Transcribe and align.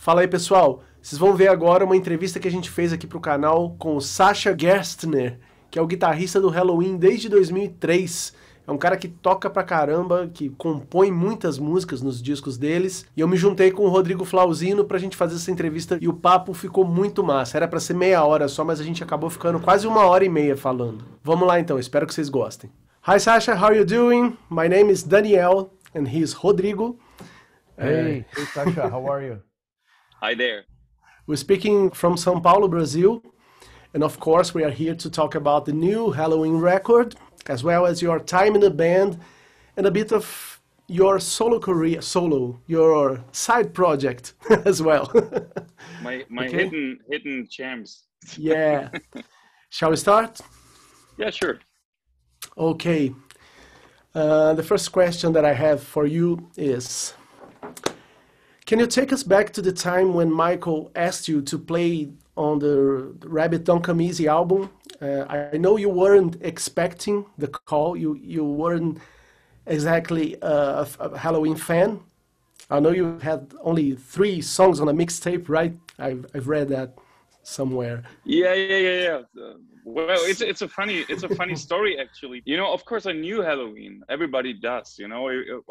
Fala 0.00 0.22
aí, 0.22 0.28
pessoal. 0.28 0.82
Vocês 1.02 1.18
vão 1.18 1.34
ver 1.34 1.48
agora 1.48 1.84
uma 1.84 1.94
entrevista 1.94 2.40
que 2.40 2.48
a 2.48 2.50
gente 2.50 2.70
fez 2.70 2.90
aqui 2.90 3.06
pro 3.06 3.20
canal 3.20 3.76
com 3.78 3.96
o 3.96 4.00
Sasha 4.00 4.56
Gerstner, 4.58 5.38
que 5.70 5.78
é 5.78 5.82
o 5.82 5.86
guitarrista 5.86 6.40
do 6.40 6.48
Halloween 6.48 6.96
desde 6.96 7.28
2003. 7.28 8.32
É 8.66 8.72
um 8.72 8.78
cara 8.78 8.96
que 8.96 9.08
toca 9.08 9.50
pra 9.50 9.62
caramba, 9.62 10.30
que 10.32 10.48
compõe 10.48 11.12
muitas 11.12 11.58
músicas 11.58 12.00
nos 12.00 12.22
discos 12.22 12.56
deles. 12.56 13.04
E 13.14 13.20
eu 13.20 13.28
me 13.28 13.36
juntei 13.36 13.70
com 13.70 13.82
o 13.82 13.90
Rodrigo 13.90 14.24
Flauzino 14.24 14.86
pra 14.86 14.96
gente 14.96 15.18
fazer 15.18 15.34
essa 15.34 15.50
entrevista 15.50 15.98
e 16.00 16.08
o 16.08 16.14
papo 16.14 16.54
ficou 16.54 16.86
muito 16.86 17.22
massa. 17.22 17.58
Era 17.58 17.68
para 17.68 17.78
ser 17.78 17.92
meia 17.92 18.24
hora 18.24 18.48
só, 18.48 18.64
mas 18.64 18.80
a 18.80 18.84
gente 18.84 19.04
acabou 19.04 19.28
ficando 19.28 19.60
quase 19.60 19.86
uma 19.86 20.06
hora 20.06 20.24
e 20.24 20.30
meia 20.30 20.56
falando. 20.56 21.04
Vamos 21.22 21.46
lá 21.46 21.60
então, 21.60 21.78
espero 21.78 22.06
que 22.06 22.14
vocês 22.14 22.30
gostem. 22.30 22.70
Hi 23.06 23.20
Sasha, 23.20 23.52
how 23.52 23.66
are 23.66 23.76
you 23.76 23.84
doing? 23.84 24.34
My 24.48 24.66
name 24.66 24.90
is 24.90 25.02
Daniel 25.02 25.74
and 25.94 26.04
he's 26.04 26.32
Rodrigo. 26.32 26.98
Hey, 27.76 28.24
hey 28.34 28.46
Sasha, 28.46 28.88
how 28.88 29.06
are 29.06 29.26
you? 29.26 29.49
Hi 30.22 30.34
there. 30.34 30.64
We're 31.26 31.36
speaking 31.36 31.90
from 31.92 32.18
Sao 32.18 32.38
Paulo, 32.40 32.68
Brazil. 32.68 33.22
And 33.94 34.04
of 34.04 34.20
course, 34.20 34.52
we 34.52 34.62
are 34.64 34.70
here 34.70 34.94
to 34.94 35.08
talk 35.08 35.34
about 35.34 35.64
the 35.64 35.72
new 35.72 36.12
Helloween 36.12 36.60
record, 36.60 37.14
as 37.46 37.64
well 37.64 37.86
as 37.86 38.02
your 38.02 38.20
time 38.20 38.54
in 38.54 38.60
the 38.60 38.70
band 38.70 39.18
and 39.78 39.86
a 39.86 39.90
bit 39.90 40.12
of 40.12 40.60
your 40.88 41.20
solo 41.20 41.58
career, 41.58 42.02
solo, 42.02 42.60
your 42.66 43.24
side 43.32 43.72
project 43.72 44.34
as 44.66 44.82
well. 44.82 45.10
my 46.02 46.26
my 46.28 46.46
okay? 46.48 46.64
hidden 46.64 46.98
hidden 47.08 47.48
gems. 47.50 48.04
yeah. 48.36 48.90
Shall 49.70 49.88
we 49.88 49.96
start? 49.96 50.38
Yeah, 51.16 51.30
sure. 51.30 51.60
Okay. 52.58 53.14
Uh, 54.14 54.52
the 54.52 54.62
first 54.62 54.92
question 54.92 55.32
that 55.32 55.46
I 55.46 55.54
have 55.54 55.82
for 55.82 56.04
you 56.04 56.50
is 56.58 57.14
can 58.70 58.78
you 58.78 58.86
take 58.86 59.12
us 59.12 59.24
back 59.24 59.52
to 59.52 59.60
the 59.60 59.72
time 59.72 60.14
when 60.14 60.30
Michael 60.30 60.92
asked 60.94 61.26
you 61.26 61.42
to 61.42 61.58
play 61.58 62.08
on 62.36 62.60
the 62.60 63.12
Rabbit 63.26 63.64
Don't 63.64 63.82
Come 63.82 64.00
Easy 64.00 64.28
album? 64.28 64.70
Uh, 65.02 65.24
I 65.28 65.56
know 65.56 65.76
you 65.76 65.88
weren't 65.88 66.36
expecting 66.40 67.26
the 67.36 67.48
call. 67.48 67.96
You 67.96 68.14
you 68.14 68.44
weren't 68.44 68.98
exactly 69.66 70.36
a, 70.40 70.86
a, 71.00 71.08
Helloween 71.24 71.58
fan. 71.58 71.98
I 72.70 72.78
know 72.78 72.92
you 72.92 73.18
had 73.18 73.52
only 73.60 73.96
three 73.96 74.40
songs 74.40 74.78
on 74.78 74.88
a 74.88 74.94
mixtape, 75.02 75.48
right? 75.48 75.74
I've 75.98 76.24
I've 76.32 76.46
read 76.46 76.68
that 76.68 76.88
somewhere. 77.42 78.04
Yeah, 78.24 78.54
yeah, 78.54 78.82
yeah, 78.88 78.98
yeah. 79.08 79.52
Well, 79.84 80.22
it's 80.30 80.42
it's 80.42 80.62
a 80.62 80.68
funny 80.68 80.98
it's 81.08 81.24
a 81.24 81.34
funny 81.40 81.56
story 81.56 81.98
actually. 81.98 82.40
You 82.44 82.56
know, 82.56 82.72
of 82.72 82.84
course 82.84 83.06
I 83.06 83.14
knew 83.24 83.38
Helloween. 83.38 83.94
Everybody 84.08 84.52
does. 84.52 84.96
You 84.96 85.08
know, 85.08 85.22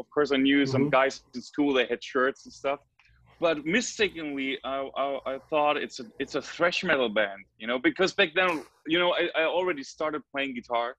of 0.02 0.08
course 0.10 0.34
I 0.34 0.38
knew 0.46 0.66
some 0.66 0.82
mm 0.82 0.88
-hmm. 0.88 1.00
guys 1.00 1.24
in 1.36 1.42
school. 1.42 1.70
They 1.74 1.88
had 1.94 2.04
shirts 2.04 2.46
and 2.46 2.54
stuff 2.54 2.80
but 3.40 3.66
mistakenly 3.66 4.58
I, 4.64 4.90
I, 4.98 5.20
I, 5.26 5.40
thought 5.50 5.78
it's 5.78 6.00
a 6.00 6.06
it's 6.20 6.36
a 6.36 6.42
thrash 6.42 6.84
metal 6.84 7.10
band 7.10 7.44
you 7.58 7.68
know 7.68 7.80
because 7.80 8.14
back 8.14 8.30
then 8.36 8.64
you 8.86 9.00
know 9.00 9.14
i, 9.14 9.30
I 9.36 9.44
already 9.46 9.84
started 9.84 10.22
playing 10.32 10.56
guitar. 10.56 10.96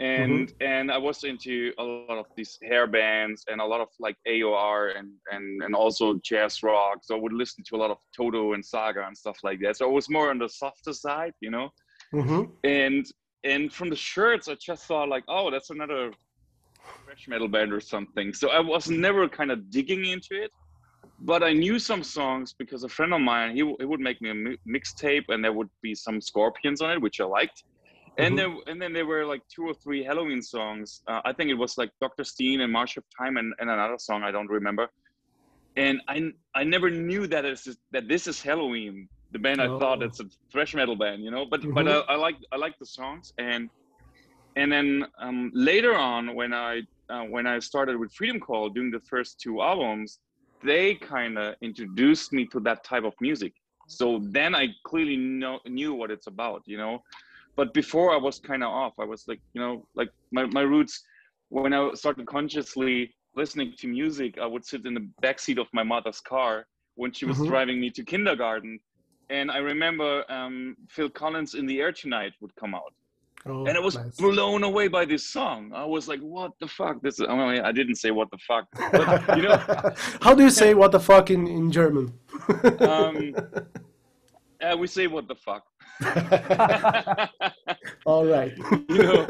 And 0.00 0.48
mm-hmm. 0.48 0.66
and 0.72 0.90
i 0.90 0.96
was 0.96 1.22
into 1.22 1.70
a 1.78 1.84
lot 1.84 2.18
of 2.22 2.26
these 2.34 2.58
hair 2.62 2.86
bands 2.86 3.44
and 3.50 3.60
a 3.60 3.64
lot 3.72 3.82
of 3.82 3.88
like 4.00 4.16
aor 4.26 4.98
and 4.98 5.10
and 5.30 5.62
and 5.62 5.74
also 5.74 6.18
jazz 6.24 6.62
rock. 6.62 6.98
So 7.02 7.14
i 7.14 7.20
would 7.20 7.34
listen 7.42 7.62
to 7.68 7.76
a 7.76 7.80
lot 7.82 7.90
of 7.90 7.98
toto 8.16 8.54
and 8.54 8.64
saga 8.64 9.06
and 9.06 9.16
stuff 9.16 9.38
like 9.42 9.60
that. 9.60 9.76
So 9.76 9.82
it 9.90 9.92
was 9.92 10.08
more 10.08 10.30
on 10.30 10.38
the 10.38 10.48
softer 10.48 10.94
side 10.94 11.34
you 11.40 11.50
know? 11.50 11.68
Mm-hmm. 12.14 12.42
and 12.64 13.04
and 13.44 13.72
from 13.76 13.88
the 13.90 14.00
shirts 14.10 14.48
i 14.48 14.54
just 14.70 14.84
thought 14.88 15.08
like 15.08 15.24
oh 15.28 15.50
that's 15.50 15.70
another 15.70 16.12
thrash 17.04 17.24
metal 17.28 17.48
band 17.48 17.70
or 17.72 17.80
something. 17.94 18.32
So 18.32 18.48
i 18.48 18.60
was 18.60 18.88
never 18.88 19.28
kind 19.28 19.50
of 19.54 19.58
digging 19.70 20.06
into 20.06 20.34
it 20.44 20.50
but 21.20 21.42
I 21.42 21.52
knew 21.52 21.78
some 21.78 22.02
songs 22.02 22.52
because 22.52 22.84
a 22.84 22.88
friend 22.88 23.14
of 23.14 23.20
mine 23.20 23.52
he, 23.56 23.62
he 23.78 23.84
would 23.84 24.00
make 24.00 24.20
me 24.20 24.30
a 24.30 24.68
mixtape 24.68 25.24
and 25.28 25.44
there 25.44 25.52
would 25.52 25.70
be 25.80 25.94
some 25.94 26.20
Scorpions 26.20 26.80
on 26.80 26.90
it, 26.90 27.00
which 27.00 27.20
I 27.20 27.24
liked. 27.24 27.64
And 28.18 28.38
mm-hmm. 28.38 28.54
then 28.54 28.62
and 28.66 28.82
then 28.82 28.92
there 28.92 29.06
were 29.06 29.24
like 29.24 29.42
two 29.48 29.64
or 29.64 29.74
three 29.74 30.04
Helloween 30.04 30.42
songs. 30.42 31.02
Uh, 31.06 31.20
I 31.24 31.32
think 31.32 31.50
it 31.50 31.54
was 31.54 31.78
like 31.78 31.90
Dr. 32.00 32.24
Stein 32.24 32.60
and 32.60 32.72
March 32.72 32.96
of 32.96 33.04
Time 33.16 33.36
and, 33.36 33.54
and 33.58 33.70
another 33.70 33.98
song 33.98 34.22
I 34.22 34.30
don't 34.30 34.50
remember. 34.50 34.88
And 35.76 36.00
I 36.08 36.32
I 36.54 36.64
never 36.64 36.90
knew 36.90 37.26
that 37.28 37.44
it's 37.44 37.68
that 37.92 38.08
this 38.08 38.26
is 38.26 38.42
Helloween, 38.42 39.08
the 39.30 39.38
band 39.38 39.60
oh. 39.60 39.64
I 39.64 39.78
thought 39.78 40.02
oh. 40.02 40.06
it's 40.06 40.20
a 40.20 40.26
thrash 40.50 40.74
metal 40.74 40.96
band, 40.96 41.24
you 41.24 41.30
know. 41.30 41.46
But 41.48 41.60
mm-hmm. 41.60 41.72
but 41.72 41.88
I, 41.88 42.00
I 42.14 42.16
like 42.16 42.36
I 42.52 42.56
like 42.56 42.78
the 42.78 42.86
songs 42.86 43.32
and 43.38 43.70
and 44.56 44.70
then 44.70 45.06
um, 45.18 45.50
later 45.54 45.94
on 45.94 46.34
when 46.34 46.52
I 46.52 46.82
uh, 47.08 47.24
when 47.24 47.46
I 47.46 47.58
started 47.58 47.96
with 47.96 48.12
Freedom 48.12 48.40
Call 48.40 48.68
doing 48.68 48.90
the 48.90 49.00
first 49.00 49.40
two 49.40 49.62
albums, 49.62 50.18
they 50.62 50.94
kind 50.94 51.38
of 51.38 51.54
introduced 51.60 52.32
me 52.32 52.46
to 52.46 52.60
that 52.60 52.84
type 52.84 53.04
of 53.04 53.14
music. 53.20 53.52
So 53.86 54.20
then 54.22 54.54
I 54.54 54.68
clearly 54.84 55.16
know, 55.16 55.60
knew 55.66 55.94
what 55.94 56.10
it's 56.10 56.26
about, 56.26 56.62
you 56.66 56.76
know. 56.76 57.02
But 57.56 57.74
before 57.74 58.12
I 58.12 58.16
was 58.16 58.38
kind 58.38 58.62
of 58.62 58.70
off. 58.70 58.94
I 58.98 59.04
was 59.04 59.28
like, 59.28 59.40
you 59.52 59.60
know, 59.60 59.86
like 59.94 60.10
my, 60.30 60.46
my 60.46 60.62
roots, 60.62 61.04
when 61.48 61.72
I 61.74 61.92
started 61.94 62.26
consciously 62.26 63.14
listening 63.34 63.74
to 63.78 63.86
music, 63.86 64.38
I 64.38 64.46
would 64.46 64.64
sit 64.64 64.86
in 64.86 64.94
the 64.94 65.06
backseat 65.22 65.58
of 65.58 65.66
my 65.72 65.82
mother's 65.82 66.20
car 66.20 66.66
when 66.94 67.12
she 67.12 67.24
was 67.26 67.36
mm-hmm. 67.36 67.48
driving 67.48 67.80
me 67.80 67.90
to 67.90 68.04
kindergarten. 68.04 68.78
And 69.30 69.50
I 69.50 69.58
remember 69.58 70.24
um, 70.30 70.76
Phil 70.88 71.10
Collins 71.10 71.54
in 71.54 71.66
the 71.66 71.80
air 71.80 71.92
tonight 71.92 72.32
would 72.40 72.54
come 72.56 72.74
out. 72.74 72.94
Oh, 73.44 73.66
and 73.66 73.76
I 73.76 73.80
was 73.80 73.96
nice. 73.96 74.16
blown 74.16 74.62
away 74.62 74.86
by 74.86 75.04
this 75.04 75.26
song. 75.26 75.72
I 75.74 75.84
was 75.84 76.06
like, 76.06 76.20
"What 76.20 76.52
the 76.60 76.68
fuck?" 76.68 77.02
This 77.02 77.18
is, 77.18 77.26
I, 77.28 77.34
mean, 77.34 77.64
I 77.64 77.72
didn't 77.72 77.96
say 77.96 78.12
"what 78.12 78.30
the 78.30 78.38
fuck," 78.38 78.68
but, 78.92 79.36
you 79.36 79.42
know. 79.42 79.56
How 80.20 80.34
do 80.34 80.44
you 80.44 80.50
say 80.50 80.74
"what 80.74 80.92
the 80.92 81.00
fuck" 81.00 81.30
in 81.30 81.48
in 81.48 81.72
German? 81.72 82.12
um, 82.80 83.34
uh, 84.62 84.76
we 84.76 84.86
say 84.86 85.08
"what 85.08 85.26
the 85.26 85.34
fuck." 85.34 85.64
All 88.06 88.24
right. 88.24 88.56
you 88.88 89.02
know, 89.02 89.26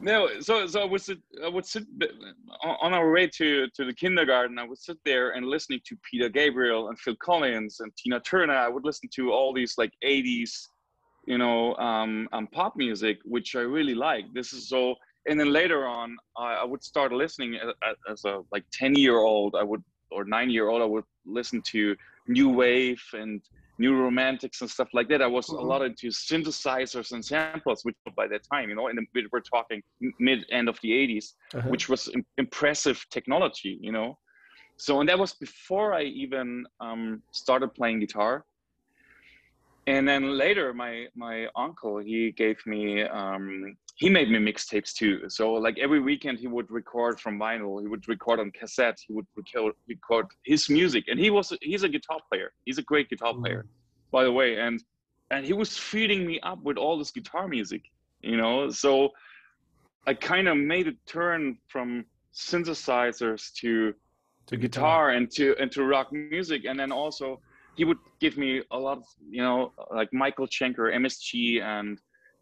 no. 0.00 0.40
So 0.40 0.66
so 0.66 0.80
I 0.80 0.84
would 0.86 1.02
sit 1.02 1.18
I 1.44 1.48
would 1.48 1.66
sit 1.66 1.84
on 2.62 2.94
our 2.94 3.12
way 3.12 3.26
to 3.26 3.68
to 3.68 3.84
the 3.84 3.92
kindergarten. 3.92 4.58
I 4.58 4.64
would 4.64 4.78
sit 4.78 4.96
there 5.04 5.30
and 5.30 5.46
listening 5.46 5.80
to 5.84 5.96
Peter 6.10 6.30
Gabriel 6.30 6.88
and 6.88 6.98
Phil 6.98 7.16
Collins 7.16 7.80
and 7.80 7.94
Tina 7.96 8.20
Turner. 8.20 8.54
I 8.54 8.68
would 8.68 8.84
listen 8.84 9.08
to 9.16 9.32
all 9.32 9.52
these 9.52 9.74
like 9.76 9.92
'80s 10.02 10.68
you 11.28 11.36
know, 11.36 11.74
um, 11.76 12.26
um, 12.32 12.46
pop 12.46 12.74
music, 12.74 13.18
which 13.24 13.54
I 13.54 13.60
really 13.60 13.94
like. 13.94 14.24
This 14.32 14.54
is 14.54 14.68
so, 14.70 14.94
and 15.28 15.38
then 15.38 15.52
later 15.52 15.86
on, 15.86 16.16
I, 16.38 16.54
I 16.62 16.64
would 16.64 16.82
start 16.82 17.12
listening 17.12 17.56
as, 17.56 17.96
as 18.10 18.24
a 18.24 18.40
like 18.50 18.64
10 18.72 18.94
year 18.94 19.18
old, 19.18 19.54
I 19.54 19.62
would, 19.62 19.84
or 20.10 20.24
nine 20.24 20.48
year 20.48 20.68
old, 20.68 20.80
I 20.80 20.86
would 20.86 21.04
listen 21.26 21.60
to 21.72 21.94
new 22.28 22.48
wave 22.48 23.02
and 23.12 23.42
new 23.76 23.94
romantics 23.94 24.62
and 24.62 24.70
stuff 24.70 24.88
like 24.94 25.08
that. 25.10 25.20
I 25.20 25.26
was 25.26 25.48
mm-hmm. 25.48 25.62
a 25.64 25.68
lot 25.68 25.82
into 25.82 26.08
synthesizers 26.08 27.12
and 27.12 27.22
samples, 27.22 27.80
which 27.82 27.96
by 28.16 28.26
that 28.28 28.42
time, 28.50 28.70
you 28.70 28.74
know, 28.74 28.88
and 28.88 28.98
we're 29.30 29.40
talking 29.40 29.82
mid 30.18 30.46
end 30.50 30.70
of 30.70 30.78
the 30.82 30.90
80s, 30.90 31.34
uh-huh. 31.54 31.68
which 31.68 31.90
was 31.90 32.10
impressive 32.38 33.04
technology, 33.10 33.78
you 33.82 33.92
know. 33.92 34.16
So, 34.78 35.00
and 35.00 35.08
that 35.10 35.18
was 35.18 35.34
before 35.34 35.92
I 35.92 36.04
even 36.04 36.64
um, 36.80 37.22
started 37.32 37.74
playing 37.74 38.00
guitar 38.00 38.46
and 39.88 40.06
then 40.06 40.36
later 40.36 40.72
my 40.72 41.06
my 41.14 41.46
uncle 41.56 41.98
he 41.98 42.32
gave 42.32 42.58
me 42.66 43.02
um, 43.02 43.76
he 43.96 44.08
made 44.08 44.30
me 44.30 44.38
mixtapes 44.38 44.92
too. 44.92 45.28
So 45.28 45.54
like 45.54 45.78
every 45.78 46.00
weekend 46.00 46.38
he 46.38 46.46
would 46.46 46.70
record 46.70 47.20
from 47.20 47.38
vinyl 47.38 47.80
he 47.80 47.88
would 47.88 48.06
record 48.08 48.38
on 48.40 48.50
cassette 48.52 48.98
he 49.06 49.12
would 49.12 49.26
record, 49.36 49.74
record 49.88 50.26
his 50.44 50.68
music. 50.68 51.04
And 51.08 51.18
he 51.18 51.30
was 51.30 51.52
he's 51.62 51.82
a 51.82 51.88
guitar 51.88 52.20
player. 52.28 52.52
He's 52.64 52.78
a 52.78 52.86
great 52.90 53.08
guitar 53.08 53.32
mm. 53.32 53.40
player 53.42 53.66
by 54.12 54.24
the 54.24 54.32
way. 54.32 54.58
And 54.58 54.82
and 55.30 55.44
he 55.44 55.52
was 55.52 55.76
feeding 55.76 56.26
me 56.26 56.40
up 56.40 56.62
with 56.62 56.76
all 56.76 56.98
this 56.98 57.10
guitar 57.10 57.48
music 57.48 57.82
you 58.22 58.36
know? 58.36 58.70
So 58.70 59.10
i 60.06 60.14
kind 60.14 60.48
of 60.48 60.56
made 60.56 60.88
a 60.88 60.92
turn 61.06 61.58
from 61.68 62.04
synthesizers 62.34 63.52
to 63.54 63.94
to 64.46 64.56
guitar 64.56 65.10
and 65.10 65.30
to 65.32 65.54
and 65.60 65.70
to 65.72 65.84
rock 65.84 66.12
music. 66.12 66.64
And 66.64 66.78
then 66.78 66.92
also 66.92 67.40
he 67.78 67.84
would 67.84 67.98
give 68.20 68.36
me 68.36 68.60
a 68.72 68.78
lot 68.78 68.98
of 68.98 69.04
you 69.30 69.42
know 69.42 69.72
like 69.94 70.12
Michael 70.12 70.48
Schenker, 70.48 70.86
MSG, 71.02 71.62
and 71.62 71.98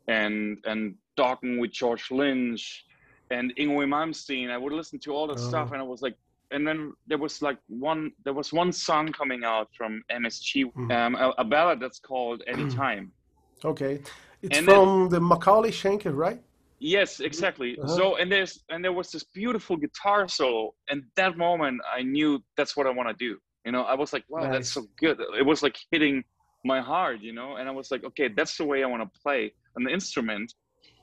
and 0.09 0.59
and 0.65 0.95
talking 1.17 1.61
with 1.61 1.73
George 1.73 2.11
Lynch 2.11 2.85
and 3.31 3.55
Yngwie 3.57 3.87
Malmsteen. 3.95 4.51
I 4.51 4.57
would 4.57 4.73
listen 4.73 4.99
to 5.01 5.11
all 5.15 5.27
that 5.29 5.39
oh. 5.39 5.49
stuff, 5.49 5.73
and 5.73 5.81
I 5.81 5.85
was 5.85 6.01
like, 6.01 6.17
and 6.53 6.67
then 6.67 6.95
there 7.07 7.19
was 7.19 7.43
like 7.43 7.59
one 7.69 8.13
there 8.25 8.33
was 8.33 8.53
one 8.53 8.73
song 8.73 9.13
coming 9.13 9.45
out 9.45 9.69
from 9.77 10.03
MSG, 10.11 10.73
mm. 10.73 10.93
um, 10.97 11.15
a, 11.17 11.35
a, 11.39 11.45
ballad 11.45 11.81
that's 11.81 12.01
called 12.01 12.43
Anytime. 12.47 13.13
okay, 13.65 14.01
it's 14.41 14.57
and 14.57 14.67
from 14.67 15.11
the 15.11 15.21
McAuley 15.21 15.73
Schenker, 15.81 16.17
right? 16.17 16.41
Yes, 16.79 17.21
exactly. 17.21 17.79
Uh-huh. 17.79 17.97
So 17.97 18.17
and 18.17 18.33
there's 18.33 18.65
and 18.71 18.83
there 18.83 18.93
was 18.93 19.11
this 19.11 19.25
beautiful 19.25 19.77
guitar 19.77 20.29
solo, 20.29 20.75
and 20.89 21.03
that 21.17 21.37
moment 21.37 21.83
I 21.95 22.03
knew 22.03 22.43
that's 22.57 22.75
what 22.77 22.87
I 22.87 22.91
want 22.91 23.09
to 23.11 23.15
do. 23.29 23.39
You 23.67 23.73
know, 23.73 23.83
I 23.83 23.95
was 23.95 24.13
like, 24.13 24.25
wow, 24.29 24.43
nice. 24.43 24.53
that's 24.53 24.73
so 24.73 24.87
good. 24.99 25.21
It 25.39 25.45
was 25.45 25.63
like 25.63 25.77
hitting 25.91 26.23
my 26.65 26.81
heart, 26.81 27.21
you 27.21 27.33
know, 27.33 27.57
and 27.57 27.69
I 27.69 27.73
was 27.73 27.91
like, 27.91 28.05
okay, 28.05 28.29
that's 28.29 28.57
the 28.57 28.65
way 28.65 28.85
I 28.85 28.87
want 28.87 29.03
to 29.03 29.21
play 29.21 29.53
an 29.75 29.89
instrument. 29.89 30.55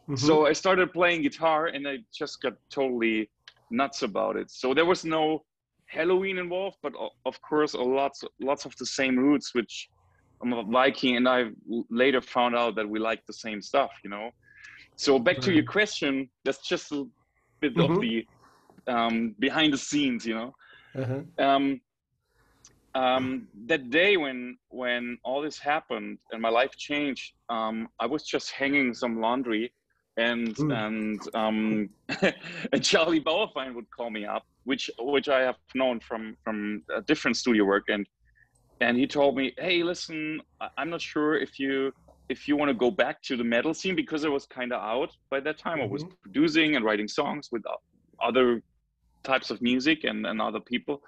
Mm-hmm. 0.09 0.15
So 0.15 0.47
I 0.47 0.53
started 0.53 0.93
playing 0.93 1.21
guitar 1.23 1.67
and 1.67 1.87
I 1.87 1.97
just 2.17 2.41
got 2.41 2.53
totally 2.69 3.29
nuts 3.69 4.01
about 4.01 4.37
it. 4.37 4.49
So 4.49 4.73
there 4.73 4.85
was 4.85 5.03
no 5.03 5.43
Helloween 5.93 6.39
involved, 6.39 6.77
but 6.81 6.93
of 7.25 7.41
course, 7.41 7.73
a 7.73 7.81
lots 7.81 8.23
lots 8.41 8.65
of 8.65 8.75
the 8.77 8.85
same 8.85 9.17
roots, 9.17 9.53
which 9.53 9.89
I'm 10.41 10.53
a 10.53 10.63
Viking, 10.63 11.17
and 11.17 11.27
I 11.27 11.49
later 11.89 12.21
found 12.21 12.55
out 12.55 12.75
that 12.75 12.87
we 12.89 12.99
like 12.99 13.25
the 13.25 13.33
same 13.33 13.61
stuff, 13.61 13.91
you 14.03 14.09
know. 14.09 14.29
So 14.95 15.19
back 15.19 15.39
to 15.39 15.53
your 15.53 15.63
question, 15.65 16.29
that's 16.45 16.67
just 16.67 16.91
a 16.91 17.05
bit 17.59 17.75
mm-hmm. 17.75 17.93
of 17.93 18.01
the 18.01 18.27
um, 18.87 19.35
behind 19.39 19.73
the 19.73 19.77
scenes, 19.77 20.25
you 20.25 20.35
know. 20.35 20.53
Uh-huh. 20.95 21.45
Um, 21.45 21.81
um, 22.95 23.47
that 23.65 23.89
day 23.89 24.17
when 24.17 24.57
when 24.69 25.17
all 25.23 25.41
this 25.41 25.57
happened 25.57 26.19
and 26.31 26.41
my 26.41 26.49
life 26.49 26.75
changed, 26.77 27.33
um, 27.49 27.87
I 27.99 28.05
was 28.05 28.23
just 28.23 28.51
hanging 28.51 28.93
some 28.93 29.19
laundry, 29.19 29.73
and 30.17 30.55
mm. 30.55 30.85
and 30.85 31.35
um, 31.35 31.89
and 32.71 32.83
Charlie 32.83 33.21
Bauerfeind 33.21 33.73
would 33.73 33.89
call 33.89 34.11
me 34.11 34.25
up, 34.25 34.45
which 34.65 34.91
which 34.99 35.27
I 35.27 35.41
have 35.41 35.57
known 35.73 35.99
from 35.99 36.37
from 36.43 36.83
a 36.95 37.01
different 37.01 37.37
studio 37.37 37.65
work, 37.65 37.85
and 37.87 38.05
and 38.79 38.97
he 38.97 39.07
told 39.07 39.35
me, 39.35 39.53
hey, 39.57 39.81
listen, 39.81 40.41
I'm 40.77 40.89
not 40.89 41.01
sure 41.01 41.37
if 41.37 41.59
you 41.59 41.93
if 42.29 42.47
you 42.47 42.55
want 42.55 42.69
to 42.69 42.75
go 42.75 42.91
back 42.91 43.21
to 43.23 43.35
the 43.35 43.43
metal 43.43 43.73
scene 43.73 43.95
because 43.95 44.23
it 44.23 44.31
was 44.31 44.45
kind 44.45 44.71
of 44.71 44.81
out 44.81 45.11
by 45.29 45.39
that 45.39 45.57
time. 45.57 45.79
Mm-hmm. 45.79 45.89
I 45.89 45.91
was 45.91 46.03
mm-hmm. 46.03 46.13
producing 46.21 46.75
and 46.75 46.85
writing 46.85 47.07
songs 47.07 47.49
with 47.51 47.63
other 48.21 48.61
types 49.23 49.49
of 49.49 49.61
music 49.61 50.03
and, 50.03 50.25
and 50.25 50.41
other 50.41 50.59
people 50.59 51.01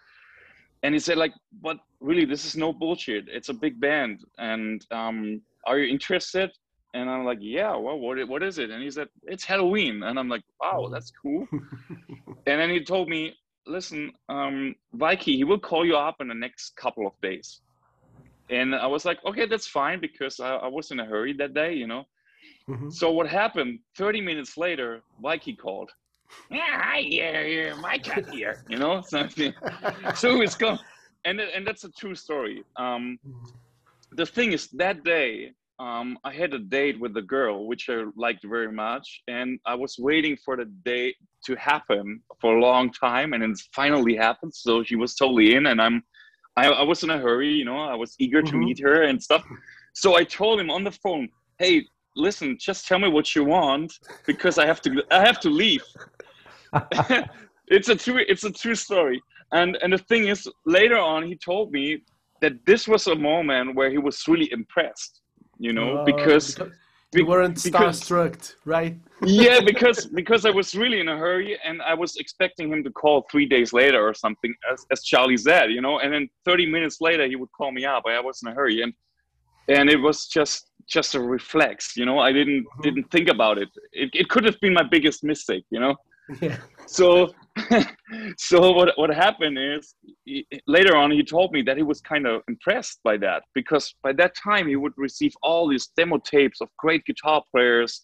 and 0.83 0.93
he 0.93 0.99
said 0.99 1.17
like 1.17 1.33
but 1.61 1.77
really 1.99 2.25
this 2.25 2.45
is 2.45 2.55
no 2.55 2.71
bullshit. 2.71 3.25
It's 3.27 3.49
a 3.49 3.53
big 3.53 3.79
band. 3.79 4.23
And 4.37 4.85
um, 4.91 5.41
are 5.65 5.79
you 5.79 5.91
interested? 5.91 6.51
And 6.93 7.09
i'm 7.09 7.25
like 7.25 7.39
yeah 7.41 7.75
well 7.75 7.99
what, 7.99 8.25
what 8.29 8.41
is 8.41 8.57
it? 8.57 8.69
And 8.69 8.81
he 8.81 8.89
said 8.89 9.07
it's 9.23 9.45
helloween. 9.45 10.05
And 10.07 10.17
i'm 10.17 10.29
like 10.29 10.43
wow 10.61 10.85
mm. 10.85 10.91
that's 10.91 11.11
cool. 11.21 11.47
And 12.47 12.61
then 12.61 12.69
he 12.69 12.83
told 12.83 13.09
me 13.09 13.33
listen 13.67 14.13
um 14.29 14.75
Weiki, 14.95 15.35
he 15.35 15.43
will 15.43 15.59
call 15.59 15.83
you 15.85 15.97
up 15.97 16.17
in 16.21 16.27
the 16.27 16.35
next 16.45 16.75
couple 16.77 17.05
of 17.07 17.13
days. 17.21 17.61
And 18.49 18.75
i 18.75 18.87
was 18.87 19.03
like 19.03 19.19
okay 19.25 19.45
that's 19.45 19.67
fine 19.67 19.99
because 19.99 20.39
i, 20.39 20.55
I 20.55 20.67
was 20.67 20.91
in 20.91 20.99
a 20.99 21.05
hurry 21.05 21.33
that 21.33 21.53
day 21.53 21.73
you 21.73 21.87
know? 21.87 22.05
Mm-hmm. 22.69 22.89
so 22.89 23.11
what 23.11 23.27
happened 23.27 23.79
30 23.97 24.21
minutes 24.21 24.57
later 24.57 25.01
Weiki 25.23 25.57
called 25.57 25.91
yeah, 26.49 26.81
hi, 26.81 26.99
yeah, 26.99 27.41
yeah, 27.41 27.73
my 27.75 27.97
cat 27.97 28.29
here, 28.29 28.63
you 28.69 28.77
know, 28.77 29.01
something. 29.01 29.53
so 30.15 30.41
it's 30.41 30.55
gone, 30.55 30.79
and 31.25 31.39
and 31.39 31.65
that's 31.65 31.83
a 31.83 31.91
true 31.91 32.15
story. 32.15 32.63
Um, 32.77 33.19
the 34.11 34.25
thing 34.25 34.53
is, 34.53 34.67
that 34.71 35.03
day, 35.03 35.51
um, 35.79 36.17
I 36.23 36.31
had 36.33 36.53
a 36.53 36.59
date 36.59 36.99
with 36.99 37.17
a 37.17 37.21
girl 37.21 37.67
which 37.67 37.89
I 37.89 38.05
liked 38.15 38.43
very 38.45 38.71
much, 38.71 39.21
and 39.27 39.59
I 39.65 39.75
was 39.75 39.97
waiting 39.99 40.37
for 40.43 40.55
the 40.55 40.65
date 40.65 41.15
to 41.45 41.55
happen 41.55 42.21
for 42.39 42.57
a 42.57 42.61
long 42.61 42.91
time, 42.91 43.33
and 43.33 43.43
it 43.43 43.59
finally 43.73 44.15
happened. 44.15 44.53
So 44.53 44.83
she 44.83 44.95
was 44.95 45.15
totally 45.15 45.55
in, 45.55 45.67
and 45.67 45.81
I'm, 45.81 46.03
I, 46.55 46.67
I 46.69 46.83
was 46.83 47.03
in 47.03 47.09
a 47.09 47.17
hurry, 47.17 47.49
you 47.49 47.65
know, 47.65 47.77
I 47.77 47.95
was 47.95 48.15
eager 48.19 48.41
to 48.41 48.47
mm-hmm. 48.47 48.59
meet 48.59 48.79
her 48.81 49.03
and 49.03 49.21
stuff. 49.21 49.43
So 49.93 50.15
I 50.15 50.23
told 50.23 50.59
him 50.59 50.69
on 50.69 50.83
the 50.83 50.91
phone, 50.91 51.29
"Hey, 51.59 51.85
listen, 52.15 52.57
just 52.59 52.87
tell 52.87 52.99
me 52.99 53.09
what 53.09 53.35
you 53.35 53.43
want 53.43 53.93
because 54.25 54.57
I 54.57 54.65
have 54.65 54.81
to 54.81 55.03
I 55.11 55.25
have 55.25 55.39
to 55.41 55.49
leave. 55.49 55.83
it's 57.67 57.89
a 57.89 57.95
true 57.95 58.23
it's 58.27 58.43
a 58.43 58.51
true 58.51 58.75
story. 58.75 59.21
And 59.51 59.77
and 59.81 59.93
the 59.93 59.97
thing 59.97 60.27
is 60.27 60.49
later 60.65 60.97
on 60.97 61.23
he 61.23 61.35
told 61.35 61.71
me 61.71 62.01
that 62.41 62.53
this 62.65 62.87
was 62.87 63.07
a 63.07 63.15
moment 63.15 63.75
where 63.75 63.89
he 63.89 63.97
was 63.97 64.27
really 64.27 64.51
impressed, 64.51 65.21
you 65.57 65.73
know, 65.73 65.97
uh, 65.97 66.03
because, 66.03 66.55
because 66.55 66.73
you 67.13 67.25
weren't 67.25 67.55
starstruck, 67.55 68.55
right? 68.65 68.97
yeah, 69.25 69.59
because 69.71 70.05
because 70.07 70.45
I 70.45 70.51
was 70.51 70.75
really 70.75 70.99
in 70.99 71.07
a 71.07 71.17
hurry 71.17 71.57
and 71.63 71.81
I 71.81 71.93
was 71.93 72.17
expecting 72.17 72.71
him 72.71 72.83
to 72.83 72.91
call 72.91 73.25
three 73.31 73.45
days 73.45 73.71
later 73.71 74.05
or 74.05 74.13
something, 74.13 74.53
as, 74.71 74.85
as 74.91 75.03
Charlie 75.03 75.37
said, 75.37 75.71
you 75.71 75.81
know. 75.81 75.99
And 75.99 76.13
then 76.13 76.29
30 76.43 76.65
minutes 76.65 76.99
later, 76.99 77.25
he 77.25 77.35
would 77.35 77.51
call 77.53 77.71
me 77.71 77.85
up. 77.85 78.03
I 78.05 78.19
was 78.19 78.41
in 78.43 78.49
a 78.51 78.53
hurry, 78.53 78.81
and 78.81 78.93
and 79.67 79.89
it 79.89 79.97
was 79.97 80.27
just 80.27 80.71
just 80.87 81.15
a 81.15 81.19
reflex 81.19 81.97
you 81.97 82.05
know 82.05 82.19
i 82.19 82.31
didn't 82.31 82.63
mm-hmm. 82.63 82.81
didn't 82.81 83.09
think 83.11 83.27
about 83.27 83.57
it. 83.57 83.69
it 83.91 84.09
it 84.13 84.29
could 84.29 84.43
have 84.43 84.59
been 84.61 84.73
my 84.73 84.83
biggest 84.83 85.23
mistake 85.23 85.65
you 85.71 85.79
know 85.79 85.95
yeah. 86.41 86.57
so 86.85 87.33
so 88.37 88.71
what 88.71 88.91
what 88.97 89.09
happened 89.09 89.57
is 89.57 89.95
he, 90.25 90.45
later 90.67 90.95
on 90.95 91.11
he 91.11 91.23
told 91.23 91.51
me 91.51 91.61
that 91.61 91.77
he 91.77 91.83
was 91.83 92.01
kind 92.01 92.27
of 92.27 92.41
impressed 92.47 92.99
by 93.03 93.15
that 93.17 93.43
because 93.53 93.95
by 94.03 94.11
that 94.11 94.33
time 94.35 94.67
he 94.67 94.75
would 94.75 94.93
receive 94.97 95.33
all 95.41 95.67
these 95.67 95.89
demo 95.95 96.17
tapes 96.17 96.59
of 96.61 96.67
great 96.77 97.03
guitar 97.05 97.41
players 97.51 98.03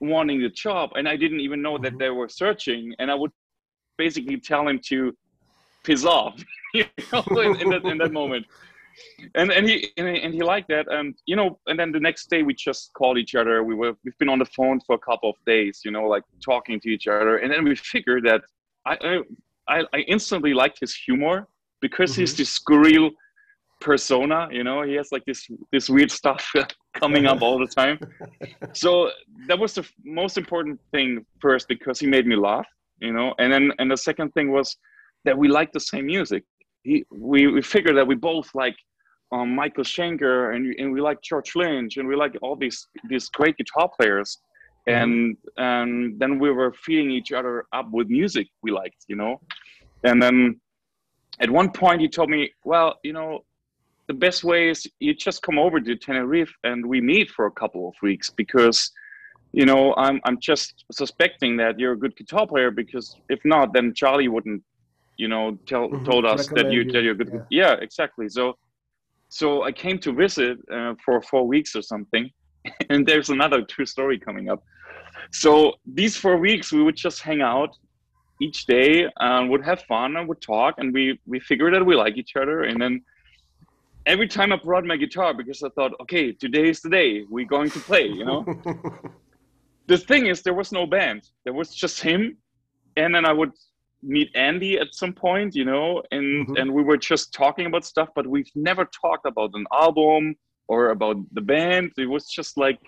wanting 0.00 0.40
the 0.40 0.48
job 0.50 0.90
and 0.94 1.08
i 1.08 1.16
didn't 1.16 1.40
even 1.40 1.60
know 1.60 1.74
mm-hmm. 1.74 1.84
that 1.84 1.98
they 1.98 2.10
were 2.10 2.28
searching 2.28 2.94
and 2.98 3.10
i 3.10 3.14
would 3.14 3.32
basically 3.98 4.38
tell 4.38 4.66
him 4.68 4.78
to 4.84 5.12
piss 5.82 6.04
off 6.04 6.42
you 6.74 6.84
know 7.12 7.24
in, 7.40 7.60
in, 7.60 7.70
that, 7.70 7.84
in 7.84 7.98
that 7.98 8.12
moment 8.12 8.46
and 9.34 9.50
and 9.50 9.68
he 9.68 9.90
and 9.96 10.34
he 10.34 10.42
liked 10.42 10.68
that. 10.68 10.86
And 10.90 11.14
you 11.26 11.36
know 11.36 11.58
and 11.66 11.78
then 11.78 11.92
the 11.92 12.00
next 12.00 12.30
day 12.30 12.42
we 12.42 12.54
just 12.54 12.92
called 12.94 13.18
each 13.18 13.34
other. 13.34 13.62
We 13.62 13.74
were 13.74 13.94
we've 14.04 14.18
been 14.18 14.28
on 14.28 14.38
the 14.38 14.46
phone 14.46 14.80
for 14.86 14.94
a 14.94 14.98
couple 14.98 15.30
of 15.30 15.36
days 15.46 15.80
you 15.84 15.90
know 15.90 16.04
like 16.04 16.24
talking 16.44 16.80
to 16.80 16.88
each 16.88 17.06
other. 17.06 17.38
And 17.38 17.52
then 17.52 17.64
we 17.64 17.74
figured 17.76 18.24
that 18.24 18.42
i 18.86 19.20
i, 19.68 19.82
I 19.92 19.98
instantly 20.08 20.52
liked 20.54 20.78
his 20.80 20.94
humor 20.94 21.48
because 21.80 22.12
mm-hmm. 22.12 22.22
he's 22.22 22.36
this 22.36 22.58
scurril 22.58 23.10
persona 23.80 24.48
you 24.50 24.64
know. 24.64 24.82
He 24.82 24.94
has 24.94 25.08
like 25.12 25.24
this 25.24 25.46
this 25.72 25.88
weird 25.88 26.10
stuff 26.10 26.42
coming 26.94 27.26
up 27.26 27.42
all 27.42 27.58
the 27.58 27.66
time. 27.66 27.98
So 28.72 29.10
that 29.48 29.58
was 29.58 29.74
the 29.74 29.86
most 30.04 30.36
important 30.36 30.80
thing 30.90 31.24
first 31.40 31.68
because 31.68 32.00
he 32.00 32.06
made 32.06 32.26
me 32.26 32.36
laugh 32.36 32.66
you 33.00 33.12
know. 33.12 33.34
And 33.38 33.52
then 33.52 33.72
and 33.78 33.90
the 33.90 33.96
second 33.96 34.32
thing 34.32 34.50
was 34.50 34.76
that 35.24 35.36
we 35.36 35.48
liked 35.48 35.72
the 35.72 35.80
same 35.80 36.06
music 36.06 36.44
he, 36.84 37.04
we, 37.10 37.46
we 37.48 37.62
figured 37.62 37.96
that 37.96 38.06
we 38.06 38.14
both 38.14 38.48
like 38.54 38.76
um, 39.32 39.54
Michael 39.54 39.84
Schenker 39.84 40.54
and, 40.54 40.74
and 40.78 40.92
we 40.92 41.00
like 41.00 41.20
George 41.22 41.56
Lynch 41.56 41.96
and 41.96 42.06
we 42.06 42.14
like 42.14 42.36
all 42.42 42.56
these 42.56 42.86
these 43.08 43.28
great 43.30 43.56
guitar 43.56 43.90
players 43.98 44.38
mm-hmm. 44.88 45.02
and 45.02 45.36
and 45.56 46.18
then 46.20 46.38
we 46.38 46.50
were 46.50 46.72
feeding 46.72 47.10
each 47.10 47.32
other 47.32 47.64
up 47.72 47.90
with 47.90 48.08
music 48.08 48.46
we 48.62 48.70
liked 48.70 49.04
you 49.08 49.16
know 49.16 49.40
and 50.04 50.22
then 50.22 50.60
at 51.40 51.50
one 51.50 51.70
point 51.70 52.00
he 52.00 52.08
told 52.08 52.30
me 52.30 52.50
well 52.64 52.98
you 53.02 53.12
know 53.12 53.44
the 54.06 54.14
best 54.14 54.44
way 54.44 54.68
is 54.68 54.86
you 55.00 55.14
just 55.14 55.42
come 55.42 55.58
over 55.58 55.80
to 55.80 55.96
Tenerife 55.96 56.54
and 56.62 56.84
we 56.84 57.00
meet 57.00 57.30
for 57.30 57.46
a 57.46 57.50
couple 57.50 57.88
of 57.88 57.94
weeks 58.02 58.28
because 58.28 58.92
you 59.52 59.64
know 59.64 59.94
I'm 59.96 60.20
I'm 60.24 60.38
just 60.38 60.84
suspecting 60.92 61.56
that 61.56 61.78
you're 61.78 61.92
a 61.92 61.98
good 61.98 62.14
guitar 62.16 62.46
player 62.46 62.70
because 62.70 63.16
if 63.30 63.40
not 63.44 63.72
then 63.72 63.94
Charlie 63.94 64.28
wouldn't 64.28 64.62
you 65.16 65.28
know 65.28 65.58
tell, 65.66 65.88
mm-hmm. 65.88 66.04
told 66.04 66.24
us 66.24 66.46
that 66.48 66.70
you 66.70 66.84
that 66.92 67.02
you're 67.02 67.14
good 67.14 67.32
yeah. 67.32 67.42
yeah. 67.50 67.72
exactly 67.74 68.28
so 68.28 68.56
so 69.28 69.62
i 69.62 69.72
came 69.72 69.98
to 69.98 70.12
visit 70.12 70.58
uh, 70.72 70.94
for 71.04 71.20
four 71.22 71.46
weeks 71.46 71.74
or 71.76 71.82
something 71.82 72.30
and 72.90 73.06
there's 73.06 73.30
another 73.30 73.62
true 73.62 73.86
story 73.86 74.18
coming 74.18 74.48
up 74.48 74.62
so 75.32 75.72
these 75.86 76.16
four 76.16 76.36
weeks 76.36 76.72
we 76.72 76.82
would 76.82 76.96
just 76.96 77.20
hang 77.20 77.40
out 77.42 77.70
each 78.40 78.66
day 78.66 79.08
and 79.20 79.48
would 79.48 79.64
have 79.64 79.80
fun 79.82 80.16
and 80.16 80.28
would 80.28 80.40
talk 80.40 80.74
and 80.78 80.92
we 80.92 81.18
we 81.26 81.38
figured 81.40 81.72
that 81.74 81.84
we 81.84 81.94
like 81.94 82.16
each 82.16 82.34
other 82.36 82.64
and 82.64 82.80
then 82.80 83.00
every 84.06 84.26
time 84.26 84.52
i 84.52 84.56
brought 84.56 84.84
my 84.84 84.96
guitar 84.96 85.32
because 85.32 85.62
i 85.62 85.68
thought 85.70 85.92
okay 86.00 86.32
today 86.32 86.68
is 86.68 86.80
the 86.80 86.90
day 86.90 87.24
we're 87.30 87.46
going 87.46 87.70
to 87.70 87.78
play 87.80 88.06
you 88.06 88.24
know 88.24 88.44
the 89.86 89.96
thing 89.96 90.26
is 90.26 90.42
there 90.42 90.54
was 90.54 90.72
no 90.72 90.86
band 90.86 91.22
there 91.44 91.52
was 91.52 91.74
just 91.74 92.00
him 92.00 92.36
and 92.96 93.14
then 93.14 93.24
i 93.24 93.32
would 93.32 93.52
meet 94.04 94.30
Andy 94.34 94.78
at 94.78 94.94
some 94.94 95.12
point, 95.12 95.54
you 95.54 95.64
know, 95.64 96.02
and 96.10 96.46
mm-hmm. 96.46 96.56
and 96.56 96.72
we 96.72 96.82
were 96.82 96.96
just 96.96 97.32
talking 97.32 97.66
about 97.66 97.84
stuff, 97.84 98.08
but 98.14 98.26
we've 98.26 98.50
never 98.54 98.84
talked 98.84 99.26
about 99.26 99.50
an 99.54 99.66
album 99.72 100.36
or 100.68 100.90
about 100.90 101.16
the 101.32 101.40
band. 101.40 101.92
It 101.96 102.06
was 102.06 102.26
just 102.26 102.56
like 102.56 102.80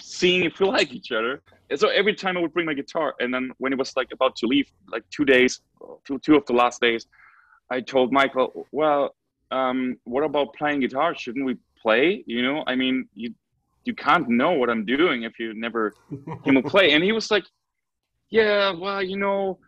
seeing 0.00 0.44
if 0.44 0.60
we 0.60 0.66
like 0.66 0.92
each 0.92 1.12
other. 1.12 1.42
And 1.70 1.78
so 1.78 1.88
every 1.88 2.14
time 2.14 2.36
I 2.36 2.40
would 2.40 2.52
bring 2.52 2.66
my 2.66 2.74
guitar, 2.74 3.14
and 3.20 3.32
then 3.32 3.50
when 3.58 3.72
it 3.72 3.78
was 3.78 3.96
like 3.96 4.08
about 4.12 4.36
to 4.36 4.46
leave, 4.46 4.70
like 4.90 5.04
two 5.10 5.24
days, 5.24 5.60
two 6.04 6.18
two 6.18 6.36
of 6.36 6.46
the 6.46 6.52
last 6.52 6.80
days, 6.80 7.06
I 7.70 7.80
told 7.80 8.12
Michael, 8.12 8.66
well, 8.72 9.14
um, 9.50 9.96
what 10.04 10.24
about 10.24 10.54
playing 10.54 10.80
guitar? 10.80 11.14
Shouldn't 11.14 11.44
we 11.44 11.56
play? 11.80 12.24
You 12.26 12.42
know, 12.42 12.64
I 12.66 12.74
mean, 12.76 13.08
you 13.14 13.34
you 13.84 13.94
can't 13.94 14.28
know 14.28 14.52
what 14.52 14.70
I'm 14.70 14.84
doing 14.84 15.24
if 15.24 15.38
you 15.38 15.54
never 15.54 15.94
know 16.46 16.62
play. 16.62 16.92
And 16.92 17.02
he 17.02 17.12
was 17.12 17.30
like, 17.30 17.44
yeah, 18.30 18.72
well, 18.72 19.02
you 19.02 19.18
know 19.18 19.58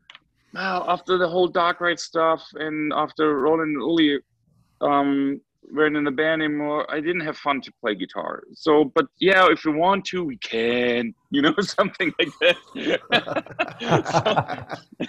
well, 0.55 0.85
after 0.89 1.19
the 1.19 1.29
whole 1.29 1.49
dark 1.49 1.81
ride 1.81 1.99
stuff 1.99 2.47
and 2.55 2.93
after 2.95 3.41
Roland 3.41 3.77
and 3.77 3.83
Uli 3.83 4.19
um, 4.81 5.41
weren't 5.73 5.97
in 5.97 6.05
the 6.05 6.13
band 6.13 6.43
anymore, 6.43 6.87
I 6.89 7.01
didn't 7.01 7.23
have 7.23 7.37
fun 7.37 7.61
to 7.63 7.73
play 7.81 7.97
guitar. 7.97 8.45
So, 8.55 8.85
but 8.95 9.07
yeah, 9.19 9.49
if 9.51 9.65
we 9.65 9.73
want 9.73 10.05
to, 10.07 10.23
we 10.25 10.37
can, 10.37 11.13
you 11.31 11.43
know, 11.43 11.55
something 11.61 12.13
like 12.21 12.29
that. 12.41 12.57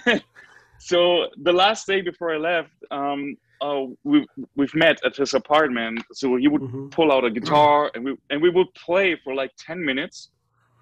so, 0.02 0.18
so, 0.78 1.26
the 1.42 1.52
last 1.52 1.86
day 1.86 2.00
before 2.00 2.34
I 2.34 2.38
left, 2.38 2.72
um, 2.90 3.36
uh, 3.60 3.84
we 4.02 4.26
we've 4.56 4.74
met 4.74 4.98
at 5.04 5.16
his 5.16 5.32
apartment. 5.34 6.02
So 6.12 6.36
he 6.36 6.48
would 6.48 6.60
mm-hmm. 6.60 6.88
pull 6.88 7.12
out 7.12 7.24
a 7.24 7.30
guitar 7.30 7.90
and 7.94 8.04
we 8.04 8.16
and 8.30 8.42
we 8.42 8.50
would 8.50 8.72
play 8.74 9.16
for 9.22 9.34
like 9.34 9.52
ten 9.58 9.82
minutes. 9.82 10.30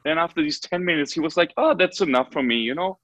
And 0.07 0.19
after 0.19 0.43
these 0.43 0.59
ten 0.59 0.85
minutes, 0.85 1.13
he 1.13 1.21
was 1.21 1.37
like, 1.37 1.53
"Oh, 1.57 1.75
that's 1.75 2.01
enough 2.01 2.33
for 2.33 2.43
me," 2.43 2.57
you 2.57 2.75
know 2.75 2.99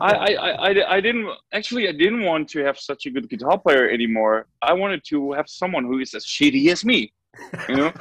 I, 0.00 0.14
I, 0.14 0.50
I, 0.68 0.96
I 0.96 1.00
didn't 1.00 1.28
actually 1.52 1.88
I 1.88 1.92
didn't 1.92 2.22
want 2.22 2.48
to 2.50 2.64
have 2.64 2.78
such 2.78 3.06
a 3.06 3.10
good 3.10 3.28
guitar 3.28 3.58
player 3.58 3.88
anymore. 3.88 4.46
I 4.62 4.72
wanted 4.72 5.02
to 5.08 5.32
have 5.32 5.48
someone 5.48 5.84
who 5.84 5.98
is 5.98 6.14
as 6.14 6.24
shitty 6.24 6.70
as 6.70 6.84
me. 6.84 7.12
You 7.68 7.76
know? 7.76 7.92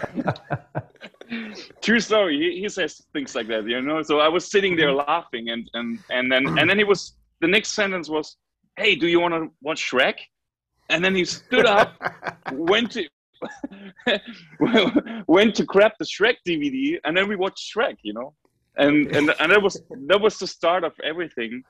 True 1.81 1.99
story. 1.99 2.37
He, 2.37 2.61
he 2.61 2.69
says 2.69 3.01
things 3.13 3.35
like 3.35 3.47
that, 3.47 3.67
you 3.67 3.81
know. 3.81 4.01
So 4.03 4.19
I 4.19 4.27
was 4.27 4.49
sitting 4.49 4.75
there 4.75 4.89
mm-hmm. 4.89 5.09
laughing 5.09 5.49
and 5.49 5.69
and 5.73 5.99
and 6.09 6.31
then 6.31 6.57
and 6.59 6.69
then 6.69 6.77
he 6.77 6.83
was 6.83 7.15
the 7.41 7.47
next 7.47 7.71
sentence 7.71 8.09
was, 8.09 8.37
Hey, 8.77 8.95
do 8.95 9.07
you 9.07 9.19
wanna 9.19 9.47
watch 9.61 9.89
Shrek? 9.91 10.15
And 10.89 11.03
then 11.03 11.15
he 11.15 11.25
stood 11.25 11.65
up, 11.65 11.95
went 12.51 12.91
to 12.91 13.07
went 15.27 15.55
to 15.55 15.63
grab 15.65 15.91
the 15.99 16.05
Shrek 16.05 16.37
DVD, 16.47 16.97
and 17.03 17.15
then 17.15 17.27
we 17.27 17.35
watched 17.35 17.73
Shrek. 17.73 17.97
You 18.03 18.13
know, 18.13 18.33
and 18.77 19.07
and 19.15 19.33
and 19.39 19.51
that 19.51 19.61
was 19.61 19.81
that 20.07 20.19
was 20.21 20.37
the 20.39 20.47
start 20.47 20.83
of 20.83 20.93
everything. 21.03 21.63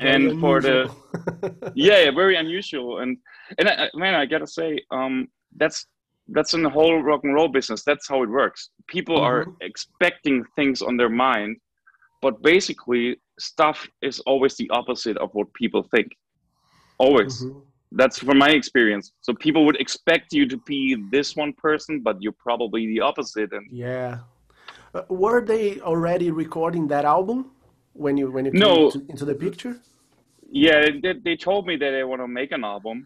Very 0.00 0.10
and 0.30 0.40
for 0.40 0.60
the 0.60 0.90
yeah, 1.74 2.04
yeah, 2.04 2.10
very 2.10 2.36
unusual. 2.36 3.00
And 3.00 3.16
and 3.58 3.68
I, 3.68 3.84
I- 3.86 3.90
man, 3.94 4.14
I 4.14 4.26
gotta 4.26 4.46
say, 4.46 4.80
um, 4.90 5.28
that's 5.56 5.86
that's 6.28 6.52
in 6.54 6.62
the 6.62 6.70
whole 6.70 7.02
rock 7.02 7.20
and 7.24 7.34
roll 7.34 7.48
business. 7.48 7.82
That's 7.84 8.06
how 8.08 8.22
it 8.22 8.28
works. 8.28 8.70
People 8.86 9.16
are 9.18 9.46
Mhm. 9.46 9.54
expecting 9.62 10.44
things 10.56 10.82
on 10.82 10.96
their 10.98 11.08
mind, 11.08 11.56
but 12.20 12.42
basically, 12.42 13.16
stuff 13.38 13.88
is 14.02 14.20
always 14.20 14.56
the 14.56 14.68
opposite 14.70 15.16
of 15.18 15.30
what 15.32 15.52
people 15.54 15.82
think. 15.94 16.08
Always 16.98 17.44
Mhm. 17.44 17.62
that's 17.92 18.18
from 18.18 18.36
my 18.36 18.50
experience 18.50 19.12
so 19.22 19.32
people 19.32 19.64
would 19.64 19.80
expect 19.80 20.26
you 20.34 20.46
to 20.46 20.58
be 20.66 20.94
this 21.10 21.34
one 21.36 21.54
person 21.54 22.02
but 22.02 22.20
you're 22.20 22.36
probably 22.48 22.86
the 22.86 23.00
opposite 23.00 23.50
and 23.54 23.66
Yeah. 23.72 24.18
Uh, 24.94 25.02
were 25.08 25.40
they 25.44 25.80
already 25.80 26.30
recording 26.30 26.88
that 26.88 27.04
album 27.04 27.50
when 27.92 28.16
you 28.16 28.30
when 28.30 28.44
you 28.46 28.52
came 28.52 28.60
No. 28.60 28.90
to- 28.90 29.04
into 29.08 29.24
the 29.24 29.34
picture? 29.34 29.76
yeah 30.50 30.86
they, 31.02 31.12
they 31.26 31.36
told 31.36 31.66
me 31.66 31.76
that 31.76 31.90
they 31.90 32.04
want 32.04 32.22
to 32.22 32.28
make 32.40 32.52
an 32.52 32.64
album 32.64 32.96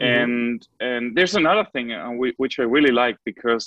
Mhm. 0.00 0.22
and 0.24 0.68
and 0.88 1.16
there's 1.16 1.34
another 1.42 1.64
thing 1.72 1.86
uh, 1.92 2.10
which 2.42 2.54
i 2.58 2.64
really 2.76 2.94
like 3.02 3.16
because 3.24 3.64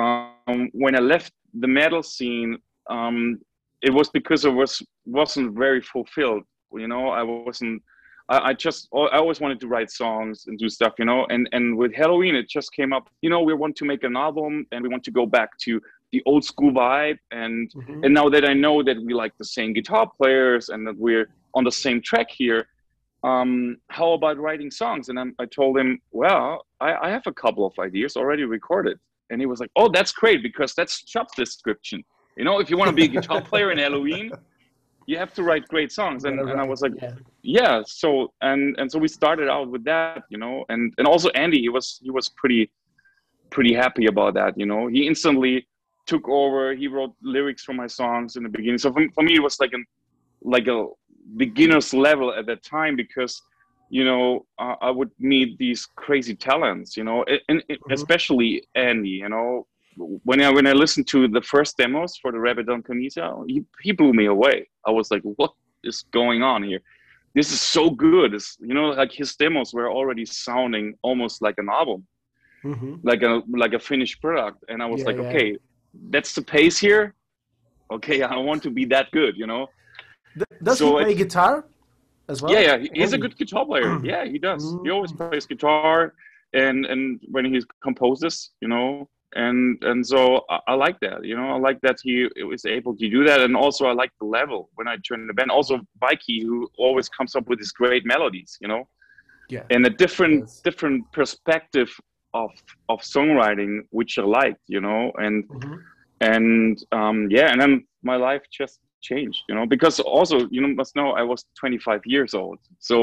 um, 0.00 0.60
when 0.82 0.94
i 0.96 1.02
left 1.14 1.32
the 1.64 1.68
metal 1.80 2.02
scene 2.02 2.56
um, 2.88 3.38
it 3.82 3.92
was 3.98 4.08
because 4.18 4.40
i 4.46 4.52
was 4.62 4.72
wasn't 5.04 5.48
very 5.64 5.82
fulfilled 5.94 6.44
you 6.82 6.88
know 6.92 7.04
i 7.20 7.22
wasn't 7.22 7.82
I, 8.28 8.36
I 8.50 8.52
just 8.54 8.88
I 9.14 9.18
always 9.22 9.38
wanted 9.44 9.60
to 9.60 9.68
write 9.72 9.90
songs 9.90 10.46
and 10.48 10.58
do 10.58 10.68
stuff, 10.68 10.94
you 11.00 11.04
know. 11.10 11.20
And 11.32 11.42
and 11.56 11.64
with 11.80 11.92
Helloween, 12.00 12.34
it 12.40 12.48
just 12.48 12.68
came 12.78 12.92
up. 12.96 13.04
You 13.22 13.30
know, 13.32 13.40
we 13.48 13.54
want 13.62 13.76
to 13.76 13.84
make 13.84 14.02
an 14.10 14.16
album 14.16 14.66
and 14.72 14.78
we 14.84 14.88
want 14.94 15.04
to 15.04 15.12
go 15.20 15.24
back 15.26 15.50
to 15.64 15.80
the 16.16 16.22
old 16.30 16.44
school 16.52 16.72
vibe. 16.72 17.18
And 17.42 17.70
Mhm. 17.74 18.04
and 18.04 18.10
now 18.20 18.26
that 18.34 18.44
I 18.52 18.54
know 18.64 18.76
that 18.88 18.98
we 19.06 19.12
like 19.22 19.34
the 19.42 19.50
same 19.58 19.70
guitar 19.78 20.04
players 20.18 20.64
and 20.72 20.80
that 20.86 20.96
we're 21.04 21.26
on 21.56 21.64
the 21.68 21.76
same 21.84 21.98
track 22.10 22.28
here, 22.42 22.60
um, 23.30 23.50
how 23.98 24.08
about 24.18 24.36
writing 24.38 24.70
songs? 24.82 25.04
And 25.08 25.16
I'm, 25.22 25.30
I 25.44 25.46
told 25.46 25.72
him, 25.80 25.90
well, 26.22 26.48
I, 26.80 26.90
I 27.06 27.08
have 27.16 27.26
a 27.26 27.36
couple 27.42 27.64
of 27.70 27.74
ideas 27.88 28.16
already 28.16 28.44
recorded. 28.58 28.96
And 29.30 29.36
he 29.42 29.46
was 29.52 29.58
like, 29.62 29.72
oh, 29.80 29.88
that's 29.96 30.12
great 30.22 30.40
because 30.48 30.70
that's 30.78 30.94
job 31.14 31.26
description. 31.36 31.98
You 32.38 32.44
know, 32.44 32.56
if 32.62 32.66
you 32.70 32.76
want 32.80 32.90
to 32.92 32.98
be 33.02 33.06
a 33.10 33.12
guitar 33.16 33.40
player 33.50 33.68
in 33.72 33.78
Helloween, 33.78 34.26
you 35.10 35.16
have 35.22 35.32
to 35.34 35.42
write 35.48 35.64
great 35.74 35.90
songs. 35.90 36.20
And, 36.24 36.38
and 36.50 36.60
I 36.64 36.66
was 36.72 36.80
like, 36.84 36.92
yeah. 37.02 37.14
yeah 37.58 37.74
so 38.02 38.08
and 38.48 38.62
and 38.78 38.86
so 38.92 38.96
we 39.04 39.08
started 39.20 39.48
out 39.56 39.68
with 39.74 39.84
that 39.92 40.24
you 40.32 40.38
know 40.42 40.54
and 40.72 40.82
and 40.98 41.06
also 41.12 41.28
andy 41.44 41.60
he 41.66 41.70
was 41.76 41.86
he 42.06 42.10
was 42.18 42.26
pretty 42.40 42.62
pretty 43.54 43.74
happy 43.84 44.06
about 44.06 44.32
that 44.34 44.52
you 44.60 44.66
know 44.66 44.82
he 44.94 45.00
instantly 45.06 45.54
took 46.06 46.28
over 46.28 46.74
he 46.74 46.86
wrote 46.88 47.12
lyrics 47.22 47.62
for 47.64 47.72
my 47.74 47.86
songs 47.86 48.36
in 48.36 48.42
the 48.42 48.48
beginning 48.48 48.78
so 48.78 48.92
for, 48.92 49.02
for 49.14 49.22
me 49.24 49.34
it 49.36 49.42
was 49.42 49.58
like 49.60 49.72
an 49.72 49.84
like 50.42 50.68
a 50.68 50.86
beginner's 51.36 51.92
level 51.92 52.32
at 52.32 52.46
that 52.46 52.62
time 52.62 52.94
because 52.96 53.42
you 53.90 54.04
know 54.04 54.44
uh, 54.58 54.76
i 54.80 54.90
would 54.90 55.10
meet 55.18 55.56
these 55.58 55.86
crazy 55.96 56.34
talents 56.34 56.96
you 56.96 57.04
know 57.04 57.24
and, 57.28 57.40
and 57.48 57.62
Mhm. 57.68 57.92
especially 57.92 58.50
andy 58.74 59.10
you 59.24 59.28
know 59.28 59.66
when 60.24 60.42
I 60.42 60.50
when 60.50 60.66
I 60.66 60.72
listened 60.72 61.06
to 61.08 61.26
the 61.26 61.40
first 61.40 61.78
demos 61.78 62.18
for 62.20 62.30
the 62.30 62.38
Rabbit 62.38 62.66
Don't 62.66 62.84
Come 62.84 63.00
Easy, 63.00 63.22
he, 63.46 63.64
he 63.80 63.92
blew 63.92 64.12
me 64.12 64.26
away. 64.26 64.68
I 64.86 64.90
was 64.90 65.10
like, 65.10 65.22
"What 65.22 65.52
is 65.84 66.04
going 66.12 66.42
on 66.42 66.62
here? 66.62 66.82
This 67.34 67.50
is 67.50 67.62
so 67.62 67.88
good." 67.88 68.34
It's, 68.34 68.58
you 68.60 68.74
know, 68.74 68.88
like 68.90 69.10
his 69.10 69.34
demos 69.36 69.72
were 69.72 69.90
already 69.90 70.26
sounding 70.26 70.86
almost 71.00 71.40
like 71.40 71.54
an 71.56 71.70
album, 71.70 72.06
Mhm. 72.62 73.00
like 73.04 73.22
a 73.22 73.42
like 73.48 73.72
a 73.72 73.78
finished 73.78 74.20
product. 74.20 74.58
And 74.68 74.82
I 74.82 74.86
was 74.86 75.00
Yeah, 75.00 75.06
like, 75.06 75.16
yeah. 75.18 75.28
"Okay, 75.28 75.56
that's 76.10 76.34
the 76.34 76.42
pace 76.42 76.78
here. 76.78 77.14
Okay, 77.90 78.22
I 78.22 78.36
want 78.36 78.62
to 78.64 78.70
be 78.70 78.84
that 78.86 79.10
good." 79.12 79.36
You 79.36 79.46
know? 79.46 79.68
Does 80.62 80.78
So 80.78 80.98
he 80.98 81.04
play 81.04 81.14
guitar 81.14 81.64
as 82.28 82.42
well? 82.42 82.52
yeah, 82.52 82.60
yeah. 82.68 82.88
He's 82.92 83.12
a 83.12 83.18
good 83.18 83.36
guitar 83.36 83.64
player. 83.64 83.98
Yeah, 84.04 84.24
he 84.24 84.38
does. 84.38 84.62
He 84.84 84.90
always 84.90 85.12
Mm. 85.12 85.18
plays 85.30 85.46
guitar, 85.46 86.14
and 86.52 86.84
and 86.92 87.20
when 87.34 87.44
he 87.52 87.58
composes, 87.82 88.34
you 88.62 88.68
know, 88.68 89.08
and 89.34 89.82
and 89.90 90.06
so 90.12 90.18
I, 90.54 90.58
I 90.72 90.74
like 90.74 90.98
that. 91.00 91.24
You 91.24 91.36
know, 91.38 91.48
I 91.54 91.58
like 91.68 91.80
that 91.86 91.96
he 92.02 92.28
was 92.52 92.64
able 92.64 92.94
to 92.96 93.06
do 93.16 93.24
that, 93.28 93.40
and 93.40 93.56
also 93.56 93.82
I 93.86 93.94
like 94.02 94.12
the 94.20 94.26
level 94.40 94.60
when 94.76 94.86
I 94.88 94.96
joined 95.08 95.28
the 95.30 95.34
band. 95.38 95.50
Also, 95.50 95.74
Weiki, 96.02 96.36
who 96.42 96.68
always 96.78 97.08
comes 97.08 97.34
up 97.36 97.44
with 97.48 97.58
these 97.60 97.72
great 97.72 98.04
melodies. 98.04 98.50
You 98.62 98.68
know, 98.72 98.82
Yeah. 99.48 99.64
and 99.70 99.80
a 99.86 99.90
different 100.04 100.40
Yes. 100.40 100.60
different 100.68 100.98
perspective 101.12 101.90
of 102.44 102.50
of 102.92 102.98
songwriting, 103.14 103.72
which 103.98 104.12
I 104.18 104.26
liked. 104.40 104.64
You 104.74 104.80
know, 104.86 105.12
and 105.24 105.36
Mhm. 105.54 105.78
and 106.34 106.76
um, 107.00 107.18
yeah, 107.36 107.48
and 107.52 107.60
then 107.62 107.72
my 108.02 108.16
life 108.28 108.42
just 108.60 108.76
changed, 109.08 109.40
you 109.48 109.54
know, 109.56 109.66
because 109.74 110.00
also 110.00 110.36
you 110.54 110.60
know, 110.62 110.68
must 110.82 110.96
know 110.96 111.08
I 111.12 111.24
was 111.32 111.40
25 111.60 112.00
years 112.14 112.32
old, 112.34 112.58
so 112.78 112.96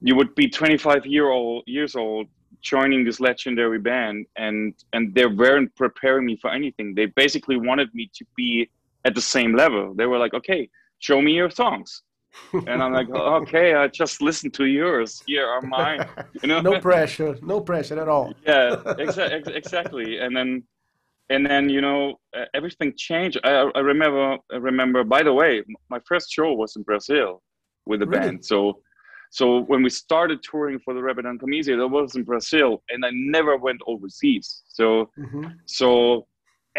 you 0.00 0.14
would 0.18 0.34
be 0.34 0.48
25 0.48 1.06
year 1.06 1.28
old 1.38 1.62
years 1.66 1.94
old 1.96 2.26
joining 2.62 3.04
this 3.04 3.20
legendary 3.20 3.78
band, 3.90 4.26
and 4.36 4.74
and 4.94 5.14
they 5.16 5.26
weren't 5.26 5.70
preparing 5.82 6.24
me 6.30 6.36
for 6.42 6.50
anything. 6.50 6.94
They 6.94 7.06
basically 7.06 7.56
wanted 7.68 7.88
me 7.94 8.04
to 8.18 8.24
be 8.36 8.50
at 9.06 9.14
the 9.14 9.26
same 9.36 9.52
level. 9.62 9.94
They 9.98 10.06
were 10.06 10.18
like, 10.24 10.34
okay, 10.40 10.68
show 10.98 11.18
me 11.26 11.32
your 11.32 11.50
songs. 11.50 12.02
And 12.66 12.82
I'm 12.82 12.92
like, 12.92 13.10
okay, 13.10 13.74
I 13.74 13.88
just 13.88 14.22
listened 14.22 14.54
to 14.54 14.64
yours. 14.66 15.22
Here 15.26 15.46
are 15.46 15.60
mine. 15.62 16.00
You 16.42 16.48
know, 16.48 16.60
no 16.60 16.78
pressure, 16.80 17.36
no 17.42 17.60
pressure 17.60 17.98
at 18.00 18.08
all. 18.08 18.32
yeah 18.46 18.76
exa- 19.04 19.30
ex- 19.38 19.48
exactly 19.60 20.18
and 20.24 20.36
then 20.36 20.62
and 21.30 21.40
then 21.50 21.64
you 21.76 21.80
know 21.80 22.00
uh, 22.36 22.44
everything 22.58 22.92
changed 23.08 23.38
I, 23.44 23.52
I 23.78 23.80
remember 23.92 24.22
i 24.54 24.58
remember 24.70 25.00
by 25.16 25.22
the 25.28 25.32
way 25.40 25.50
my 25.94 26.00
first 26.10 26.26
show 26.36 26.48
was 26.62 26.70
in 26.76 26.82
brazil 26.90 27.30
with 27.88 28.00
the 28.00 28.06
Really? 28.06 28.20
band 28.26 28.44
so 28.44 28.58
so 29.38 29.44
when 29.70 29.80
we 29.86 29.90
started 30.04 30.38
touring 30.50 30.78
for 30.84 30.92
the 30.96 31.02
Rabbit 31.06 31.22
Don't 31.26 31.38
Come 31.42 31.54
Easy, 31.58 31.74
that 31.74 31.88
was 31.98 32.14
in 32.18 32.24
brazil 32.32 32.70
and 32.90 33.00
i 33.08 33.10
never 33.36 33.54
went 33.66 33.80
overseas 33.92 34.46
so 34.78 34.86
Mhm. 35.24 35.44
so 35.80 35.88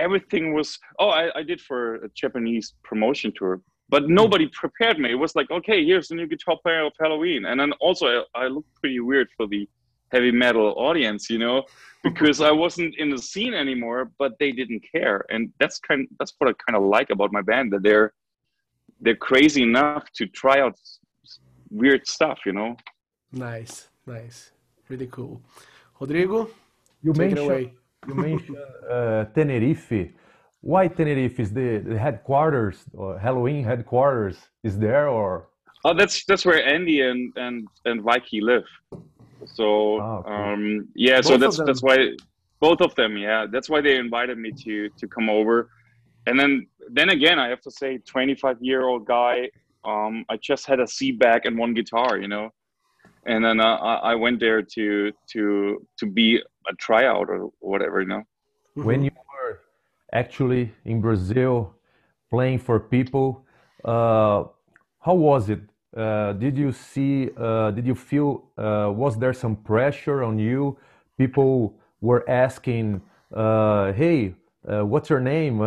everything 0.06 0.46
was 0.58 0.68
oh 1.02 1.10
I, 1.22 1.24
I 1.40 1.44
did 1.50 1.60
for 1.70 1.82
a 2.08 2.10
japanese 2.22 2.68
promotion 2.90 3.30
tour 3.38 3.54
but 3.89 4.10
nobody 4.10 4.48
prepared 4.62 4.98
me 5.00 5.12
it 5.12 5.15
was 5.25 5.36
like 5.36 5.50
okay 5.51 5.80
here's 5.86 6.08
the 6.10 6.15
new 6.15 6.27
guitar 6.27 6.58
player 6.63 6.84
of 6.86 6.94
helloween 7.01 7.42
and 7.50 7.60
then 7.60 7.72
also 7.74 8.06
i, 8.08 8.44
I 8.44 8.48
looked 8.48 8.74
pretty 8.82 9.00
weird 9.00 9.27
for 9.38 9.46
the 9.48 9.68
heavy 10.12 10.32
metal 10.32 10.74
audience 10.77 11.30
you 11.30 11.39
know 11.39 11.63
because 12.04 12.42
i 12.42 12.51
wasn't 12.51 12.96
in 12.98 13.10
the 13.10 13.18
scene 13.18 13.54
anymore 13.54 14.12
but 14.18 14.32
they 14.39 14.51
didn't 14.51 14.84
care 14.96 15.25
and 15.30 15.51
that's 15.60 15.77
kind 15.80 16.08
that's 16.20 16.34
what 16.38 16.50
i 16.50 16.54
kind 16.65 16.75
of 16.77 16.84
like 16.98 17.10
about 17.10 17.32
my 17.32 17.42
band 17.42 17.72
that 17.74 17.84
they're 17.84 18.13
they're 19.01 19.15
crazy 19.30 19.62
enough 19.63 20.06
to 20.18 20.25
try 20.27 20.60
out 20.62 20.74
s- 20.74 21.00
s- 21.24 21.39
weird 21.70 22.08
stuff 22.08 22.39
you 22.46 22.54
know 22.54 22.75
Nice, 23.32 23.89
nice, 24.08 24.51
really 24.88 25.08
cool. 25.08 25.42
Rodrigo, 26.00 26.50
You 27.04 27.12
take 27.12 27.32
it 27.34 27.36
mentioned 27.36 27.38
away. 27.51 27.74
you 28.08 28.13
mentioned 28.15 28.58
uh, 28.89 29.25
Tenerife. 29.36 29.92
Why 30.65 30.88
Tenerife 30.88 31.39
is 31.39 31.53
the, 31.53 31.77
the 31.91 31.98
headquarters 32.05 32.77
or 32.93 33.19
Helloween 33.19 33.63
headquarters 33.63 34.38
is 34.63 34.74
there 34.86 35.07
or 35.07 35.29
Oh, 35.86 35.93
that's 35.93 36.25
that's 36.25 36.43
where 36.48 36.62
Andy 36.75 37.01
and 37.01 37.22
and 37.45 37.67
and 37.86 37.98
Weiki 38.07 38.41
live. 38.51 38.67
So 39.57 40.00
Ah, 40.01 40.22
cool. 40.24 40.34
um, 40.34 40.88
yeah, 40.95 41.22
so 41.22 41.29
Both 41.29 41.36
of 41.36 41.41
that's 41.41 41.57
that's 41.67 41.84
why 41.88 41.98
both 42.60 42.81
of 42.81 42.95
them. 42.95 43.15
Yeah, 43.27 43.45
that's 43.53 43.69
why 43.69 43.79
they 43.81 43.95
invited 43.98 44.38
me 44.45 44.51
to 44.63 44.89
to 45.00 45.05
come 45.15 45.29
over. 45.29 45.69
And 46.25 46.39
then 46.39 46.51
then 46.98 47.10
again, 47.10 47.38
I 47.38 47.48
have 47.53 47.62
to 47.62 47.72
say, 47.72 48.00
25 48.00 48.57
year 48.62 48.81
old 48.89 49.05
guy. 49.05 49.36
Um, 49.91 50.25
I 50.29 50.36
just 50.51 50.65
had 50.65 50.79
a 50.79 50.88
C 50.88 51.12
back 51.12 51.45
and 51.45 51.55
one 51.63 51.75
guitar, 51.75 52.17
you 52.17 52.27
know, 52.27 52.50
and 53.27 53.45
then 53.45 53.60
uh, 53.60 53.75
I 53.91 53.93
I 54.12 54.15
went 54.15 54.39
there 54.39 54.62
to 54.75 54.86
to 55.34 55.43
to 56.00 56.05
be 56.19 56.27
a 56.72 56.74
tryout 56.86 57.27
or 57.29 57.39
whatever, 57.60 58.01
you 58.01 58.07
know. 58.07 58.24
when 58.89 59.03
you 59.03 59.12
were 59.15 59.25
actually 60.14 60.72
in 60.86 61.02
Brazil 61.02 61.74
playing 62.30 62.60
for 62.60 62.80
people, 62.80 63.46
uh, 63.84 64.44
how 65.00 65.14
was 65.14 65.50
it? 65.50 65.62
Uh, 65.96 66.34
did 66.34 66.58
you 66.58 66.72
see, 66.72 67.30
uh, 67.38 67.72
did 67.72 67.86
you 67.86 67.96
feel, 67.96 68.44
uh, 68.58 68.92
was 68.94 69.18
there 69.18 69.34
some 69.34 69.56
pressure 69.56 70.24
on 70.24 70.38
you? 70.38 70.78
People 71.18 71.76
were 72.02 72.30
asking, 72.30 73.02
uh, 73.34 73.94
hey, 73.94 74.36
uh, 74.68 74.86
what's 74.86 75.10
your 75.10 75.22
name? 75.22 75.62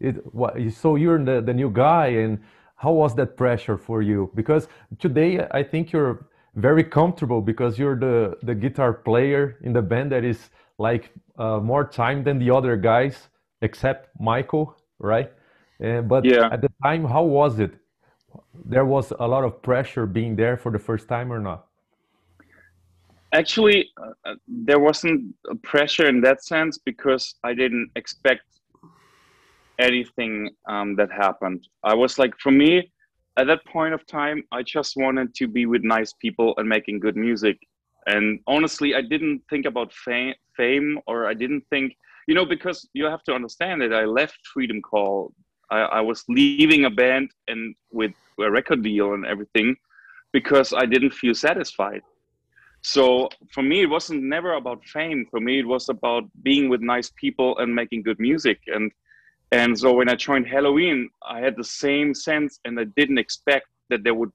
It, 0.00 0.34
what, 0.34 0.56
so 0.72 0.96
you're 0.96 1.22
the, 1.22 1.40
the 1.40 1.54
new 1.54 1.70
guy 1.70 2.08
and 2.08 2.38
how 2.76 2.92
was 2.92 3.14
that 3.16 3.36
pressure 3.36 3.76
for 3.76 4.02
you? 4.02 4.30
Because 4.34 4.68
today 4.98 5.46
I 5.50 5.62
think 5.62 5.92
you're 5.92 6.26
very 6.56 6.84
comfortable 6.84 7.40
because 7.40 7.78
you're 7.78 7.98
the 7.98 8.36
the 8.42 8.54
guitar 8.54 8.92
player 8.92 9.58
in 9.62 9.72
the 9.72 9.82
band 9.82 10.12
that 10.12 10.24
is 10.24 10.50
like 10.78 11.10
uh, 11.38 11.58
more 11.58 11.84
time 11.84 12.22
than 12.22 12.38
the 12.38 12.50
other 12.50 12.76
guys 12.76 13.28
except 13.64 14.08
Michael, 14.20 14.76
right? 14.98 15.32
Uh, 15.82 16.02
but 16.02 16.24
yeah. 16.24 16.48
at 16.52 16.60
the 16.60 16.70
time, 16.82 17.04
how 17.04 17.24
was 17.24 17.58
it? 17.58 17.72
There 18.64 18.84
was 18.84 19.12
a 19.18 19.26
lot 19.34 19.44
of 19.44 19.62
pressure 19.62 20.06
being 20.06 20.36
there 20.36 20.56
for 20.56 20.70
the 20.70 20.78
first 20.78 21.08
time 21.08 21.32
or 21.32 21.40
not? 21.40 21.66
Actually, 23.32 23.78
uh, 24.00 24.12
uh 24.28 24.34
there 24.68 24.78
wasn't 24.88 25.34
pressure 25.62 26.08
in 26.12 26.20
that 26.26 26.38
sense 26.52 26.78
because 26.90 27.24
I 27.48 27.52
didn't 27.62 27.90
expect 27.96 28.46
anything 29.78 30.50
um, 30.68 30.94
that 30.96 31.10
happened. 31.10 31.60
I 31.82 31.94
was 31.94 32.18
like, 32.22 32.34
for 32.44 32.52
me, 32.52 32.92
at 33.36 33.46
that 33.48 33.64
point 33.66 33.94
of 33.94 34.06
time, 34.06 34.38
I 34.52 34.62
just 34.62 34.92
wanted 34.96 35.34
to 35.34 35.48
be 35.48 35.66
with 35.66 35.82
nice 35.82 36.12
people 36.24 36.54
and 36.58 36.68
making 36.68 37.00
good 37.00 37.16
music. 37.16 37.56
And 38.06 38.38
honestly, 38.46 38.94
I 38.94 39.02
didn't 39.02 39.42
think 39.50 39.66
about 39.66 39.92
fame, 39.92 40.34
fame 40.56 41.00
or 41.06 41.26
I 41.26 41.34
didn't 41.34 41.64
think, 41.70 41.96
you 42.26 42.34
know, 42.34 42.44
because 42.44 42.88
you 42.92 43.04
have 43.04 43.22
to 43.24 43.32
understand 43.32 43.82
that 43.82 43.92
I 43.92 44.04
left 44.04 44.38
Freedom 44.52 44.80
Call. 44.82 45.32
I, 45.70 45.80
I 45.80 46.00
was 46.00 46.24
leaving 46.28 46.84
a 46.84 46.90
band 46.90 47.30
and 47.48 47.74
with 47.90 48.12
a 48.40 48.50
record 48.50 48.82
deal 48.82 49.14
and 49.14 49.26
everything 49.26 49.76
because 50.32 50.72
I 50.72 50.86
didn't 50.86 51.12
feel 51.12 51.34
satisfied. 51.34 52.02
So 52.82 53.28
for 53.52 53.62
me, 53.62 53.82
it 53.82 53.88
wasn't 53.88 54.24
never 54.24 54.54
about 54.54 54.84
fame. 54.84 55.26
For 55.30 55.40
me, 55.40 55.60
it 55.60 55.66
was 55.66 55.88
about 55.88 56.24
being 56.42 56.68
with 56.68 56.82
nice 56.82 57.10
people 57.16 57.56
and 57.58 57.74
making 57.74 58.02
good 58.02 58.20
music. 58.20 58.60
And 58.66 58.92
and 59.52 59.78
so 59.78 59.92
when 59.92 60.08
I 60.08 60.16
joined 60.16 60.46
Helloween, 60.46 61.06
I 61.24 61.40
had 61.40 61.56
the 61.56 61.64
same 61.64 62.12
sense, 62.12 62.58
and 62.64 62.78
I 62.78 62.84
didn't 62.96 63.18
expect 63.18 63.66
that 63.88 64.02
there 64.02 64.14
would 64.14 64.32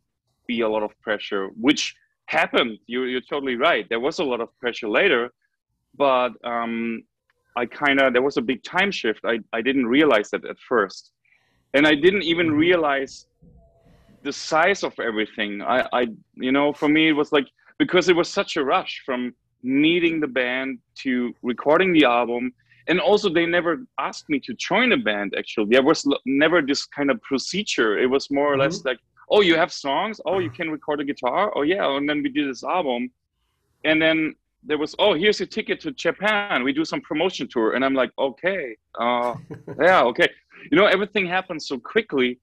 be 0.47 0.61
a 0.61 0.69
lot 0.69 0.81
of 0.81 0.91
pressure, 1.01 1.49
which 1.59 1.93
happened. 2.27 2.77
You're, 2.87 3.07
you're 3.07 3.29
totally 3.29 3.55
right. 3.55 3.85
There 3.89 3.99
was 3.99 4.19
a 4.19 4.23
lot 4.23 4.39
of 4.39 4.49
pressure 4.59 4.87
later, 4.87 5.29
but 5.97 6.31
um, 6.43 7.03
I 7.55 7.65
kind 7.65 7.99
of, 7.99 8.13
there 8.13 8.21
was 8.21 8.37
a 8.37 8.41
big 8.41 8.63
time 8.63 8.91
shift. 8.91 9.21
I, 9.25 9.39
I 9.53 9.61
didn't 9.61 9.87
realize 9.87 10.29
that 10.31 10.45
at 10.45 10.57
first. 10.59 11.11
And 11.73 11.85
I 11.85 11.95
didn't 11.95 12.23
even 12.23 12.47
mm-hmm. 12.47 12.57
realize 12.57 13.27
the 14.23 14.33
size 14.33 14.83
of 14.83 14.93
everything. 14.99 15.61
I, 15.61 15.87
I, 15.93 16.07
you 16.35 16.51
know, 16.51 16.73
for 16.73 16.89
me, 16.89 17.09
it 17.09 17.13
was 17.13 17.31
like, 17.31 17.47
because 17.77 18.09
it 18.09 18.15
was 18.15 18.29
such 18.29 18.57
a 18.57 18.63
rush 18.63 19.01
from 19.05 19.33
meeting 19.63 20.19
the 20.19 20.27
band 20.27 20.79
to 20.95 21.33
recording 21.41 21.93
the 21.93 22.05
album 22.05 22.53
and 22.87 22.99
also 22.99 23.29
they 23.29 23.45
never 23.45 23.85
asked 23.99 24.29
me 24.29 24.39
to 24.39 24.53
join 24.55 24.91
a 24.93 24.97
band 24.97 25.33
actually 25.37 25.67
there 25.69 25.83
was 25.83 26.07
never 26.25 26.61
this 26.61 26.85
kind 26.85 27.11
of 27.11 27.21
procedure 27.21 27.97
it 27.97 28.07
was 28.07 28.31
more 28.31 28.47
or 28.47 28.51
mm-hmm. 28.51 28.61
less 28.61 28.85
like 28.85 28.99
oh 29.29 29.41
you 29.41 29.55
have 29.55 29.71
songs 29.71 30.21
oh 30.25 30.39
you 30.39 30.49
can 30.59 30.69
record 30.69 31.01
a 31.01 31.03
guitar 31.03 31.51
oh 31.55 31.61
yeah 31.61 31.95
and 31.97 32.09
then 32.09 32.23
we 32.23 32.29
did 32.29 32.49
this 32.49 32.63
album 32.63 33.09
and 33.83 34.01
then 34.01 34.33
there 34.63 34.77
was 34.77 34.95
oh 34.99 35.13
here's 35.13 35.41
a 35.41 35.45
ticket 35.45 35.79
to 35.79 35.91
japan 35.91 36.63
we 36.63 36.73
do 36.73 36.85
some 36.85 37.01
promotion 37.01 37.47
tour 37.49 37.73
and 37.73 37.83
i'm 37.83 37.93
like 37.93 38.11
okay 38.19 38.75
uh, 38.99 39.33
yeah 39.81 40.01
okay 40.03 40.27
you 40.71 40.77
know 40.77 40.85
everything 40.85 41.25
happened 41.25 41.61
so 41.61 41.77
quickly 41.79 42.39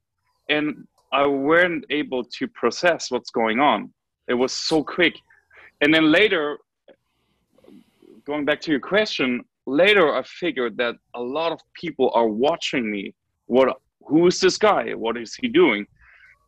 and 0.48 0.86
i 1.12 1.26
weren't 1.26 1.84
able 1.90 2.24
to 2.24 2.48
process 2.48 3.10
what's 3.10 3.30
going 3.30 3.60
on 3.60 3.92
it 4.28 4.34
was 4.34 4.52
so 4.52 4.82
quick 4.82 5.14
and 5.82 5.92
then 5.92 6.10
later 6.10 6.58
going 8.24 8.44
back 8.44 8.60
to 8.60 8.70
your 8.70 8.80
question 8.80 9.44
later 9.66 10.14
I 10.14 10.22
figured 10.22 10.76
that 10.78 10.94
a 11.14 11.20
lot 11.20 11.52
of 11.52 11.60
people 11.74 12.10
are 12.14 12.28
watching 12.28 12.90
me. 12.90 13.14
What 13.46 13.76
who 14.06 14.26
is 14.26 14.40
this 14.40 14.56
guy? 14.56 14.92
What 14.94 15.16
is 15.16 15.34
he 15.34 15.48
doing? 15.48 15.86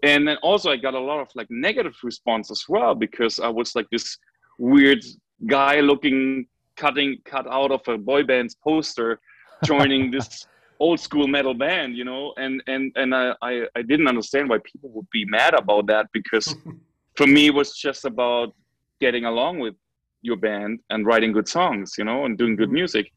And 0.04 0.26
then 0.26 0.36
also 0.42 0.70
I 0.70 0.76
got 0.76 0.94
a 0.94 1.00
lot 1.00 1.20
of 1.20 1.28
like 1.34 1.48
negative 1.50 1.94
response 2.04 2.50
as 2.50 2.64
well 2.68 2.94
because 2.94 3.40
I 3.40 3.48
was 3.48 3.74
like 3.74 3.86
this 3.90 4.16
weird 4.58 5.04
guy 5.46 5.80
looking 5.80 6.46
cutting 6.76 7.18
cut 7.24 7.46
out 7.50 7.70
of 7.70 7.80
a 7.88 7.98
boy 7.98 8.22
band's 8.22 8.54
poster 8.54 9.20
joining 9.64 10.10
this 10.16 10.46
old 10.80 11.00
school 11.00 11.26
metal 11.26 11.54
band 11.54 11.96
you 11.96 12.04
know 12.04 12.32
and 12.36 12.62
and 12.66 12.92
and 12.96 13.14
I, 13.14 13.34
I 13.42 13.66
i 13.74 13.82
didn't 13.82 14.06
understand 14.06 14.48
why 14.48 14.58
people 14.58 14.90
would 14.90 15.10
be 15.10 15.24
mad 15.24 15.54
about 15.54 15.86
that 15.88 16.06
because 16.12 16.54
for 17.16 17.26
me 17.26 17.46
it 17.46 17.54
was 17.54 17.76
just 17.76 18.04
about 18.04 18.54
getting 19.00 19.24
along 19.24 19.58
with 19.58 19.74
your 20.22 20.36
band 20.36 20.80
and 20.90 21.06
writing 21.06 21.32
good 21.32 21.48
songs, 21.48 21.94
you 21.98 22.04
know, 22.04 22.24
and 22.24 22.36
doing 22.36 22.56
good 22.56 22.68
mm-hmm. 22.68 22.74
music. 22.74 23.12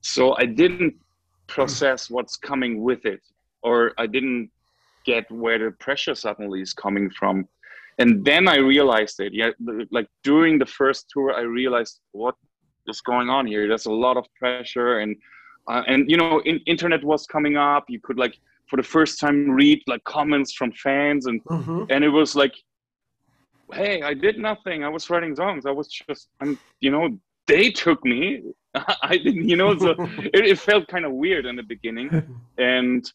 So 0.00 0.36
I 0.36 0.46
didn't 0.46 0.94
process 1.46 2.10
what's 2.10 2.36
coming 2.36 2.82
with 2.82 3.04
it, 3.04 3.20
or 3.62 3.92
I 3.98 4.06
didn't 4.06 4.50
get 5.04 5.30
where 5.30 5.58
the 5.58 5.70
pressure 5.72 6.14
suddenly 6.14 6.60
is 6.62 6.72
coming 6.72 7.10
from. 7.10 7.48
And 7.98 8.24
then 8.24 8.48
I 8.48 8.56
realized 8.56 9.20
it. 9.20 9.32
Yeah, 9.32 9.50
like 9.90 10.08
during 10.22 10.58
the 10.58 10.66
first 10.66 11.06
tour, 11.10 11.32
I 11.32 11.42
realized 11.42 12.00
what 12.12 12.34
is 12.86 13.00
going 13.00 13.28
on 13.28 13.46
here. 13.46 13.68
There's 13.68 13.86
a 13.86 13.92
lot 13.92 14.16
of 14.16 14.26
pressure, 14.38 14.98
and 14.98 15.16
uh, 15.68 15.82
and 15.86 16.10
you 16.10 16.16
know, 16.16 16.40
in, 16.40 16.60
internet 16.66 17.04
was 17.04 17.26
coming 17.26 17.56
up. 17.56 17.84
You 17.88 18.00
could 18.00 18.18
like 18.18 18.36
for 18.68 18.76
the 18.76 18.82
first 18.82 19.20
time 19.20 19.50
read 19.50 19.80
like 19.86 20.02
comments 20.04 20.54
from 20.54 20.72
fans, 20.72 21.26
and 21.26 21.42
mm-hmm. 21.44 21.84
and 21.90 22.04
it 22.04 22.08
was 22.10 22.34
like 22.34 22.54
hey, 23.72 24.02
I 24.02 24.14
did 24.14 24.38
nothing. 24.38 24.84
I 24.84 24.88
was 24.88 25.08
writing 25.10 25.34
songs. 25.34 25.66
I 25.66 25.70
was 25.70 25.88
just, 25.88 26.28
I'm, 26.40 26.58
you 26.80 26.90
know, 26.90 27.18
they 27.46 27.70
took 27.70 28.04
me. 28.04 28.42
I 28.74 29.16
didn't, 29.16 29.48
you 29.48 29.56
know, 29.56 29.76
so 29.78 29.90
it, 29.98 30.44
it, 30.46 30.58
felt 30.58 30.88
kind 30.88 31.04
of 31.04 31.12
weird 31.12 31.46
in 31.46 31.56
the 31.56 31.62
beginning, 31.62 32.10
and 32.58 33.10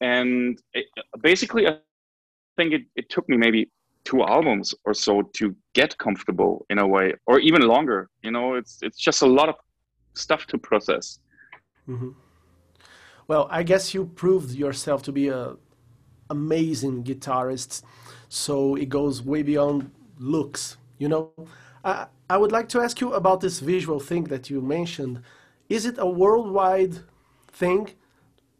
and 0.00 0.60
it, 0.74 0.86
basically, 1.20 1.66
I 1.66 1.78
think 2.56 2.72
it, 2.72 2.82
it 2.96 3.08
took 3.10 3.28
me 3.28 3.36
maybe 3.36 3.70
two 4.08 4.22
albums 4.22 4.74
or 4.86 4.94
so 4.94 5.12
to 5.38 5.44
get 5.74 5.90
comfortable 5.98 6.52
in 6.70 6.78
a 6.78 6.86
way, 6.94 7.06
or 7.26 7.36
even 7.48 7.62
longer. 7.74 8.00
You 8.24 8.32
know, 8.36 8.46
it's 8.60 8.74
it's 8.86 9.00
just 9.08 9.20
a 9.28 9.30
lot 9.38 9.48
of 9.52 9.56
stuff 10.14 10.42
to 10.50 10.56
process. 10.70 11.18
Mm-hmm. 11.88 12.12
Well, 13.30 13.44
I 13.50 13.62
guess 13.70 13.84
you 13.94 14.06
proved 14.22 14.50
yourself 14.64 15.02
to 15.02 15.12
be 15.12 15.26
a 15.28 15.56
amazing 16.30 17.04
guitarist 17.04 17.82
so 18.28 18.74
it 18.74 18.88
goes 18.88 19.22
way 19.22 19.42
beyond 19.42 19.90
looks 20.18 20.76
you 20.98 21.08
know 21.08 21.32
I, 21.84 22.06
I 22.28 22.36
would 22.36 22.52
like 22.52 22.68
to 22.70 22.80
ask 22.80 23.00
you 23.00 23.12
about 23.12 23.40
this 23.40 23.60
visual 23.60 24.00
thing 24.00 24.24
that 24.24 24.50
you 24.50 24.60
mentioned 24.60 25.22
is 25.68 25.86
it 25.86 25.96
a 25.98 26.06
worldwide 26.06 26.98
thing 27.50 27.90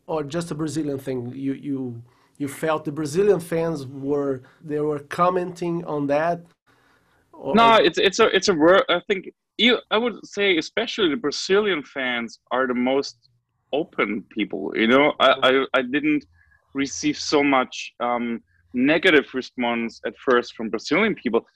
or 0.07 0.23
just 0.23 0.51
a 0.51 0.55
brazilian 0.55 0.99
thing 0.99 1.33
you 1.35 1.53
you 1.53 2.03
you 2.38 2.48
felt 2.48 2.85
the 2.85 2.92
brazilian 2.92 3.40
fans 3.40 3.87
were 3.87 4.42
they 4.64 4.81
were 4.81 5.01
commenting 5.01 5.85
on 5.85 6.07
that 6.07 6.40
or... 7.33 7.55
no 7.55 7.74
it's 7.77 7.98
it's 7.98 8.18
a 8.18 8.27
it's 8.37 8.48
a 8.48 8.55
word 8.55 8.83
i 8.88 9.01
think 9.07 9.31
you 9.59 9.79
i 9.90 9.98
would 9.98 10.24
say 10.27 10.57
especially 10.57 11.09
the 11.09 11.16
brazilian 11.16 11.83
fans 11.83 12.38
are 12.51 12.66
the 12.66 12.74
most 12.74 13.29
open 13.72 14.24
people 14.31 14.72
you 14.74 14.87
know 14.87 15.12
i 15.20 15.31
i, 15.48 15.79
I 15.79 15.83
didn't 15.83 16.24
receive 16.74 17.18
so 17.18 17.42
much 17.42 17.94
um, 18.01 18.42
negative 18.72 19.27
response 19.35 20.01
at 20.07 20.14
first 20.18 20.55
from 20.55 20.70
Brazilian 20.70 21.14
people. 21.14 21.46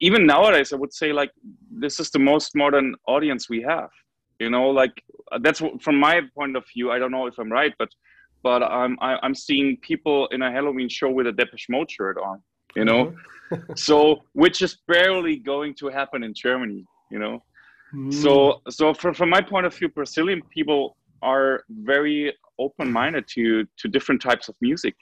Even 0.00 0.26
nowadays, 0.26 0.72
I 0.72 0.76
would 0.76 0.94
say 0.94 1.12
like 1.12 1.32
this 1.70 2.00
is 2.00 2.10
the 2.10 2.18
most 2.18 2.54
modern 2.54 2.94
audience 3.06 3.48
we 3.48 3.62
have. 3.62 3.90
You 4.38 4.50
know, 4.50 4.70
like 4.70 5.02
that's 5.40 5.60
from 5.80 5.96
my 5.98 6.22
point 6.34 6.56
of 6.56 6.64
view. 6.72 6.90
I 6.90 6.98
don't 6.98 7.10
know 7.10 7.26
if 7.26 7.38
I'm 7.38 7.52
right, 7.52 7.74
but 7.78 7.90
but 8.42 8.62
I'm 8.62 8.96
I, 9.00 9.12
am 9.12 9.18
i 9.22 9.26
am 9.26 9.34
seeing 9.34 9.76
people 9.78 10.26
in 10.28 10.42
a 10.42 10.50
Helloween 10.50 10.90
show 10.90 11.10
with 11.10 11.26
a 11.26 11.32
Depeche 11.32 11.68
Mode 11.68 11.90
shirt 11.90 12.18
on. 12.18 12.42
You 12.76 12.84
know, 12.84 13.14
mm-hmm. 13.50 13.72
so 13.74 14.22
which 14.32 14.62
is 14.62 14.78
barely 14.86 15.36
going 15.36 15.74
to 15.80 15.88
happen 15.88 16.22
in 16.22 16.32
Germany. 16.34 16.84
You 17.10 17.18
know, 17.18 17.42
mm. 17.94 18.12
so 18.12 18.60
so 18.68 18.94
from 18.94 19.14
from 19.14 19.30
my 19.30 19.40
point 19.40 19.66
of 19.66 19.74
view, 19.74 19.88
Brazilian 19.88 20.42
people 20.50 20.96
are 21.22 21.64
very 21.68 22.32
open-minded 22.58 23.26
to 23.28 23.66
to 23.78 23.88
different 23.88 24.22
types 24.22 24.48
of 24.48 24.54
music 24.60 24.94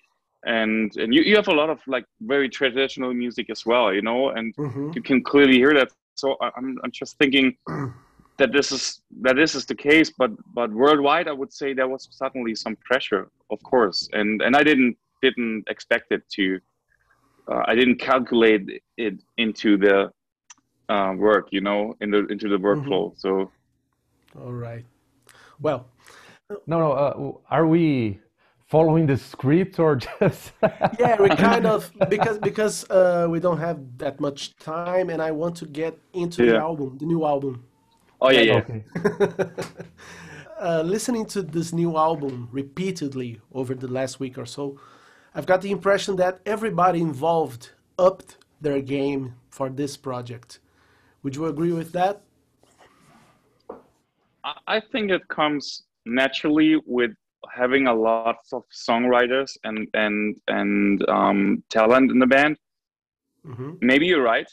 and 0.47 0.97
and 0.97 1.13
you, 1.13 1.23
you 1.23 1.37
have 1.37 1.49
a 1.49 1.53
lot 1.53 1.69
of 1.71 1.81
like 1.87 2.05
very 2.21 2.49
traditional 2.49 3.13
music 3.13 3.51
as 3.51 3.67
well 3.67 3.93
you 3.93 4.03
know 4.03 4.31
and 4.31 4.55
mm-hmm. 4.57 4.91
you 4.95 5.03
can 5.03 5.23
clearly 5.23 5.55
hear 5.55 5.75
that 5.75 5.89
so 6.15 6.37
i'm, 6.41 6.79
I'm 6.85 6.93
just 6.93 7.19
thinking 7.19 7.57
that 8.39 8.53
this 8.53 8.73
is 8.73 9.03
that 9.21 9.37
this 9.37 9.55
is 9.55 9.67
the 9.67 9.75
case 9.75 10.11
but 10.11 10.31
but 10.55 10.73
worldwide 10.73 11.29
i 11.29 11.33
would 11.33 11.53
say 11.53 11.75
there 11.75 11.89
was 11.89 12.09
suddenly 12.11 12.55
some 12.55 12.77
pressure 12.77 13.31
of 13.51 13.63
course 13.63 14.09
and 14.13 14.41
and 14.43 14.57
i 14.57 14.63
didn't 14.63 14.97
didn't 15.21 15.65
expect 15.69 16.13
it 16.13 16.23
to 16.31 16.59
uh, 17.51 17.63
i 17.67 17.75
didn't 17.75 17.97
calculate 17.97 18.83
it 18.97 19.15
into 19.37 19.77
the 19.77 20.11
uh, 20.89 21.13
work 21.17 21.49
you 21.51 21.61
know 21.61 21.95
in 22.01 22.11
the 22.11 22.27
into 22.27 22.49
the 22.49 22.57
workflow 22.57 23.09
mm-hmm. 23.09 23.19
so 23.19 23.51
all 24.41 24.53
right 24.53 24.85
well 25.61 25.87
no 26.67 26.79
no 26.79 26.93
uh, 26.93 27.55
are 27.55 27.67
we 27.67 28.21
following 28.67 29.07
the 29.07 29.17
script 29.17 29.79
or 29.79 29.97
just 30.21 30.53
yeah 30.99 31.21
we 31.21 31.29
kind 31.31 31.67
of 31.67 31.91
because 32.09 32.39
because 32.39 32.89
uh, 32.91 33.27
we 33.29 33.41
don't 33.41 33.59
have 33.59 33.79
that 33.99 34.21
much 34.21 34.57
time 34.57 35.11
and 35.11 35.21
i 35.21 35.31
want 35.31 35.57
to 35.57 35.67
get 35.67 35.99
into 36.13 36.45
yeah. 36.45 36.53
the 36.53 36.59
album 36.59 36.97
the 36.99 37.07
new 37.07 37.25
album 37.25 37.65
oh 38.21 38.31
yeah 38.31 38.41
yeah 38.41 38.57
okay. 38.57 38.85
uh, 40.61 40.83
listening 40.83 41.25
to 41.27 41.43
this 41.43 41.73
new 41.73 41.97
album 41.97 42.49
repeatedly 42.53 43.41
over 43.53 43.75
the 43.75 43.89
last 43.89 44.21
week 44.21 44.39
or 44.39 44.47
so 44.47 44.79
I've 45.35 45.47
got 45.47 45.63
the 45.63 45.71
impression 45.71 46.17
that 46.17 46.41
everybody 46.47 47.01
involved 47.01 47.71
upped 47.99 48.39
their 48.61 48.81
game 48.81 49.35
for 49.51 49.69
this 49.69 49.97
project. 49.97 50.59
Would 51.23 51.37
you 51.37 51.47
agree 51.47 51.73
with 51.73 51.93
that? 51.93 52.23
I 54.67 54.81
think 54.81 55.11
it 55.11 55.27
comes 55.29 55.85
naturally 56.07 56.81
with 56.87 57.13
having 57.55 57.87
a 57.87 57.95
lot 57.95 58.39
of 58.53 58.65
songwriters 58.73 59.57
and 59.65 59.89
and 59.95 60.37
and 60.49 61.09
um, 61.09 61.63
talent 61.71 62.11
in 62.11 62.19
the 62.19 62.27
band. 62.27 62.57
Mm-hmm. 63.47 63.73
Maybe 63.81 64.07
you're 64.07 64.23
right, 64.23 64.51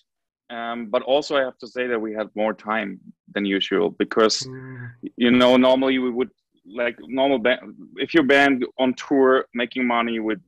um, 0.50 0.88
but 0.88 1.02
also 1.04 1.36
I 1.36 1.42
have 1.42 1.58
to 1.60 1.68
say 1.68 1.88
that 1.88 2.00
we 2.00 2.14
had 2.14 2.30
more 2.36 2.54
time 2.54 3.00
than 3.34 3.46
usual 3.46 3.90
because 3.92 4.40
mm. 4.42 4.92
you 5.18 5.32
know 5.32 5.58
normally 5.58 5.98
we 6.00 6.10
would 6.10 6.30
like 6.66 6.98
normal 7.08 7.40
band 7.40 7.76
if 7.98 8.14
your 8.14 8.24
band 8.24 8.66
on 8.80 8.94
tour 8.96 9.46
making 9.54 9.86
money 9.86 10.20
with 10.20 10.40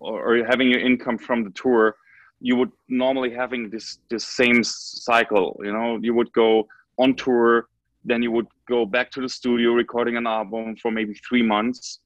or, 0.00 0.40
or 0.40 0.44
having 0.44 0.70
your 0.70 0.80
income 0.80 1.18
from 1.18 1.44
the 1.44 1.50
tour 1.50 1.96
you 2.40 2.56
would 2.56 2.70
normally 2.88 3.30
having 3.30 3.70
this 3.70 3.98
this 4.10 4.24
same 4.24 4.62
cycle 4.62 5.58
you 5.62 5.72
know 5.72 5.98
you 6.02 6.14
would 6.14 6.32
go 6.32 6.66
on 6.98 7.14
tour 7.14 7.68
then 8.04 8.22
you 8.22 8.30
would 8.30 8.46
go 8.68 8.84
back 8.86 9.10
to 9.10 9.20
the 9.20 9.28
studio 9.28 9.72
recording 9.72 10.16
an 10.16 10.26
album 10.26 10.76
for 10.76 10.90
maybe 10.90 11.14
three 11.28 11.42
months 11.42 12.00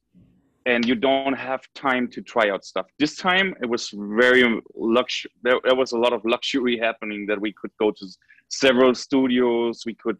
and 0.65 0.85
you 0.85 0.95
don't 0.95 1.33
have 1.33 1.61
time 1.73 2.07
to 2.09 2.21
try 2.21 2.49
out 2.49 2.63
stuff. 2.63 2.85
This 2.99 3.15
time 3.15 3.55
it 3.61 3.69
was 3.69 3.89
very 3.93 4.61
lux 4.75 5.25
there, 5.43 5.59
there 5.63 5.75
was 5.75 5.91
a 5.91 5.97
lot 5.97 6.13
of 6.13 6.23
luxury 6.25 6.77
happening 6.77 7.25
that 7.27 7.39
we 7.39 7.51
could 7.53 7.71
go 7.79 7.91
to 7.91 8.07
several 8.49 8.93
studios 8.93 9.83
we 9.85 9.95
could 9.95 10.17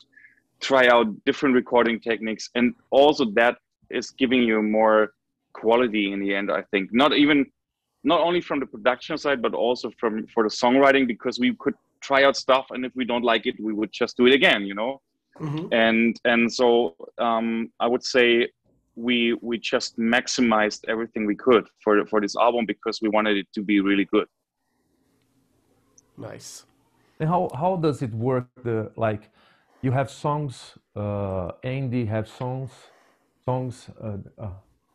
try 0.61 0.87
out 0.87 1.07
different 1.25 1.53
recording 1.53 1.99
techniques 1.99 2.49
and 2.55 2.73
also 2.91 3.25
that 3.25 3.57
is 3.89 4.11
giving 4.11 4.41
you 4.41 4.61
more 4.61 5.13
quality 5.53 6.13
in 6.13 6.19
the 6.19 6.33
end 6.33 6.51
i 6.51 6.61
think. 6.71 6.93
Not 6.93 7.13
even 7.13 7.45
not 8.03 8.21
only 8.21 8.41
from 8.41 8.59
the 8.59 8.65
production 8.65 9.17
side 9.17 9.41
but 9.41 9.53
also 9.53 9.91
from 9.99 10.25
for 10.27 10.43
the 10.43 10.49
songwriting 10.49 11.07
because 11.07 11.39
we 11.39 11.53
could 11.55 11.75
try 11.99 12.23
out 12.23 12.35
stuff 12.35 12.67
and 12.71 12.85
if 12.85 12.95
we 12.95 13.05
don't 13.05 13.23
like 13.23 13.45
it 13.45 13.55
we 13.59 13.73
would 13.73 13.91
just 13.91 14.17
do 14.17 14.25
it 14.25 14.33
again 14.33 14.65
you 14.65 14.73
know? 14.73 15.01
Mm-hmm. 15.39 15.73
and 15.73 16.19
and 16.25 16.51
so 16.51 16.95
um, 17.17 17.71
i 17.79 17.87
would 17.87 18.03
say 18.03 18.49
we 18.95 19.37
we 19.41 19.57
just 19.57 19.97
maximized 19.97 20.81
everything 20.87 21.25
we 21.25 21.35
could 21.35 21.67
for 21.83 22.05
for 22.05 22.19
this 22.21 22.35
album 22.35 22.65
because 22.65 22.99
we 23.01 23.09
wanted 23.09 23.37
it 23.37 23.47
to 23.53 23.61
be 23.61 23.79
really 23.79 24.05
good 24.05 24.27
nice 26.17 26.65
and 27.19 27.29
how 27.29 27.49
how 27.55 27.75
does 27.75 28.01
it 28.01 28.13
work 28.13 28.47
the 28.63 28.91
like 28.95 29.29
you 29.81 29.91
have 29.91 30.09
songs 30.09 30.77
uh 30.95 31.51
andy 31.63 32.05
have 32.05 32.27
songs 32.27 32.71
songs 33.45 33.89
uh, 34.03 34.17
uh, 34.37 34.49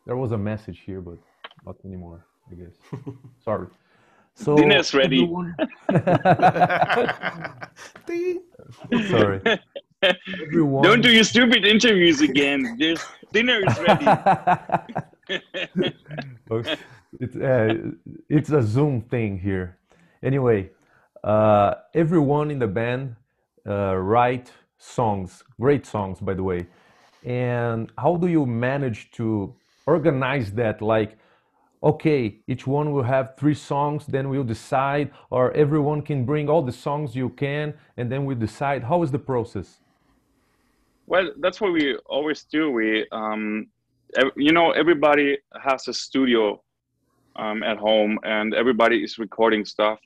there 0.05 0.15
was 0.15 0.31
a 0.31 0.37
message 0.37 0.79
here 0.85 1.01
but 1.01 1.17
not 1.65 1.75
anymore 1.83 2.23
I 2.51 2.55
guess. 2.55 2.73
Sorry. 3.43 3.67
So 4.35 4.55
dinner's 4.55 4.93
ready. 4.93 5.23
Everyone... 5.23 5.55
Sorry. 9.09 9.41
Everyone... 10.03 10.83
Don't 10.83 11.01
do 11.01 11.11
your 11.11 11.23
stupid 11.23 11.65
interviews 11.65 12.21
again. 12.21 12.77
This 12.77 13.03
dinner 13.33 13.61
is 13.65 13.79
ready. 13.79 14.05
it's 17.19 17.35
uh, 17.35 17.73
it's 18.29 18.51
a 18.51 18.61
Zoom 18.61 19.01
thing 19.01 19.39
here. 19.39 19.77
Anyway, 20.21 20.69
uh, 21.23 21.75
everyone 21.95 22.51
in 22.51 22.59
the 22.59 22.67
band 22.67 23.15
uh, 23.67 23.95
write 23.95 24.51
songs, 24.77 25.43
great 25.59 25.85
songs, 25.85 26.19
by 26.19 26.33
the 26.35 26.43
way. 26.43 26.67
And 27.23 27.91
how 27.97 28.17
do 28.17 28.27
you 28.27 28.45
manage 28.45 29.09
to 29.11 29.55
organize 29.87 30.51
that? 30.53 30.81
Like 30.81 31.17
okay, 31.83 32.39
each 32.47 32.65
one 32.65 32.91
will 32.91 33.03
have 33.03 33.35
three 33.37 33.53
songs, 33.53 34.07
then 34.07 34.29
we'll 34.29 34.43
decide, 34.43 35.11
or 35.29 35.51
everyone 35.53 36.01
can 36.01 36.25
bring 36.25 36.49
all 36.49 36.61
the 36.61 36.71
songs 36.71 37.15
you 37.15 37.29
can, 37.29 37.73
and 37.97 38.11
then 38.11 38.25
we 38.25 38.35
decide. 38.35 38.83
How 38.83 39.03
is 39.03 39.11
the 39.11 39.19
process? 39.19 39.79
Well, 41.07 41.31
that's 41.39 41.61
what 41.61 41.71
we 41.71 41.95
always 42.05 42.43
do. 42.43 42.69
We, 42.69 43.07
um, 43.13 43.67
you 44.35 44.51
know, 44.51 44.71
everybody 44.71 45.37
has 45.59 45.87
a 45.87 45.93
studio 45.93 46.61
um, 47.37 47.63
at 47.63 47.77
home, 47.77 48.19
and 48.23 48.53
everybody 48.53 49.03
is 49.03 49.17
recording 49.17 49.63
stuff. 49.63 49.99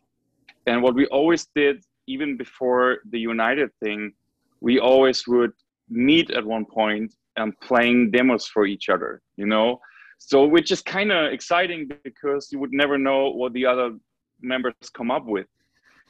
And 0.68 0.84
what 0.84 0.94
we 0.94 1.08
always 1.08 1.48
did, 1.56 1.84
even 2.06 2.38
before 2.38 3.00
the 3.10 3.20
United 3.20 3.72
thing, 3.84 4.14
we 4.60 4.80
always 4.80 5.28
would 5.28 5.54
meet 5.90 6.30
at 6.30 6.46
one 6.46 6.66
point 6.66 7.16
and 7.36 7.60
playing 7.62 8.12
demos 8.12 8.46
for 8.46 8.68
each 8.68 8.88
other. 8.88 9.24
You 9.38 9.48
know, 9.48 9.82
so 10.20 10.46
which 10.46 10.70
is 10.72 10.84
kind 10.84 11.12
of 11.12 11.34
exciting 11.34 11.90
because 12.04 12.50
you 12.52 12.60
would 12.60 12.74
never 12.74 13.00
know 13.00 13.32
what 13.32 13.54
the 13.54 13.66
other 13.66 13.98
members 14.40 14.74
come 14.94 15.12
up 15.12 15.26
with 15.26 15.46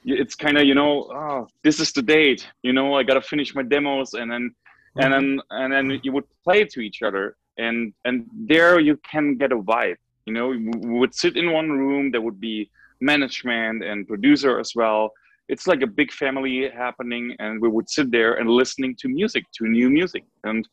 it's 0.06 0.36
kind 0.36 0.58
of 0.58 0.64
you 0.64 0.74
know 0.74 1.08
oh 1.14 1.46
this 1.64 1.80
is 1.80 1.92
the 1.92 2.02
date 2.02 2.48
you 2.64 2.72
know 2.72 2.96
i 2.96 3.04
gotta 3.04 3.22
finish 3.22 3.54
my 3.54 3.62
demos 3.62 4.14
and 4.14 4.32
then. 4.32 4.56
And 4.98 5.14
then 5.14 5.38
mm-hmm. 5.38 5.62
and 5.62 5.74
then 5.74 6.00
you 6.04 6.12
would 6.12 6.26
play 6.44 6.64
to 6.66 6.82
each 6.82 7.02
other 7.02 7.36
and 7.58 7.94
and 8.06 8.26
there 8.48 8.80
you 8.80 8.98
can 9.10 9.36
get 9.38 9.52
a 9.52 9.58
vibe 9.58 9.98
you 10.26 10.34
know? 10.34 10.50
We 10.50 11.00
would 11.00 11.14
sit 11.14 11.38
in 11.38 11.52
one 11.52 11.70
room 11.72 12.12
there 12.12 12.22
would 12.22 12.40
be 12.40 12.70
management 13.00 13.84
and 13.84 14.08
producer 14.08 14.60
as 14.60 14.74
well. 14.76 15.12
It's 15.50 15.68
like 15.68 15.82
a 15.82 15.88
big 15.88 16.12
family 16.12 16.70
happening 16.70 17.36
and 17.40 17.62
we 17.62 17.68
would 17.68 17.90
sit 17.90 18.12
there 18.12 18.36
and 18.36 18.50
listening 18.50 18.96
to 19.00 19.10
music 19.10 19.44
to 19.56 19.68
new 19.68 19.90
music 19.90 20.24
and 20.44 20.68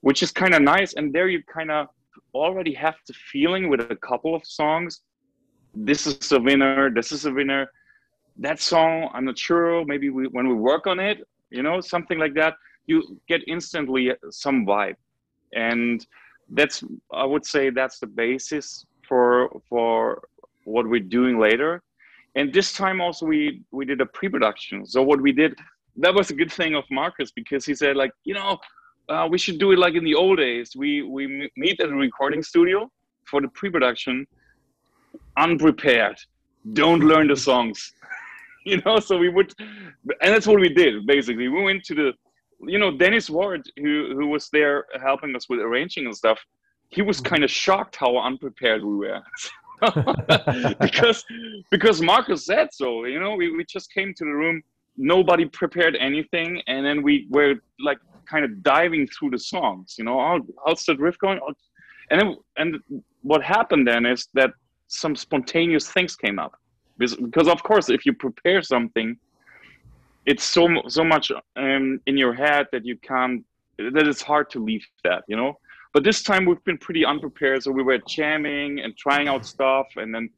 which 0.00 0.22
is 0.22 0.30
kind 0.30 0.54
of 0.54 0.62
nice. 0.62 0.94
And 0.94 1.12
there 1.12 1.28
you 1.28 1.42
kind 1.52 1.70
of 1.70 1.88
already 2.34 2.74
have 2.74 2.96
the 3.06 3.14
feeling 3.14 3.68
with 3.68 3.80
a 3.80 3.96
couple 3.96 4.34
of 4.34 4.44
songs. 4.44 5.00
This 5.74 6.06
is 6.06 6.32
a 6.32 6.40
winner 6.40 6.90
this 6.90 7.12
is 7.12 7.26
a 7.26 7.32
winner. 7.32 7.70
That 8.38 8.60
song 8.60 9.08
i'm 9.14 9.24
not 9.24 9.38
sure 9.38 9.82
maybe 9.86 10.10
we, 10.10 10.26
when 10.26 10.46
we 10.46 10.54
work 10.54 10.86
on 10.86 11.00
it 11.00 11.18
you 11.48 11.62
know 11.62 11.80
something 11.80 12.18
like 12.18 12.34
that 12.34 12.52
you 12.86 13.20
get 13.28 13.42
instantly 13.46 14.12
some 14.30 14.66
vibe 14.66 14.96
and 15.54 16.06
that's 16.50 16.84
i 17.12 17.24
would 17.24 17.44
say 17.44 17.70
that's 17.70 17.98
the 17.98 18.06
basis 18.06 18.86
for 19.08 19.50
for 19.68 20.22
what 20.64 20.88
we're 20.88 21.00
doing 21.18 21.38
later 21.38 21.82
and 22.34 22.52
this 22.52 22.72
time 22.72 23.00
also 23.00 23.26
we 23.26 23.62
we 23.70 23.84
did 23.84 24.00
a 24.00 24.06
pre-production 24.06 24.86
so 24.86 25.02
what 25.02 25.20
we 25.20 25.32
did 25.32 25.54
that 25.96 26.14
was 26.14 26.30
a 26.30 26.34
good 26.34 26.52
thing 26.52 26.74
of 26.74 26.84
markus 26.90 27.30
because 27.32 27.64
he 27.64 27.74
said 27.74 27.96
like 27.96 28.12
you 28.24 28.34
know 28.34 28.58
uh, 29.08 29.28
we 29.30 29.38
should 29.38 29.58
do 29.58 29.72
it 29.72 29.78
like 29.78 29.94
in 29.94 30.04
the 30.04 30.14
old 30.14 30.38
days. 30.38 30.72
We 30.76 31.02
we 31.02 31.50
meet 31.56 31.80
at 31.80 31.88
a 31.88 31.94
recording 31.94 32.42
studio 32.42 32.90
for 33.24 33.40
the 33.40 33.48
pre-production, 33.48 34.26
unprepared. 35.36 36.18
Don't 36.72 37.00
learn 37.00 37.28
the 37.28 37.36
songs, 37.36 37.92
you 38.64 38.80
know. 38.84 38.98
So 38.98 39.16
we 39.16 39.28
would, 39.28 39.52
and 39.58 40.34
that's 40.34 40.46
what 40.46 40.60
we 40.60 40.68
did 40.68 41.06
basically. 41.06 41.48
We 41.48 41.62
went 41.62 41.84
to 41.84 41.94
the, 41.94 42.12
you 42.60 42.78
know, 42.78 42.96
Dennis 42.96 43.28
Ward, 43.28 43.70
who 43.76 44.14
who 44.14 44.28
was 44.28 44.48
there 44.50 44.86
helping 45.00 45.34
us 45.36 45.48
with 45.48 45.60
arranging 45.60 46.06
and 46.06 46.16
stuff. 46.16 46.38
He 46.88 47.02
was 47.02 47.18
mm-hmm. 47.18 47.26
kind 47.26 47.44
of 47.44 47.50
shocked 47.50 47.96
how 47.96 48.18
unprepared 48.18 48.84
we 48.84 48.96
were. 48.96 49.22
because 50.80 51.24
because 51.70 52.00
Markus 52.00 52.46
said 52.46 52.68
so. 52.72 53.04
You 53.04 53.20
know, 53.20 53.34
we, 53.34 53.54
we 53.54 53.64
just 53.64 53.92
came 53.92 54.14
to 54.14 54.24
the 54.24 54.30
room, 54.30 54.62
nobody 54.96 55.44
prepared 55.46 55.96
anything, 55.96 56.62
and 56.66 56.84
then 56.84 57.02
we 57.02 57.26
were 57.30 57.54
like 57.80 57.98
kind 58.26 58.44
of 58.44 58.62
diving 58.62 59.06
through 59.08 59.30
the 59.30 59.38
songs. 59.38 59.96
You 59.98 60.04
know, 60.04 60.20
oh, 60.20 60.40
how's 60.64 60.84
that 60.84 60.98
riff 60.98 61.18
going? 61.18 61.40
Oh, 61.46 61.52
and 62.10 62.20
then, 62.20 62.36
and 62.56 63.02
what 63.22 63.42
happened 63.42 63.86
then 63.86 64.06
is 64.06 64.28
that 64.34 64.52
some 64.88 65.16
spontaneous 65.16 65.90
things 65.90 66.14
came 66.14 66.38
up 66.38 66.52
because, 66.98 67.16
because 67.16 67.48
of 67.48 67.62
course, 67.62 67.90
if 67.90 68.06
you 68.06 68.12
prepare 68.12 68.62
something, 68.62 69.16
it's 70.26 70.44
so 70.44 70.68
so 70.88 71.04
much 71.04 71.30
um, 71.56 72.00
in 72.06 72.16
your 72.16 72.34
head 72.34 72.66
that 72.72 72.84
you 72.84 72.96
can't 72.98 73.44
that 73.78 74.06
it's 74.06 74.22
hard 74.22 74.50
to 74.50 74.62
leave 74.62 74.84
that. 75.04 75.24
You 75.28 75.36
know. 75.36 75.58
But 75.94 76.04
this 76.04 76.22
time 76.22 76.44
we've 76.44 76.62
been 76.64 76.76
pretty 76.76 77.06
unprepared, 77.06 77.62
so 77.62 77.70
we 77.70 77.82
were 77.82 77.98
jamming 78.06 78.80
and 78.80 78.94
trying 78.98 79.28
out 79.28 79.46
stuff, 79.46 79.86
and 79.96 80.14
then 80.14 80.28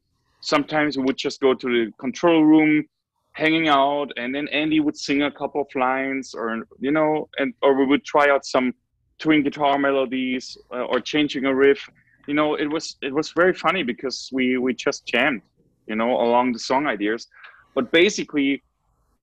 sometimes 0.41 0.97
we 0.97 1.03
would 1.03 1.17
just 1.17 1.41
go 1.41 1.53
to 1.53 1.67
the 1.67 1.91
control 1.97 2.43
room 2.43 2.85
hanging 3.33 3.67
out 3.67 4.11
and 4.17 4.33
then 4.33 4.47
andy 4.49 4.79
would 4.79 4.97
sing 4.97 5.21
a 5.23 5.31
couple 5.31 5.61
of 5.61 5.67
lines 5.75 6.33
or 6.33 6.65
you 6.79 6.91
know 6.91 7.29
and 7.37 7.53
or 7.61 7.77
we 7.77 7.85
would 7.85 8.03
try 8.03 8.29
out 8.29 8.43
some 8.45 8.73
twin 9.19 9.43
guitar 9.43 9.77
melodies 9.77 10.57
uh, 10.73 10.83
or 10.91 10.99
changing 10.99 11.45
a 11.45 11.53
riff 11.53 11.89
you 12.27 12.33
know 12.33 12.55
it 12.55 12.69
was 12.69 12.97
it 13.01 13.13
was 13.13 13.31
very 13.31 13.53
funny 13.53 13.83
because 13.83 14.29
we 14.33 14.57
we 14.57 14.73
just 14.73 15.05
jammed 15.05 15.41
you 15.87 15.95
know 15.95 16.11
along 16.25 16.51
the 16.51 16.59
song 16.59 16.87
ideas 16.87 17.27
but 17.75 17.91
basically 17.91 18.61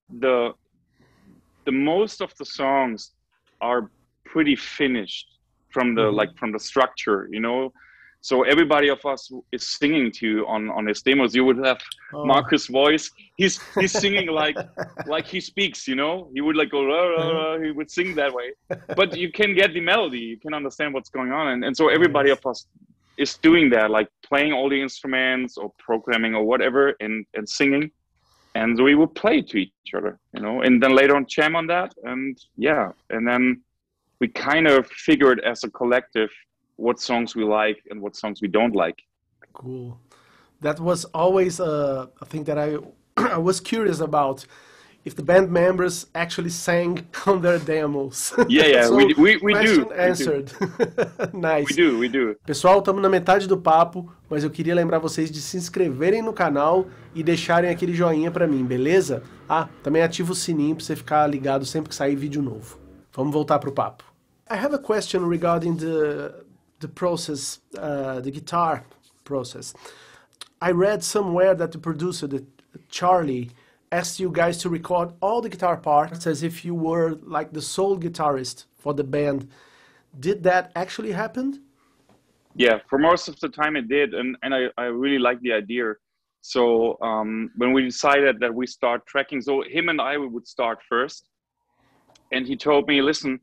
the 0.09 0.53
the 1.65 1.73
most 1.73 2.21
of 2.21 2.33
the 2.39 2.45
songs 2.45 3.13
are 3.61 3.91
pretty 4.25 4.57
finished 4.57 5.27
from 5.71 5.95
the 5.95 6.03
mm-hmm. 6.03 6.17
like 6.17 6.37
from 6.37 6.53
the 6.53 6.59
structure 6.59 7.29
you 7.31 7.41
know? 7.41 7.73
So 8.23 8.43
everybody 8.43 8.89
of 8.89 9.05
us 9.07 9.31
is 9.53 9.65
singing 9.79 10.11
to 10.21 10.45
on 10.49 10.71
on 10.71 10.87
his 10.87 11.01
demos 11.03 11.35
you 11.35 11.45
would 11.45 11.65
have 11.65 11.79
oh. 12.13 12.25
markus 12.25 12.67
voice. 12.67 13.11
He's 13.37 13.61
he's 13.79 13.93
singing 13.93 14.29
like 14.29 14.57
like 15.07 15.27
he 15.27 15.41
speaks 15.41 15.87
you 15.87 15.95
know? 15.95 16.31
He 16.35 16.41
would 16.41 16.57
like 16.57 16.71
go 16.71 16.85
rah, 16.85 17.07
rah, 17.15 17.31
rah, 17.31 17.61
he 17.61 17.71
would 17.71 17.91
sing 17.91 18.15
that 18.17 18.33
way. 18.33 18.53
But 18.97 19.17
you 19.17 19.31
can 19.31 19.55
get 19.55 19.75
the 19.75 19.81
melody 19.81 20.19
you 20.19 20.39
can 20.39 20.55
understand 20.55 20.95
what's 20.95 21.11
going 21.11 21.33
on. 21.33 21.49
And, 21.49 21.65
and 21.65 21.77
so 21.77 21.89
everybody 21.89 22.31
of 22.31 22.45
us 22.47 22.67
is 23.17 23.37
doing 23.39 23.71
that, 23.71 23.91
like 23.91 24.09
playing 24.23 24.53
all 24.53 24.69
the 24.69 24.81
instruments 24.81 25.57
or 25.57 25.73
programming 25.79 26.35
or 26.35 26.45
whatever, 26.45 26.95
and 27.01 27.25
and 27.35 27.49
singing, 27.49 27.91
and 28.57 28.83
we 28.89 28.95
would 28.95 29.15
play 29.15 29.39
to 29.51 29.57
each 29.59 29.91
other, 29.97 30.19
you 30.35 30.41
know, 30.45 30.63
and 30.63 30.83
then 30.83 30.93
later 31.01 31.15
on 31.19 31.25
jam 31.35 31.55
on 31.61 31.67
that, 31.75 31.91
and 32.05 32.33
yeah, 32.69 32.87
and 33.15 33.23
then 33.31 33.43
we 34.21 34.27
kind 34.29 34.67
of 34.67 34.87
figured 35.09 35.39
as 35.41 35.59
a 35.65 35.71
collective 35.71 36.31
what 36.77 36.99
songs 37.09 37.37
we 37.39 37.45
like 37.45 37.79
and 37.91 38.01
what 38.01 38.17
songs 38.23 38.41
we 38.45 38.49
don't 38.49 38.75
like. 38.75 38.99
Cool. 39.53 40.01
That 40.61 40.79
was 40.81 41.05
always 41.23 41.61
uh, 41.61 42.07
a 42.25 42.25
thing 42.25 42.45
that 42.45 42.59
I 42.67 42.69
I 43.39 43.41
was 43.51 43.61
curious 43.61 44.01
about 44.01 44.39
if 45.07 45.15
the 45.15 45.23
band 45.23 45.53
members 45.53 46.07
actually 46.17 46.51
sang 46.51 47.07
on 47.27 47.41
their 47.41 47.61
demos. 47.61 48.35
Yeah, 48.49 48.67
yeah, 48.67 48.83
so, 48.89 48.97
we, 48.97 49.15
we, 49.15 49.37
we 49.37 49.55
do. 49.55 49.89
answered. 49.93 50.53
We 50.61 51.39
nice. 51.41 51.69
We 51.71 51.77
do, 51.77 51.99
we 51.99 52.09
do. 52.09 52.37
Pessoal, 52.45 52.81
estamos 52.81 53.01
na 53.01 53.09
metade 53.09 53.47
do 53.47 53.57
papo, 53.57 54.13
mas 54.29 54.43
eu 54.43 54.51
queria 54.51 54.75
lembrar 54.75 54.99
vocês 54.99 55.31
de 55.31 55.41
se 55.41 55.57
inscreverem 55.57 56.23
no 56.23 56.33
canal 56.33 56.89
e 57.15 57.23
deixarem 57.23 57.71
aquele 57.71 57.95
joinha 57.95 58.33
para 58.33 58.49
mim, 58.49 58.65
beleza? 58.65 59.23
Ah, 59.49 59.69
também 59.81 60.03
ativa 60.03 60.33
o 60.33 60.35
sininho 60.35 60.75
para 60.75 60.85
você 60.85 60.97
ficar 60.97 61.25
ligado 61.29 61.65
sempre 61.65 61.89
que 61.89 61.95
sair 61.95 62.17
vídeo 62.17 62.43
novo. 62.43 62.77
Vamos 63.15 63.33
voltar 63.33 63.61
pro 63.61 63.71
papo. 63.71 64.05
I 64.51 64.55
have 64.55 64.75
a 64.75 64.79
question 64.79 65.29
regarding 65.29 65.77
the 65.77 66.45
the 66.81 66.89
process, 66.89 67.61
uh, 67.79 68.21
the 68.21 68.31
guitar 68.31 68.85
process. 69.25 69.73
I 70.61 70.73
read 70.73 71.03
somewhere 71.03 71.55
that 71.55 71.71
the 71.71 71.79
producer, 71.79 72.29
the 72.29 72.43
Charlie, 72.89 73.51
asked 73.93 74.19
you 74.21 74.31
guys 74.31 74.59
to 74.59 74.69
record 74.69 75.13
all 75.21 75.41
the 75.41 75.49
guitar 75.49 75.77
parts 75.77 76.27
as 76.27 76.43
if 76.43 76.65
you 76.65 76.75
were 76.75 77.15
like 77.23 77.53
the 77.53 77.63
sole 77.63 77.99
guitarist 77.99 78.65
for 78.77 78.95
the 78.95 79.05
band. 79.05 79.49
Did 80.19 80.43
that 80.45 80.73
actually 80.75 81.13
happen? 81.13 81.63
Yeah, 82.55 82.79
for 82.89 82.99
most 82.99 83.29
of 83.29 83.39
the 83.41 83.49
time 83.49 83.77
it 83.77 83.89
did, 83.89 84.15
and 84.15 84.37
and 84.43 84.55
I, 84.55 84.69
I 84.79 84.85
really 84.85 85.19
like 85.19 85.41
the 85.41 85.53
idea. 85.53 85.95
So 86.41 86.97
um, 87.03 87.51
when 87.57 87.73
we 87.73 87.83
decided 87.83 88.41
that 88.41 88.55
we 88.55 88.67
start 88.67 89.07
tracking, 89.07 89.41
so 89.41 89.63
him 89.63 89.89
and 89.89 90.01
I 90.01 90.17
would 90.17 90.47
start 90.47 90.79
first, 90.89 91.29
and 92.33 92.47
he 92.47 92.57
told 92.57 92.87
me, 92.89 93.03
listen, 93.03 93.41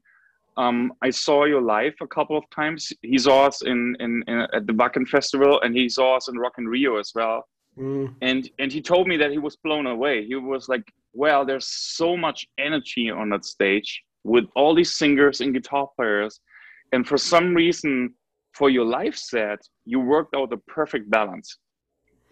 um, 0.58 0.94
I 1.02 1.10
saw 1.10 1.46
you 1.46 1.60
live 1.60 1.94
a 2.02 2.08
couple 2.08 2.38
of 2.38 2.44
times. 2.50 2.92
He 3.02 3.18
saw 3.18 3.48
us 3.48 3.62
in, 3.62 3.96
in, 4.00 4.24
in 4.28 4.40
at 4.54 4.68
the 4.68 4.74
Wacken 4.74 5.08
Festival, 5.08 5.62
and 5.62 5.76
he 5.76 5.90
saw 5.90 6.18
us 6.18 6.28
in 6.28 6.38
Rock 6.38 6.54
in 6.58 6.66
Rio 6.66 6.98
as 6.98 7.12
well. 7.14 7.46
Mm. 7.78 8.16
And 8.22 8.50
and 8.60 8.72
he 8.72 8.82
told 8.82 9.08
me 9.08 9.18
that 9.18 9.32
he 9.32 9.38
was 9.38 9.56
blown 9.58 9.88
away. 9.88 10.26
He 10.26 10.36
was 10.36 10.70
like, 10.70 10.84
"Well, 11.14 11.46
there's 11.46 11.68
so 11.68 12.16
much 12.16 12.48
energy 12.58 13.10
on 13.10 13.30
that 13.30 13.46
stage 13.46 14.04
with 14.24 14.46
all 14.56 14.76
these 14.76 14.94
singers 14.94 15.42
and 15.42 15.54
guitar 15.54 15.90
players, 15.96 16.40
and 16.92 17.08
for 17.08 17.18
some 17.18 17.54
reason, 17.54 18.14
for 18.54 18.70
your 18.70 18.86
live 18.86 19.18
set, 19.18 19.60
you 19.86 20.00
worked 20.00 20.36
out 20.36 20.50
the 20.50 20.58
perfect 20.68 21.10
balance. 21.10 21.58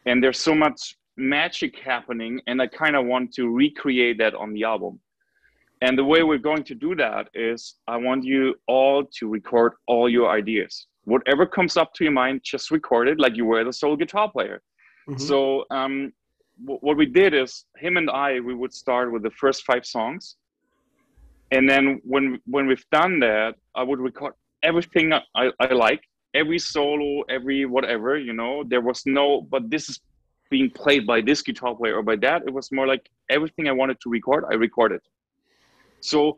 And 0.06 0.24
there's 0.24 0.40
so 0.40 0.56
much 0.56 0.96
magic 1.18 1.78
happening, 1.80 2.40
and 2.48 2.62
I 2.62 2.68
kind 2.68 2.96
of 2.96 3.06
want 3.06 3.34
to 3.34 3.50
recreate 3.50 4.18
that 4.20 4.36
on 4.36 4.54
the 4.54 4.64
album." 4.64 5.00
And 5.84 5.98
the 5.98 6.04
way 6.04 6.22
we're 6.22 6.38
going 6.38 6.64
to 6.66 6.76
do 6.76 6.96
that 6.96 7.30
is 7.34 7.78
I 7.88 7.98
want 7.98 8.24
you 8.24 8.54
all 8.68 9.04
to 9.18 9.28
record 9.28 9.74
all 9.88 10.08
your 10.08 10.30
ideas. 10.30 10.86
Whatever 11.06 11.48
comes 11.48 11.76
up 11.76 11.96
to 11.96 12.04
your 12.04 12.14
mind, 12.14 12.42
just 12.44 12.70
record 12.70 13.08
it 13.08 13.20
like 13.20 13.36
you 13.36 13.46
were 13.46 13.64
the 13.64 13.74
sole 13.74 13.96
guitar 13.96 14.32
player. 14.32 14.62
Mm-hmm. 15.10 15.20
So 15.20 15.66
um, 15.72 16.14
w- 16.64 16.80
what 16.82 16.98
we 16.98 17.06
did 17.06 17.34
is 17.34 17.66
him 17.78 17.98
and 17.98 18.10
I, 18.10 18.40
we 18.40 18.54
would 18.54 18.74
start 18.74 19.12
with 19.12 19.24
the 19.24 19.32
first 19.32 19.66
five 19.66 19.86
songs. 19.86 20.36
And 21.52 21.70
then 21.70 22.02
when 22.04 22.40
when 22.46 22.66
we've 22.66 22.86
done 22.92 23.20
that, 23.20 23.56
I 23.76 23.84
would 23.84 24.00
record 24.00 24.34
everything 24.64 25.12
I, 25.14 25.50
I 25.60 25.74
like, 25.74 26.04
every 26.34 26.60
solo, 26.60 27.24
every 27.30 27.66
whatever, 27.66 28.18
you 28.18 28.34
know. 28.34 28.64
There 28.64 28.82
was 28.82 29.04
no, 29.06 29.42
but 29.42 29.70
this 29.70 29.90
is 29.90 30.00
being 30.50 30.70
played 30.70 31.06
by 31.06 31.22
this 31.22 31.42
guitar 31.42 31.76
player 31.76 31.98
or 31.98 32.04
by 32.04 32.18
that. 32.18 32.44
It 32.48 32.54
was 32.54 32.72
more 32.72 32.88
like 32.88 33.10
everything 33.30 33.68
I 33.68 33.72
wanted 33.72 34.00
to 34.02 34.10
record, 34.10 34.46
I 34.50 34.56
recorded. 34.56 35.02
So 36.00 36.38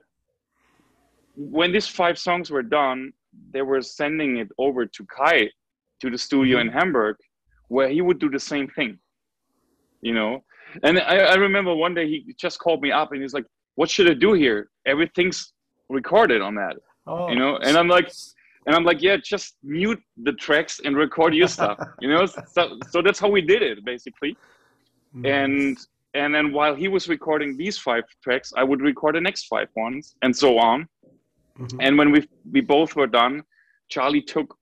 when 1.35 1.71
these 1.71 1.87
five 1.87 2.17
songs 2.17 2.49
were 2.51 2.63
done, 2.63 3.13
they 3.51 3.61
were 3.61 3.81
sending 3.81 4.37
it 4.37 4.49
over 4.57 4.85
to 4.85 5.05
Kai 5.05 5.49
to 6.01 6.09
the 6.09 6.17
studio 6.17 6.57
mm-hmm. 6.57 6.67
in 6.67 6.73
Hamburg, 6.73 7.17
where 7.73 7.89
he 7.89 8.01
would 8.01 8.19
do 8.19 8.29
the 8.29 8.39
same 8.39 8.67
thing. 8.77 8.91
You 10.01 10.13
know, 10.13 10.43
and 10.83 10.99
I, 10.99 11.15
I 11.33 11.35
remember 11.35 11.73
one 11.73 11.93
day 11.93 12.07
he 12.07 12.35
just 12.45 12.59
called 12.59 12.81
me 12.81 12.91
up 12.91 13.11
and 13.11 13.21
he's 13.21 13.33
like, 13.33 13.45
"What 13.75 13.89
should 13.89 14.09
I 14.09 14.15
do 14.27 14.33
here? 14.33 14.69
Everything's 14.85 15.53
recorded 15.89 16.41
on 16.41 16.55
that." 16.55 16.75
Oh, 17.07 17.29
you 17.29 17.37
know, 17.41 17.57
and 17.57 17.77
I'm 17.77 17.87
like, 17.87 18.09
and 18.65 18.75
I'm 18.75 18.85
like, 18.89 19.01
yeah, 19.01 19.17
just 19.17 19.57
mute 19.63 20.01
the 20.27 20.33
tracks 20.33 20.81
and 20.83 20.95
record 20.95 21.33
your 21.33 21.47
stuff. 21.47 21.77
You 22.01 22.09
know, 22.13 22.25
so, 22.25 22.61
so 22.91 23.01
that's 23.01 23.19
how 23.19 23.29
we 23.29 23.41
did 23.41 23.61
it 23.61 23.85
basically. 23.85 24.35
Nice. 25.13 25.31
And 25.33 25.77
and 26.13 26.33
then 26.33 26.51
while 26.51 26.75
he 26.75 26.87
was 26.87 27.07
recording 27.07 27.57
these 27.57 27.77
five 27.77 28.03
tracks 28.23 28.53
i 28.55 28.63
would 28.63 28.81
record 28.81 29.15
the 29.15 29.21
next 29.21 29.45
five 29.45 29.67
ones 29.75 30.15
and 30.21 30.35
so 30.35 30.57
on 30.57 30.87
mm-hmm. 31.59 31.77
and 31.81 31.97
when 31.97 32.11
we 32.11 32.27
we 32.51 32.61
both 32.61 32.95
were 32.95 33.07
done 33.07 33.43
charlie 33.89 34.21
took 34.21 34.55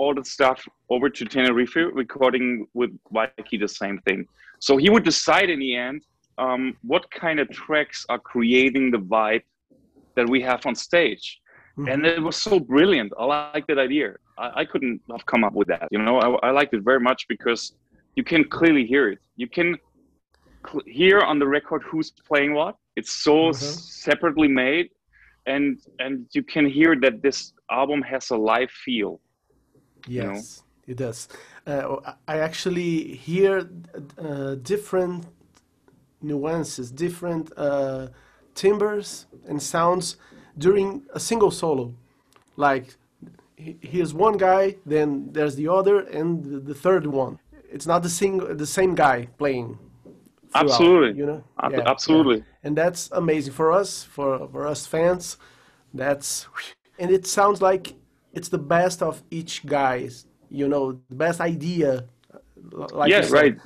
all 0.00 0.14
the 0.14 0.24
stuff 0.24 0.60
over 0.94 1.08
to 1.16 1.24
tenerife 1.24 1.76
recording 2.02 2.66
with 2.74 2.90
Weiki 3.12 3.56
the 3.64 3.72
same 3.82 3.98
thing 4.06 4.20
so 4.66 4.76
he 4.76 4.88
would 4.90 5.04
decide 5.04 5.48
in 5.50 5.58
the 5.58 5.74
end 5.88 5.98
um, 6.44 6.76
what 6.82 7.04
kind 7.10 7.38
of 7.40 7.46
tracks 7.50 8.06
are 8.08 8.22
creating 8.32 8.90
the 8.90 9.02
vibe 9.16 9.46
that 10.16 10.28
we 10.28 10.40
have 10.40 10.64
on 10.66 10.74
stage 10.74 11.40
mm-hmm. 11.76 11.88
and 11.90 12.06
it 12.06 12.22
was 12.22 12.36
so 12.36 12.54
brilliant 12.58 13.12
i 13.18 13.24
like 13.24 13.66
that 13.66 13.78
idea 13.78 14.14
I, 14.38 14.60
I, 14.60 14.64
couldn't 14.64 15.00
have 15.10 15.24
come 15.26 15.42
up 15.44 15.54
with 15.60 15.68
that 15.68 15.88
you 15.90 16.00
know 16.06 16.16
I, 16.26 16.48
I 16.48 16.50
liked 16.58 16.72
it 16.74 16.82
very 16.90 17.02
much 17.08 17.26
because 17.28 17.62
you 18.16 18.24
can 18.24 18.42
clearly 18.56 18.84
hear 18.86 19.04
it 19.12 19.18
you 19.36 19.48
can 19.48 19.76
here 20.86 21.20
on 21.20 21.38
the 21.38 21.46
record 21.46 21.82
who's 21.82 22.10
playing 22.10 22.54
what. 22.54 22.76
It's 22.96 23.12
so 23.12 23.50
mm-hmm. 23.50 23.54
separately 23.54 24.48
made, 24.48 24.90
and 25.46 25.78
and 25.98 26.26
you 26.32 26.42
can 26.42 26.66
hear 26.66 26.96
that 27.00 27.22
this 27.22 27.52
album 27.70 28.02
has 28.02 28.30
a 28.30 28.36
live 28.36 28.70
feel. 28.70 29.20
Yes, 30.06 30.62
you 30.86 30.94
know? 30.94 30.94
it 30.94 30.96
does. 30.96 31.28
Uh, 31.66 32.12
I 32.26 32.38
actually 32.38 33.14
hear 33.16 33.68
uh, 34.18 34.54
different 34.56 35.26
nuances, 36.22 36.90
different 36.90 37.52
uh, 37.56 38.08
timbres 38.54 39.26
and 39.46 39.62
sounds 39.62 40.16
during 40.56 41.02
a 41.12 41.20
single 41.20 41.50
solo. 41.50 41.94
Like 42.56 42.96
here's 43.56 44.14
one 44.14 44.36
guy, 44.36 44.76
then 44.86 45.28
there's 45.32 45.56
the 45.56 45.68
other, 45.68 46.00
and 46.00 46.66
the 46.66 46.74
third 46.74 47.06
one. 47.06 47.38
It's 47.70 47.86
not 47.86 48.02
the 48.02 48.08
sing 48.08 48.38
the 48.38 48.66
same 48.66 48.94
guy 48.94 49.28
playing 49.36 49.78
absolutely 50.54 51.18
you 51.18 51.26
know 51.26 51.44
yeah, 51.70 51.82
absolutely 51.86 52.36
yeah. 52.38 52.42
and 52.64 52.76
that's 52.76 53.10
amazing 53.12 53.52
for 53.52 53.72
us 53.72 54.04
for 54.04 54.48
for 54.48 54.66
us 54.66 54.86
fans 54.86 55.36
that's 55.92 56.48
and 56.98 57.10
it 57.10 57.26
sounds 57.26 57.60
like 57.60 57.94
it's 58.38 58.50
the 58.58 58.64
best 58.76 58.98
of 59.02 59.14
each 59.38 59.54
guy's 59.66 60.14
you 60.60 60.66
know 60.72 60.84
the 61.10 61.18
best 61.26 61.38
idea 61.52 61.90
like 63.00 63.10
yeah 63.10 63.24
right. 63.30 63.56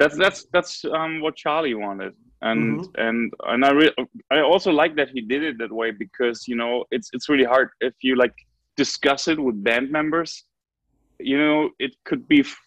That's 0.00 0.16
that's 0.22 0.40
that's 0.54 0.72
um, 0.98 1.20
what 1.20 1.36
charlie 1.36 1.74
wanted. 1.74 2.14
And 2.42 2.80
mm-hmm. 2.80 3.06
and 3.06 3.18
and 3.50 3.60
i 3.68 3.70
re- 3.80 3.96
i 4.34 4.40
also 4.40 4.70
like 4.82 4.92
that 4.98 5.08
he 5.14 5.20
did 5.32 5.42
it 5.48 5.58
that 5.58 5.72
way 5.80 5.90
because 6.04 6.48
you 6.50 6.56
know 6.60 6.72
it's 6.90 7.08
it's 7.14 7.28
really 7.28 7.48
hard. 7.54 7.68
If 7.88 7.94
you 8.06 8.16
like 8.24 8.36
discuss 8.82 9.22
it 9.32 9.38
with 9.46 9.56
band 9.68 9.86
members 9.98 10.30
you 11.30 11.36
know 11.42 11.58
it 11.78 11.92
could 12.08 12.26
be 12.34 12.40
f- 12.40 12.66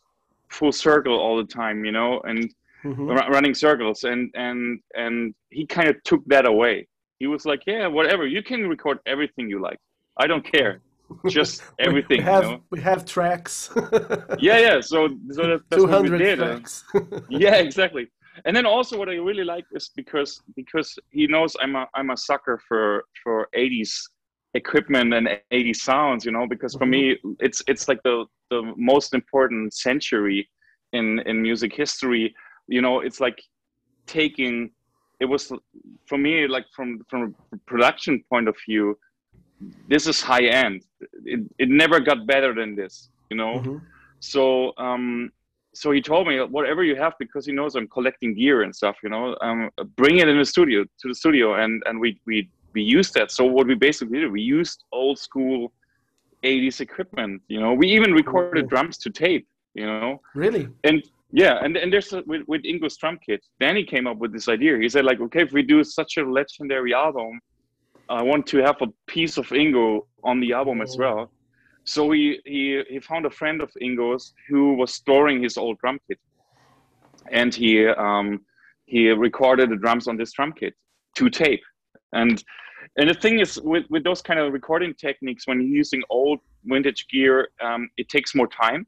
full 0.58 0.74
circle 0.88 1.18
all 1.24 1.36
the 1.44 1.50
time 1.62 1.78
you 1.88 1.94
know 1.98 2.12
and 2.30 2.40
mm-hmm. 2.84 3.10
r- 3.10 3.32
running 3.36 3.56
circles. 3.66 4.00
And 4.12 4.22
and 4.36 4.80
and 5.04 5.34
he 5.50 5.64
kind 5.66 5.90
of 5.92 5.96
took 6.04 6.24
that 6.34 6.46
away. 6.54 6.88
He 7.22 7.28
was 7.34 7.44
like 7.52 7.64
yeah 7.66 7.88
whatever. 7.88 8.24
You 8.28 8.44
can 8.44 8.62
record 8.76 9.00
everything 9.14 9.50
you 9.50 9.60
like 9.70 9.80
i 10.18 10.28
don't 10.28 10.46
care 10.50 10.82
just 11.28 11.62
everything 11.80 12.20
we 12.20 12.24
have 12.24 12.44
you 12.44 12.52
know? 12.52 12.62
we 12.72 12.80
have 12.80 13.06
tracks 13.06 13.72
yeah 14.40 14.58
yeah 14.58 14.82
so 14.82 15.10
so 15.32 15.42
that, 15.48 15.62
that's 15.70 15.84
what 15.84 16.04
we 16.04 16.18
did 16.18 16.40
tracks. 16.40 16.84
yeah 17.30 17.56
exactly 17.56 18.08
and 18.46 18.56
then 18.56 18.66
also 18.66 18.98
what 18.98 19.10
i 19.10 19.14
really 19.14 19.44
like 19.44 19.66
is 19.74 19.92
because 19.96 20.42
because 20.56 20.98
he 21.12 21.28
knows 21.28 21.56
i'm 21.62 21.76
a 21.76 21.88
i'm 21.96 22.10
a 22.12 22.18
sucker 22.18 22.60
for 22.68 23.04
for 23.22 23.48
80s 23.56 23.94
equipment 24.56 25.14
and 25.14 25.28
80s 25.52 25.78
sounds 25.78 26.26
you 26.26 26.32
know 26.32 26.48
because 26.48 26.74
for 26.74 26.86
mm-hmm. 26.86 27.24
me 27.24 27.36
it's 27.40 27.62
it's 27.68 27.88
like 27.88 28.02
the 28.04 28.26
the 28.50 28.74
most 28.78 29.14
important 29.14 29.74
century 29.74 30.48
in 30.94 31.20
in 31.26 31.42
music 31.42 31.74
history 31.76 32.34
you 32.68 32.82
know 32.82 33.00
it's 33.00 33.20
like 33.20 33.42
taking 34.06 34.70
it 35.20 35.26
was 35.26 35.52
for 36.06 36.18
me 36.18 36.48
like 36.48 36.66
from 36.76 37.02
from 37.10 37.36
a 37.54 37.58
production 37.66 38.24
point 38.30 38.48
of 38.48 38.56
view 38.68 38.98
this 39.88 40.08
is 40.08 40.22
high 40.22 40.46
end 40.46 40.82
it, 41.26 41.42
it 41.58 41.70
never 41.70 42.00
got 42.00 42.26
better 42.26 42.54
than 42.54 42.76
this 42.76 43.10
you 43.30 43.38
know 43.38 43.56
mm-hmm. 43.60 43.78
so 44.20 44.74
um 44.78 45.32
so 45.76 45.92
he 45.92 46.02
told 46.02 46.28
me 46.28 46.40
whatever 46.40 46.84
you 46.84 46.96
have 46.96 47.14
because 47.20 47.46
he 47.46 47.52
knows 47.52 47.76
i'm 47.76 47.88
collecting 47.88 48.34
gear 48.34 48.64
and 48.64 48.76
stuff 48.76 48.96
you 49.04 49.10
know 49.10 49.36
um 49.42 49.70
bring 49.96 50.20
it 50.20 50.28
in 50.28 50.38
the 50.38 50.46
studio 50.46 50.84
to 51.00 51.08
the 51.08 51.16
studio 51.16 51.56
and 51.56 51.82
and 51.86 52.00
we 52.00 52.20
we 52.26 52.50
we 52.74 52.82
used 52.82 53.14
that 53.14 53.32
so 53.32 53.44
what 53.46 53.66
we 53.68 53.76
basically 53.76 54.20
did 54.20 54.32
we 54.32 54.42
used 54.42 54.84
old 54.92 55.18
school 55.18 55.72
80s 56.44 56.82
equipment. 56.82 57.42
You 57.48 57.60
know, 57.60 57.74
we 57.74 57.88
even 57.90 58.14
recorded 58.14 58.70
drums 58.70 58.98
to 59.00 59.10
tape. 59.10 59.48
You 59.74 59.88
know, 59.88 60.22
really, 60.36 60.68
and 60.84 61.04
yeah, 61.32 61.58
and 61.64 61.76
and 61.76 61.92
there's 61.92 62.14
a, 62.14 62.22
with 62.28 62.44
with 62.48 62.64
Ingo's 62.64 62.96
drum 62.96 63.18
kit. 63.26 63.44
Danny 63.60 63.84
came 63.84 64.06
up 64.06 64.18
with 64.18 64.32
this 64.32 64.48
idea. 64.48 64.78
He 64.78 64.88
said 64.88 65.04
like, 65.04 65.20
okay, 65.20 65.42
if 65.42 65.52
we 65.52 65.64
do 65.64 65.84
such 65.84 66.18
a 66.18 66.24
legendary 66.24 66.94
album, 66.94 67.40
I 68.14 68.22
want 68.22 68.46
to 68.48 68.58
have 68.58 68.80
a 68.82 68.88
piece 69.08 69.38
of 69.38 69.48
Ingo 69.48 70.06
on 70.24 70.40
the 70.40 70.54
album 70.54 70.82
as 70.82 70.96
well. 70.98 71.32
So 71.84 72.12
he 72.12 72.40
he 72.46 72.84
he 72.88 73.00
found 73.00 73.26
a 73.26 73.30
friend 73.30 73.62
of 73.62 73.72
Ingo's 73.82 74.34
who 74.48 74.76
was 74.76 74.94
storing 74.94 75.42
his 75.42 75.58
old 75.58 75.80
drum 75.80 76.00
kit, 76.08 76.20
and 77.32 77.54
he 77.54 77.88
um 77.88 78.46
he 78.86 79.10
recorded 79.10 79.70
the 79.70 79.78
drums 79.78 80.08
on 80.08 80.16
this 80.16 80.32
drum 80.32 80.54
kit 80.54 80.76
to 81.18 81.30
tape. 81.30 81.64
And 82.14 82.44
and 82.98 83.10
the 83.10 83.16
thing 83.16 83.40
is 83.40 83.60
with 83.62 83.86
with 83.90 84.04
those 84.04 84.22
kind 84.22 84.40
of 84.40 84.54
recording 84.54 84.94
techniques 84.94 85.48
when 85.48 85.60
you're 85.60 85.78
using 85.84 86.04
old 86.10 86.40
vintage 86.66 87.08
gear 87.08 87.50
um, 87.62 87.90
it 87.98 88.08
takes 88.10 88.36
more 88.36 88.48
time. 88.48 88.86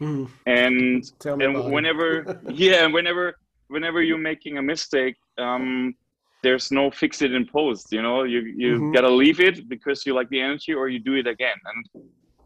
Mm. 0.00 0.28
and 0.46 1.18
Tell 1.20 1.36
me 1.36 1.44
about 1.44 1.64
and 1.64 1.74
whenever 1.74 2.40
yeah 2.48 2.86
whenever 2.86 3.36
whenever 3.68 4.02
you're 4.02 4.18
making 4.18 4.58
a 4.58 4.62
mistake 4.62 5.16
um 5.38 5.94
there's 6.42 6.70
no 6.70 6.90
fix 6.90 7.22
it 7.22 7.32
in 7.32 7.46
post 7.46 7.86
you 7.92 8.02
know 8.02 8.24
you 8.24 8.40
you 8.56 8.70
Mhm. 8.80 8.92
gotta 8.92 9.08
leave 9.10 9.40
it 9.40 9.68
because 9.68 10.04
you 10.06 10.14
like 10.14 10.28
the 10.30 10.40
energy 10.40 10.72
or 10.72 10.88
you 10.88 10.98
do 10.98 11.14
it 11.14 11.26
again 11.26 11.56
and 11.72 11.86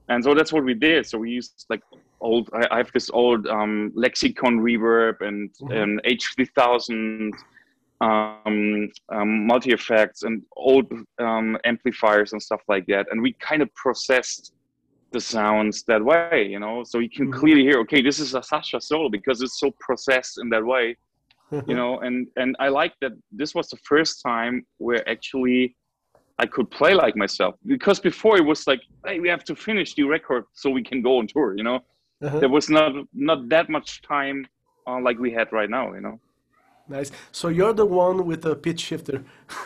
and 0.08 0.24
so 0.24 0.34
that's 0.34 0.52
what 0.52 0.64
we 0.64 0.74
did 0.74 1.06
so 1.06 1.18
we 1.18 1.30
used 1.30 1.64
like 1.70 1.80
old 2.20 2.48
i, 2.54 2.66
I 2.74 2.76
have 2.78 2.90
this 2.92 3.10
old 3.10 3.46
um 3.46 3.92
lexicon 3.94 4.60
reverb 4.60 5.16
and 5.20 5.50
Mhm. 5.62 5.82
an 5.82 6.00
h3000 6.06 7.32
um, 8.02 8.90
um 9.10 9.46
multi 9.46 9.72
effects 9.72 10.22
and 10.22 10.42
old 10.56 10.86
um 11.18 11.56
amplifiers 11.64 12.32
and 12.32 12.42
stuff 12.42 12.62
like 12.68 12.86
that 12.86 13.06
and 13.10 13.22
we 13.22 13.34
kind 13.40 13.62
of 13.62 13.72
processed 13.74 14.52
the 15.12 15.20
sounds 15.20 15.84
that 15.84 16.04
way, 16.04 16.46
you 16.50 16.58
know. 16.58 16.82
So 16.84 16.98
you 16.98 17.08
can 17.08 17.28
Mhm. 17.28 17.40
clearly 17.40 17.62
hear, 17.62 17.78
okay, 17.80 18.02
this 18.02 18.18
is 18.18 18.34
a 18.34 18.40
Sascha 18.40 18.82
solo 18.82 19.08
because 19.08 19.40
it's 19.40 19.58
so 19.60 19.70
processed 19.80 20.38
in 20.42 20.48
that 20.50 20.64
way, 20.64 20.96
you 21.66 21.74
know. 21.74 22.00
And 22.00 22.26
and 22.36 22.56
I 22.58 22.68
like 22.68 22.94
that 23.00 23.12
this 23.32 23.54
was 23.54 23.68
the 23.68 23.78
first 23.84 24.22
time 24.22 24.66
where 24.78 25.08
actually 25.08 25.76
I 26.38 26.46
could 26.46 26.70
play 26.70 26.94
like 26.94 27.16
myself 27.16 27.54
because 27.66 27.98
before 28.00 28.36
it 28.36 28.44
was 28.44 28.66
like, 28.66 28.82
hey, 29.06 29.20
we 29.20 29.28
have 29.28 29.44
to 29.44 29.56
finish 29.56 29.94
the 29.94 30.04
record 30.04 30.44
so 30.52 30.70
we 30.70 30.82
can 30.82 31.02
go 31.02 31.18
on 31.18 31.26
tour, 31.26 31.56
you 31.56 31.64
know. 31.64 31.80
Uh-huh. 32.22 32.40
There 32.40 32.48
was 32.48 32.68
not 32.68 32.92
not 33.12 33.48
that 33.48 33.68
much 33.68 34.02
time 34.02 34.46
uh, 34.86 35.00
like 35.00 35.18
we 35.18 35.32
had 35.32 35.52
right 35.52 35.70
now, 35.70 35.94
you 35.94 36.00
know. 36.00 36.20
Nice. 36.88 37.10
So 37.32 37.48
you're 37.48 37.72
the 37.72 37.86
one 37.86 38.26
with 38.26 38.42
the 38.42 38.56
pitch 38.56 38.80
shifter. 38.80 39.24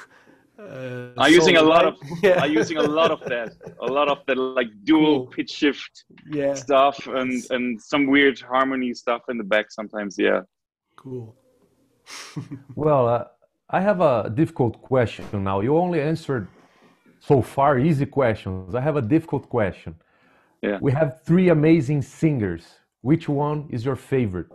Uh, 0.60 1.08
I'm 1.16 1.32
using 1.32 1.56
a 1.56 1.62
lot 1.62 1.84
right? 1.84 1.94
of 1.94 1.98
yeah. 2.22 2.38
I'm 2.42 2.52
using 2.52 2.76
a 2.76 2.82
lot 2.82 3.10
of 3.10 3.20
that, 3.20 3.52
a 3.80 3.86
lot 3.86 4.08
of 4.08 4.18
that 4.26 4.36
like 4.36 4.68
dual 4.84 5.20
Cool. 5.20 5.26
pitch 5.28 5.50
shift 5.50 6.04
yeah. 6.30 6.52
stuff 6.52 7.06
and 7.06 7.42
and 7.48 7.80
some 7.80 8.06
weird 8.06 8.38
harmony 8.40 8.92
stuff 8.92 9.22
in 9.30 9.38
the 9.38 9.44
back 9.44 9.70
sometimes. 9.70 10.16
Yeah. 10.18 10.40
Cool. 10.96 11.34
Well, 12.74 13.08
uh, 13.08 13.24
I 13.68 13.80
have 13.80 14.00
a 14.00 14.30
difficult 14.34 14.80
question 14.82 15.24
now. 15.44 15.60
You 15.60 15.76
only 15.76 16.00
answered 16.00 16.48
so 17.20 17.42
far 17.42 17.78
easy 17.78 18.06
questions. 18.06 18.74
I 18.74 18.80
have 18.80 18.96
a 18.96 19.02
difficult 19.02 19.48
question. 19.48 19.94
Yeah. 20.62 20.78
We 20.80 20.92
have 20.92 21.22
three 21.22 21.48
amazing 21.50 22.02
singers. 22.02 22.64
Which 23.02 23.28
one 23.28 23.66
is 23.70 23.84
your 23.84 23.96
favorite? 23.96 24.48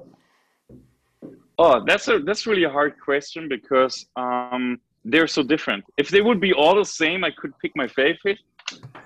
Oh, 1.57 1.83
that's 1.85 2.07
a 2.09 2.19
that's 2.19 2.45
really 2.45 2.65
a 2.65 2.69
hard 2.69 2.93
question 2.99 3.47
because 3.47 4.05
um, 4.15 4.79
they're 5.05 5.27
so 5.27 5.41
different. 5.41 5.83
If 5.97 6.09
they 6.09 6.21
would 6.21 6.41
be 6.41 6.53
all 6.53 6.75
the 6.75 6.85
same, 6.85 7.23
I 7.23 7.31
could 7.31 7.53
pick 7.59 7.71
my 7.75 7.87
favorite. 7.87 8.39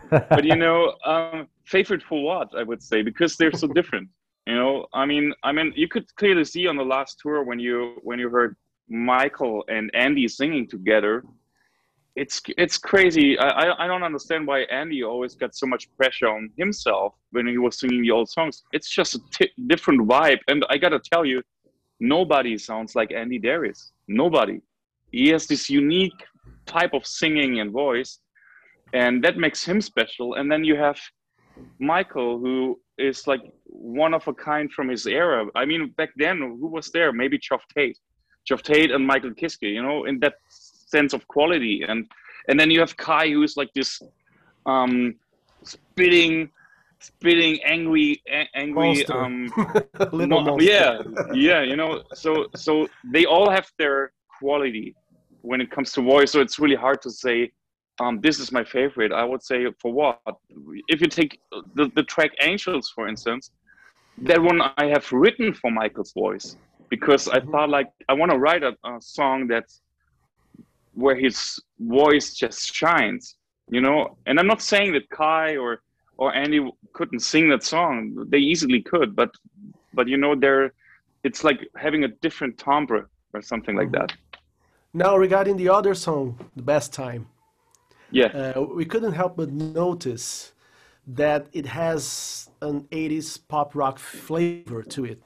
But 0.09 0.43
you 0.43 0.55
know, 0.55 0.95
um, 1.05 1.47
favorite 1.65 2.01
for 2.01 2.23
what? 2.23 2.47
I 2.57 2.63
would 2.63 2.81
say 2.81 3.03
because 3.03 3.37
they're 3.37 3.51
so 3.51 3.67
different. 3.67 4.09
You 4.47 4.55
know, 4.55 4.87
I 4.93 5.05
mean, 5.05 5.33
I 5.43 5.51
mean, 5.51 5.73
you 5.75 5.87
could 5.87 6.13
clearly 6.15 6.43
see 6.43 6.67
on 6.67 6.75
the 6.75 6.83
last 6.83 7.19
tour 7.21 7.43
when 7.43 7.59
you 7.59 7.95
when 8.03 8.19
you 8.19 8.29
heard 8.29 8.55
Michael 8.89 9.63
and 9.67 9.91
Andy 9.93 10.27
singing 10.27 10.67
together. 10.67 11.23
It's 12.15 12.41
it's 12.57 12.77
crazy. 12.77 13.37
I 13.37 13.71
I- 13.83 13.87
don't 13.87 14.03
understand 14.03 14.47
why 14.47 14.61
Andy 14.61 15.03
always 15.03 15.35
got 15.35 15.53
so 15.55 15.67
much 15.67 15.83
pressure 15.95 16.27
on 16.27 16.49
himself 16.57 17.13
when 17.31 17.45
he 17.47 17.57
was 17.57 17.79
singing 17.79 18.01
the 18.01 18.11
old 18.11 18.29
songs. 18.29 18.63
It's 18.73 18.89
just 18.89 19.15
a 19.15 19.19
t- 19.35 19.51
different 19.67 20.01
vibe, 20.07 20.39
and 20.47 20.65
I 20.69 20.77
gotta 20.77 20.99
tell 20.99 21.25
you, 21.25 21.41
nobody 21.99 22.57
sounds 22.57 22.95
like 22.95 23.11
Andy 23.11 23.39
Deris. 23.39 23.91
Nobody. 24.07 24.59
He 25.11 25.29
has 25.29 25.45
this 25.47 25.69
unique 25.69 26.19
type 26.65 26.93
of 26.93 27.05
singing 27.05 27.59
and 27.59 27.71
voice, 27.71 28.19
and 28.93 29.23
that 29.23 29.37
makes 29.37 29.63
him 29.63 29.79
special. 29.81 30.33
And 30.35 30.51
then 30.51 30.63
you 30.63 30.75
have 30.75 30.99
Michael, 31.79 32.39
who 32.39 32.79
is 32.97 33.27
like 33.27 33.41
one 33.65 34.13
of 34.13 34.27
a 34.27 34.33
kind 34.33 34.71
from 34.71 34.89
his 34.89 35.05
era. 35.05 35.45
I 35.55 35.65
mean, 35.65 35.93
back 35.97 36.09
then, 36.17 36.37
who 36.39 36.67
was 36.67 36.91
there? 36.91 37.11
Maybe 37.13 37.37
Geoff 37.37 37.63
Tate, 37.73 37.97
Geoff 38.45 38.63
Tate 38.63 38.91
and 38.91 39.05
Michael 39.05 39.31
Kiske. 39.31 39.63
You 39.73 39.83
know, 39.83 40.05
in 40.05 40.19
that 40.19 40.35
sense 40.49 41.13
of 41.13 41.27
quality. 41.27 41.83
And 41.87 42.05
and 42.47 42.59
then 42.59 42.71
you 42.71 42.79
have 42.79 42.95
Kai, 42.97 43.29
who 43.29 43.43
is 43.43 43.55
like 43.57 43.71
this 43.73 44.01
um, 44.65 45.15
spitting, 45.63 46.49
spitting, 46.99 47.59
angry, 47.63 48.21
a- 48.27 48.49
angry. 48.55 48.87
Monster. 48.87 49.23
Um, 49.23 49.51
Mo- 50.11 50.57
yeah 50.59 51.01
yeah 51.33 51.61
you 51.61 51.75
know 51.75 52.03
so 52.13 52.47
so 52.55 52.87
they 53.13 53.25
all 53.25 53.49
have 53.49 53.67
their 53.77 54.11
quality 54.39 54.95
when 55.41 55.61
it 55.61 55.69
comes 55.71 55.91
to 55.93 56.01
voice 56.01 56.31
so 56.31 56.39
it's 56.41 56.59
really 56.59 56.75
hard 56.75 57.01
to 57.01 57.09
say 57.09 57.51
um, 57.99 58.21
this 58.21 58.39
is 58.39 58.51
my 58.51 58.63
favorite. 58.63 59.11
I 59.11 59.23
would 59.23 59.43
say 59.43 59.65
for 59.81 59.91
what? 59.91 60.19
If 60.87 61.01
you 61.01 61.07
take 61.07 61.39
the, 61.75 61.91
the 61.95 62.03
track 62.03 62.31
angels 62.41 62.91
for 62.93 63.07
instance 63.07 63.51
that 64.21 64.41
one 64.41 64.61
i 64.77 64.85
have 64.85 65.09
written 65.11 65.53
for 65.53 65.71
michael's 65.71 66.11
voice 66.13 66.57
because 66.89 67.27
i 67.29 67.39
thought 67.39 67.69
like 67.69 67.89
i 68.09 68.13
want 68.13 68.31
to 68.31 68.37
write 68.37 68.63
a, 68.63 68.75
a 68.85 69.01
song 69.01 69.47
that's 69.47 69.81
where 70.93 71.15
his 71.15 71.59
voice 71.79 72.33
just 72.33 72.73
shines 72.73 73.35
you 73.71 73.81
know? 73.81 74.17
And 74.25 74.39
i'm 74.39 74.47
not 74.47 74.61
saying 74.61 74.93
that 74.93 75.09
kai 75.09 75.57
or 75.57 75.81
or 76.17 76.35
andy 76.35 76.59
couldn't 76.91 77.21
sing 77.21 77.47
that 77.49 77.63
song. 77.63 78.25
They 78.27 78.39
easily 78.39 78.81
could 78.81 79.15
but 79.15 79.31
but 79.93 80.07
you 80.07 80.17
know 80.17 80.35
they're 80.35 80.73
it's 81.23 81.43
like 81.43 81.59
having 81.77 82.03
a 82.03 82.07
different 82.07 82.57
timbre 82.57 83.09
or 83.33 83.41
something 83.41 83.75
like 83.75 83.91
that. 83.91 84.11
Now 84.93 85.15
regarding 85.15 85.55
the 85.55 85.69
other 85.69 85.93
song, 85.93 86.37
the 86.55 86.63
best 86.63 86.93
time, 86.93 87.27
yeah 88.11 88.31
uh, 88.55 88.61
we 88.61 88.85
couldn't 88.85 89.13
help 89.13 89.37
but 89.37 89.51
notice 89.51 90.53
that 91.07 91.47
it 91.53 91.65
has 91.65 92.49
an 92.61 92.81
80s 92.91 93.39
pop 93.47 93.75
rock 93.75 93.97
flavor 93.99 94.83
to 94.83 95.05
it, 95.05 95.21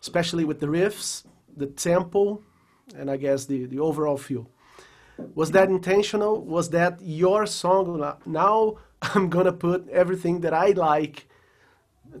especially 0.00 0.44
with 0.44 0.60
the 0.60 0.66
riffs, 0.66 1.24
the 1.56 1.66
tempo, 1.66 2.42
and 2.96 3.10
I 3.10 3.16
guess 3.16 3.44
the, 3.44 3.66
the 3.66 3.78
overall 3.80 4.16
feel. 4.16 4.48
Was 5.34 5.50
that 5.52 5.68
intentional? 5.68 6.42
Was 6.42 6.70
that 6.70 7.00
your 7.02 7.46
song? 7.46 8.14
Now 8.24 8.76
I'm 9.02 9.28
gonna 9.28 9.52
put 9.52 9.88
everything 9.90 10.40
that 10.40 10.54
I 10.54 10.70
like 10.70 11.28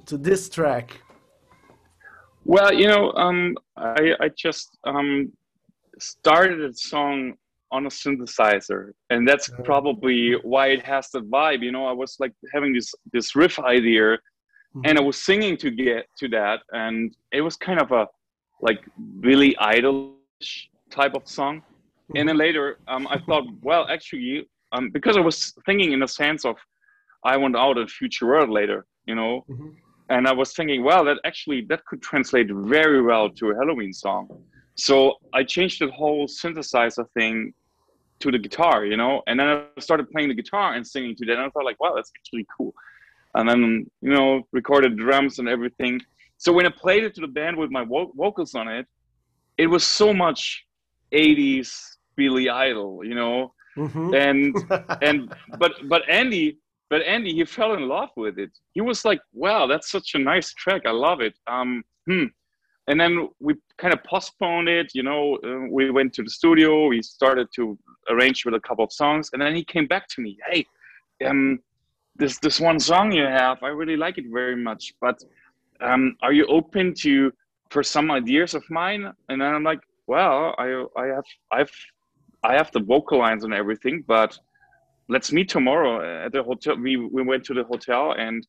to 0.06 0.16
this 0.18 0.48
track. 0.48 1.00
well 2.44 2.72
you 2.72 2.86
know 2.86 3.12
um 3.12 3.56
i 3.76 4.12
i 4.20 4.28
just 4.36 4.76
um 4.84 5.32
started 5.98 6.60
a 6.62 6.72
song 6.74 7.34
on 7.72 7.86
a 7.86 7.88
synthesizer. 7.88 8.92
And 9.10 9.28
that's 9.28 9.50
probably 9.64 10.34
why 10.42 10.68
it 10.68 10.82
has 10.84 11.10
that 11.10 11.28
vibe 11.30 11.62
you 11.62 11.72
know? 11.72 11.86
I 11.86 11.92
was 11.92 12.16
like 12.20 12.32
having 12.52 12.72
this 12.72 12.94
this 13.12 13.34
riff 13.36 13.58
idea 13.58 14.18
and 14.84 14.98
i 14.98 15.00
was 15.00 15.16
singing 15.16 15.56
to 15.56 15.70
get 15.70 16.06
to 16.18 16.28
that 16.28 16.60
and 16.72 17.16
it 17.32 17.40
was 17.40 17.56
kind 17.56 17.80
of 17.80 17.92
a 17.92 18.06
like 18.60 18.80
billy 19.20 19.56
idol 19.58 20.16
type 20.90 21.14
of 21.14 21.26
song. 21.28 21.62
And 22.14 22.28
then 22.28 22.36
later 22.36 22.78
um, 22.86 23.06
i 23.08 23.18
thought 23.18 23.44
well 23.62 23.86
actually 23.88 24.46
um, 24.72 24.90
because 24.90 25.16
i 25.16 25.20
was 25.20 25.54
thinking 25.66 25.92
in 25.92 26.00
the 26.00 26.08
sense 26.08 26.44
of 26.44 26.56
i 27.24 27.36
want 27.36 27.56
out 27.56 27.78
a 27.78 27.86
future 27.86 28.26
world 28.26 28.50
later 28.50 28.86
you 29.06 29.14
know? 29.14 29.44
Mhm. 29.50 29.74
and 30.14 30.22
i 30.28 30.32
was 30.32 30.52
thinking 30.52 30.84
well 30.84 31.04
that 31.04 31.18
actually 31.24 31.60
that 31.70 31.84
could 31.86 32.00
translate 32.10 32.48
very 32.76 33.02
well 33.02 33.26
to 33.38 33.50
a 33.50 33.54
helloween 33.54 33.94
song. 33.94 34.24
So 34.76 34.94
i 35.38 35.42
changed 35.42 35.80
the 35.80 35.90
whole 35.90 36.26
synthesizer 36.40 37.06
thing 37.16 37.36
to 38.20 38.30
the 38.30 38.38
guitar 38.38 38.84
you 38.84 38.96
know? 38.96 39.22
And 39.26 39.38
then 39.38 39.48
i 39.48 39.80
started 39.80 40.10
playing 40.10 40.28
the 40.28 40.34
guitar 40.34 40.74
and 40.74 40.86
singing 40.86 41.14
to 41.16 41.24
that 41.26 41.34
and 41.34 41.42
i 41.42 41.48
thought 41.50 41.64
like 41.64 41.80
wow 41.80 41.92
that's 41.94 42.12
actually 42.18 42.46
cool. 42.56 42.72
And 43.34 43.48
then 43.48 43.62
you 44.00 44.12
know 44.16 44.42
recorded 44.52 44.96
drums 44.96 45.38
and 45.40 45.48
everything. 45.48 46.00
So 46.38 46.52
when 46.52 46.66
i 46.66 46.72
played 46.84 47.04
it 47.04 47.14
to 47.16 47.20
the 47.20 47.32
band 47.38 47.56
with 47.56 47.70
my 47.70 47.84
vo- 47.84 48.12
vocals 48.16 48.54
on 48.54 48.68
it 48.68 48.86
it 49.58 49.66
was 49.66 49.84
so 49.84 50.12
much 50.12 50.64
80s 51.12 51.70
billy 52.16 52.48
idol 52.48 53.04
you 53.04 53.14
know? 53.14 53.52
Mhm. 53.76 54.14
and 54.26 54.54
and 55.08 55.18
but 55.58 55.72
but 55.92 56.02
andy 56.08 56.58
but 56.88 57.02
andy 57.02 57.32
he 57.34 57.44
fell 57.44 57.72
in 57.74 57.88
love 57.88 58.10
with 58.16 58.38
it. 58.38 58.50
He 58.72 58.80
was 58.80 59.04
like 59.04 59.20
wow 59.32 59.66
that's 59.66 59.90
such 59.90 60.14
a 60.14 60.18
nice 60.18 60.48
track. 60.54 60.82
I 60.86 60.92
love 60.92 61.20
it. 61.20 61.34
Um 61.46 61.82
hmm. 62.06 62.26
And 62.88 63.00
then 63.00 63.28
we 63.40 63.54
kind 63.78 63.92
of 63.92 64.02
postponed 64.04 64.68
it 64.68 64.90
you 64.94 65.02
know 65.02 65.38
uh, 65.44 65.66
we 65.70 65.90
went 65.90 66.12
to 66.12 66.22
the 66.22 66.30
studio 66.30 66.86
we 66.86 67.02
started 67.02 67.48
to 67.54 67.78
arrange 68.10 68.44
with 68.44 68.54
a 68.54 68.60
couple 68.60 68.84
of 68.84 68.92
songs 68.92 69.30
and 69.32 69.42
then 69.42 69.54
he 69.54 69.64
came 69.64 69.86
back 69.86 70.06
to 70.08 70.20
me 70.20 70.38
hey 70.48 70.64
um 71.24 71.58
this 72.18 72.38
this 72.38 72.60
one 72.60 72.80
song 72.80 73.12
you 73.12 73.24
have, 73.24 73.62
I 73.62 73.68
really 73.68 73.96
like 73.96 74.18
it 74.18 74.24
very 74.32 74.56
much, 74.56 74.94
but 75.00 75.22
um, 75.80 76.16
are 76.22 76.32
you 76.32 76.46
open 76.46 76.94
to 77.02 77.32
for 77.70 77.82
some 77.82 78.10
ideas 78.10 78.54
of 78.54 78.64
mine?" 78.70 79.12
And 79.28 79.40
then 79.40 79.54
I'm 79.54 79.64
like, 79.64 79.80
"Well, 80.06 80.54
I 80.58 80.84
I 80.96 81.06
have 81.06 81.24
I've 81.52 81.72
I 82.42 82.54
have 82.54 82.70
the 82.72 82.80
vocal 82.80 83.18
lines 83.18 83.44
and 83.44 83.52
everything, 83.52 84.04
but 84.06 84.38
let's 85.08 85.32
meet 85.32 85.48
tomorrow 85.48 86.24
at 86.24 86.32
the 86.32 86.42
hotel." 86.42 86.76
We 86.76 86.96
we 86.96 87.22
went 87.22 87.44
to 87.44 87.54
the 87.54 87.64
hotel 87.64 88.12
and 88.12 88.46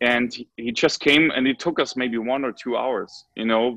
and 0.00 0.34
he 0.56 0.72
just 0.72 1.00
came 1.00 1.30
and 1.30 1.46
it 1.46 1.58
took 1.58 1.80
us 1.80 1.96
maybe 1.96 2.18
one 2.18 2.44
or 2.44 2.52
two 2.52 2.76
hours, 2.76 3.24
you 3.34 3.46
know, 3.46 3.72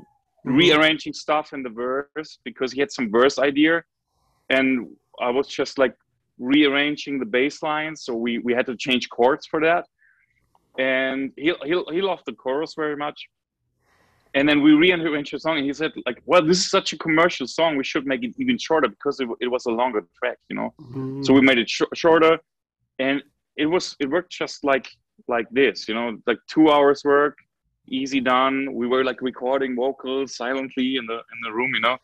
mm-hmm. 0.46 0.56
rearranging 0.56 1.12
stuff 1.12 1.52
in 1.52 1.62
the 1.62 1.70
verse 1.70 2.38
because 2.44 2.72
he 2.72 2.80
had 2.80 2.90
some 2.90 3.10
verse 3.10 3.38
idea, 3.38 3.82
and 4.50 4.88
I 5.20 5.30
was 5.30 5.48
just 5.48 5.78
like 5.78 5.94
rearranging 6.38 7.18
the 7.18 7.26
bass 7.26 7.62
line, 7.62 7.96
so 7.96 8.14
we 8.14 8.38
we 8.38 8.52
had 8.52 8.66
to 8.66 8.76
change 8.76 9.08
chords 9.08 9.46
for 9.46 9.60
that, 9.60 9.86
and 10.78 11.32
he 11.36 11.52
he 11.64 11.82
he 11.90 12.02
loved 12.02 12.22
the 12.26 12.32
chorus 12.32 12.74
very 12.74 12.96
much. 12.96 13.28
And 14.32 14.48
then 14.48 14.62
we 14.62 14.74
rearranged 14.74 15.32
the 15.32 15.40
song, 15.40 15.56
and 15.56 15.66
he 15.66 15.72
said, 15.72 15.92
"Like, 16.06 16.22
well, 16.24 16.44
this 16.46 16.58
is 16.58 16.70
such 16.70 16.92
a 16.92 16.98
commercial 16.98 17.48
song. 17.48 17.76
We 17.76 17.82
should 17.82 18.06
make 18.06 18.22
it 18.22 18.32
even 18.38 18.58
shorter 18.58 18.88
because 18.88 19.18
it, 19.18 19.28
it 19.40 19.48
was 19.48 19.66
a 19.66 19.70
longer 19.70 20.02
track, 20.18 20.38
you 20.48 20.54
know. 20.54 20.72
Mm-hmm. 20.80 21.22
So 21.24 21.32
we 21.32 21.40
made 21.40 21.58
it 21.58 21.68
sh- 21.68 21.94
shorter, 21.94 22.38
and 23.00 23.22
it 23.56 23.66
was 23.66 23.96
it 23.98 24.08
worked 24.08 24.30
just 24.30 24.62
like 24.62 24.88
like 25.28 25.46
this, 25.50 25.88
you 25.88 25.94
know, 25.94 26.18
like 26.26 26.38
two 26.48 26.70
hours 26.70 27.02
work, 27.04 27.36
easy 27.88 28.20
done. 28.20 28.74
We 28.74 28.86
were 28.86 29.04
like 29.04 29.20
recording 29.22 29.76
vocals 29.76 30.36
silently 30.36 30.96
in 30.96 31.06
the 31.06 31.14
in 31.14 31.38
the 31.44 31.52
room, 31.52 31.74
you 31.74 31.80
know, 31.80 31.98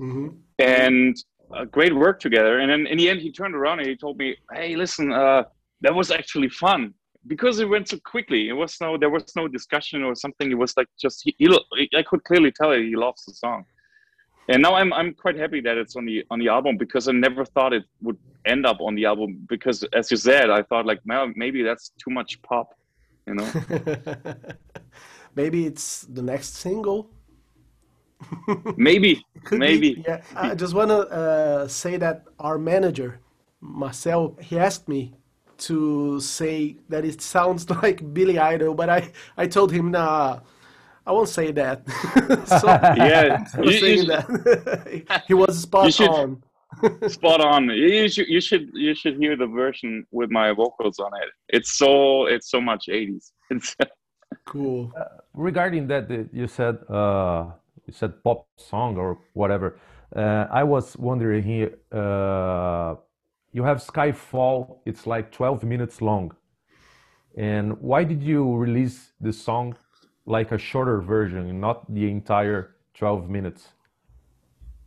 mm-hmm. 0.00 0.28
and 0.58 1.16
uh, 1.54 1.64
great 1.66 1.94
work 1.94 2.20
together. 2.20 2.60
And 2.60 2.70
then 2.70 2.86
in 2.86 2.98
the 2.98 3.08
end, 3.08 3.20
he 3.20 3.30
turned 3.32 3.54
around 3.54 3.80
and 3.80 3.88
he 3.88 3.96
told 3.96 4.18
me, 4.18 4.36
"Hey, 4.52 4.76
listen, 4.76 5.12
uh, 5.12 5.44
that 5.80 5.94
was 5.94 6.10
actually 6.10 6.48
fun." 6.48 6.94
Because 7.28 7.60
it 7.60 7.68
went 7.68 7.88
so 7.88 7.98
quickly, 8.04 8.48
it 8.48 8.52
was 8.52 8.76
no, 8.80 8.98
there 8.98 9.10
was 9.10 9.24
no 9.36 9.46
discussion 9.46 10.02
or 10.02 10.16
something. 10.16 10.50
It 10.50 10.58
was 10.58 10.76
like 10.76 10.88
just 11.00 11.20
he, 11.22 11.34
he 11.38 11.48
I 11.96 12.02
could 12.02 12.24
clearly 12.24 12.50
tell 12.50 12.72
he 12.72 12.96
loves 12.96 13.24
the 13.24 13.34
song 13.34 13.64
and 14.48 14.62
now 14.62 14.74
I'm 14.74 14.92
I'm 14.92 15.14
quite 15.14 15.36
happy 15.36 15.60
that 15.60 15.76
it's 15.76 15.96
on 15.96 16.04
the 16.04 16.24
on 16.30 16.38
the 16.38 16.48
album 16.48 16.76
because 16.76 17.08
I 17.08 17.12
never 17.12 17.44
thought 17.44 17.72
it 17.72 17.84
would 18.02 18.18
end 18.44 18.66
up 18.66 18.80
on 18.80 18.94
the 18.94 19.04
album 19.04 19.46
because 19.48 19.84
as 19.92 20.10
you 20.10 20.16
said 20.16 20.50
I 20.50 20.62
thought 20.62 20.86
like 20.86 21.00
well, 21.06 21.32
maybe 21.36 21.62
that's 21.62 21.92
too 22.02 22.10
much 22.10 22.40
pop 22.42 22.74
you 23.26 23.34
know? 23.34 23.48
Maybe 25.34 25.66
it's 25.66 26.02
the 26.02 26.22
next 26.22 26.56
single. 26.56 27.10
Maybe 28.76 29.24
maybe 29.50 29.94
be, 29.94 30.04
yeah. 30.06 30.22
I 30.36 30.54
just 30.54 30.74
want 30.74 30.90
to 30.90 31.00
uh, 31.10 31.66
say 31.66 31.96
that 31.96 32.22
our 32.38 32.56
manager 32.56 33.18
Marcel 33.60 34.36
he 34.40 34.56
asked 34.56 34.86
me 34.88 35.12
to 35.58 36.20
say 36.20 36.76
that 36.88 37.04
it 37.04 37.20
sounds 37.20 37.68
like 37.82 38.14
Billy 38.14 38.38
Idol 38.38 38.74
but 38.74 38.88
I 38.88 39.10
I 39.36 39.48
told 39.48 39.72
him 39.72 39.90
nah 39.90 40.38
I 41.06 41.12
won't 41.12 41.28
say 41.28 41.50
that. 41.52 41.88
so, 42.60 42.66
yeah, 42.96 43.44
you, 43.60 43.70
you 43.70 44.06
that. 44.06 45.24
he 45.28 45.34
was 45.34 45.62
spot 45.62 45.92
should, 45.92 46.08
on. 46.08 46.42
spot 47.08 47.40
on. 47.40 47.68
You 47.70 48.08
should 48.08 48.28
you 48.28 48.40
should 48.40 48.70
you 48.72 48.94
should 48.94 49.16
hear 49.16 49.36
the 49.36 49.46
version 49.46 50.06
with 50.10 50.30
my 50.30 50.52
vocals 50.52 50.98
on 50.98 51.10
it. 51.22 51.28
It's 51.48 51.72
so 51.72 52.26
it's 52.26 52.50
so 52.50 52.60
much 52.60 52.86
80s. 52.88 53.32
Cool. 54.46 54.92
Uh, 54.98 55.04
regarding 55.34 55.86
that, 55.88 56.10
you 56.32 56.46
said 56.46 56.78
uh, 56.88 57.46
you 57.86 57.92
said 57.92 58.22
pop 58.22 58.46
song 58.56 58.96
or 58.96 59.18
whatever. 59.34 59.78
Uh, 60.14 60.46
I 60.50 60.62
was 60.64 60.96
wondering 60.96 61.42
here. 61.42 61.78
Uh, 61.90 62.96
you 63.52 63.62
have 63.64 63.78
Skyfall. 63.78 64.78
It's 64.86 65.06
like 65.06 65.30
12 65.30 65.64
minutes 65.64 66.00
long. 66.00 66.34
And 67.36 67.78
why 67.80 68.04
did 68.04 68.22
you 68.22 68.54
release 68.54 69.12
this 69.20 69.40
song 69.40 69.76
like 70.26 70.52
a 70.52 70.58
shorter 70.58 71.00
version, 71.00 71.60
not 71.60 71.92
the 71.92 72.10
entire 72.10 72.76
12 72.94 73.28
minutes? 73.28 73.68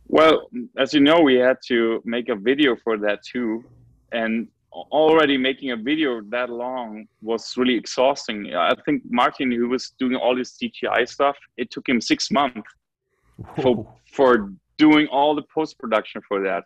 Well, 0.08 0.48
as 0.78 0.94
you 0.94 1.00
know, 1.00 1.20
we 1.20 1.34
had 1.34 1.58
to 1.66 2.00
make 2.04 2.28
a 2.28 2.36
video 2.36 2.76
for 2.76 2.96
that 2.98 3.22
too. 3.22 3.64
And 4.12 4.48
already 4.72 5.36
making 5.38 5.70
a 5.70 5.76
video 5.76 6.20
that 6.28 6.50
long 6.50 7.06
was 7.22 7.56
really 7.56 7.74
exhausting. 7.74 8.54
I 8.54 8.74
think 8.84 9.02
Martin, 9.08 9.50
who 9.50 9.68
was 9.68 9.92
doing 9.98 10.14
all 10.14 10.36
this 10.36 10.58
CGI 10.58 11.08
stuff, 11.08 11.36
it 11.56 11.70
took 11.70 11.88
him 11.88 12.00
six 12.00 12.30
months 12.30 12.68
for, 13.62 13.86
for 14.12 14.52
doing 14.78 15.06
all 15.08 15.34
the 15.34 15.42
post 15.54 15.78
production 15.78 16.20
for 16.28 16.42
that. 16.42 16.64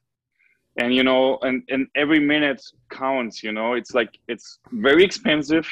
And 0.76 0.94
you 0.94 1.02
know, 1.02 1.38
and, 1.42 1.62
and 1.68 1.88
every 1.96 2.20
minute 2.20 2.62
counts, 2.90 3.42
you 3.42 3.52
know, 3.52 3.74
it's 3.74 3.92
like 3.92 4.18
it's 4.28 4.60
very 4.70 5.04
expensive 5.04 5.66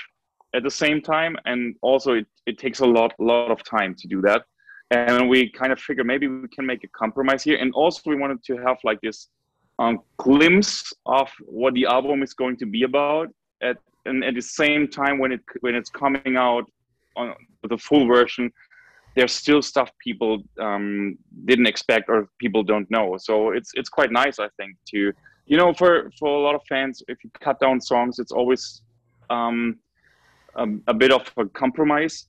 at 0.55 0.63
the 0.63 0.71
same 0.71 1.01
time 1.01 1.37
and 1.45 1.75
also 1.83 2.15
it, 2.15 2.27
it 2.47 2.59
takes 2.59 2.81
a 2.81 2.87
lot 2.87 3.13
lot 3.19 3.51
of 3.51 3.63
time 3.65 3.95
to 3.95 4.09
do 4.09 4.21
that. 4.23 4.43
And 4.91 5.29
we 5.29 5.51
kind 5.51 5.71
of 5.73 5.79
figure 5.79 6.05
maybe 6.05 6.29
we 6.29 6.49
can 6.49 6.65
make 6.65 6.83
a 6.83 6.89
compromise 6.89 7.43
here. 7.43 7.59
And 7.59 7.73
also 7.75 8.01
we 8.07 8.17
wanted 8.17 8.43
to 8.45 8.57
have 8.57 8.79
like 8.85 9.01
this 9.03 9.29
um, 9.79 10.01
glimpse 10.17 10.93
of 11.05 11.31
what 11.45 11.75
the 11.75 11.87
album 11.87 12.23
is 12.23 12.33
going 12.33 12.57
to 12.59 12.67
be 12.67 12.83
about 12.85 13.29
at 13.63 13.77
and 14.07 14.25
at 14.25 14.35
the 14.35 14.43
same 14.43 14.89
time 14.89 15.19
when 15.19 15.33
it 15.33 15.41
when 15.61 15.75
it's 15.75 15.91
coming 15.91 16.37
out 16.37 16.65
on 17.17 17.35
the 17.69 17.77
full 17.77 18.07
version 18.07 18.51
there's 19.15 19.33
still 19.33 19.61
stuff 19.61 19.91
people 19.99 20.43
um, 20.61 21.19
didn't 21.45 21.67
expect 21.67 22.09
or 22.09 22.29
people 22.39 22.63
don't 22.63 22.89
know. 22.91 23.17
So 23.19 23.51
it's 23.51 23.73
it's 23.75 23.89
quite 23.89 24.13
nice 24.13 24.39
i 24.39 24.49
think 24.57 24.77
to 24.89 25.13
you 25.47 25.57
know 25.57 25.73
for 25.73 26.11
for 26.19 26.29
a 26.29 26.41
lot 26.41 26.55
of 26.55 26.63
fans 26.69 27.03
if 27.09 27.19
you 27.25 27.31
cut 27.41 27.59
down 27.61 27.81
songs 27.81 28.19
it's 28.19 28.33
always 28.33 28.83
um, 29.31 29.79
a, 30.55 30.67
a 30.87 30.95
bit 30.95 31.13
of 31.13 31.31
a 31.37 31.47
compromise, 31.47 32.27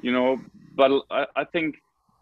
you 0.00 0.12
know. 0.12 0.40
But 0.76 0.90
I, 1.10 1.26
I 1.36 1.44
think 1.44 1.76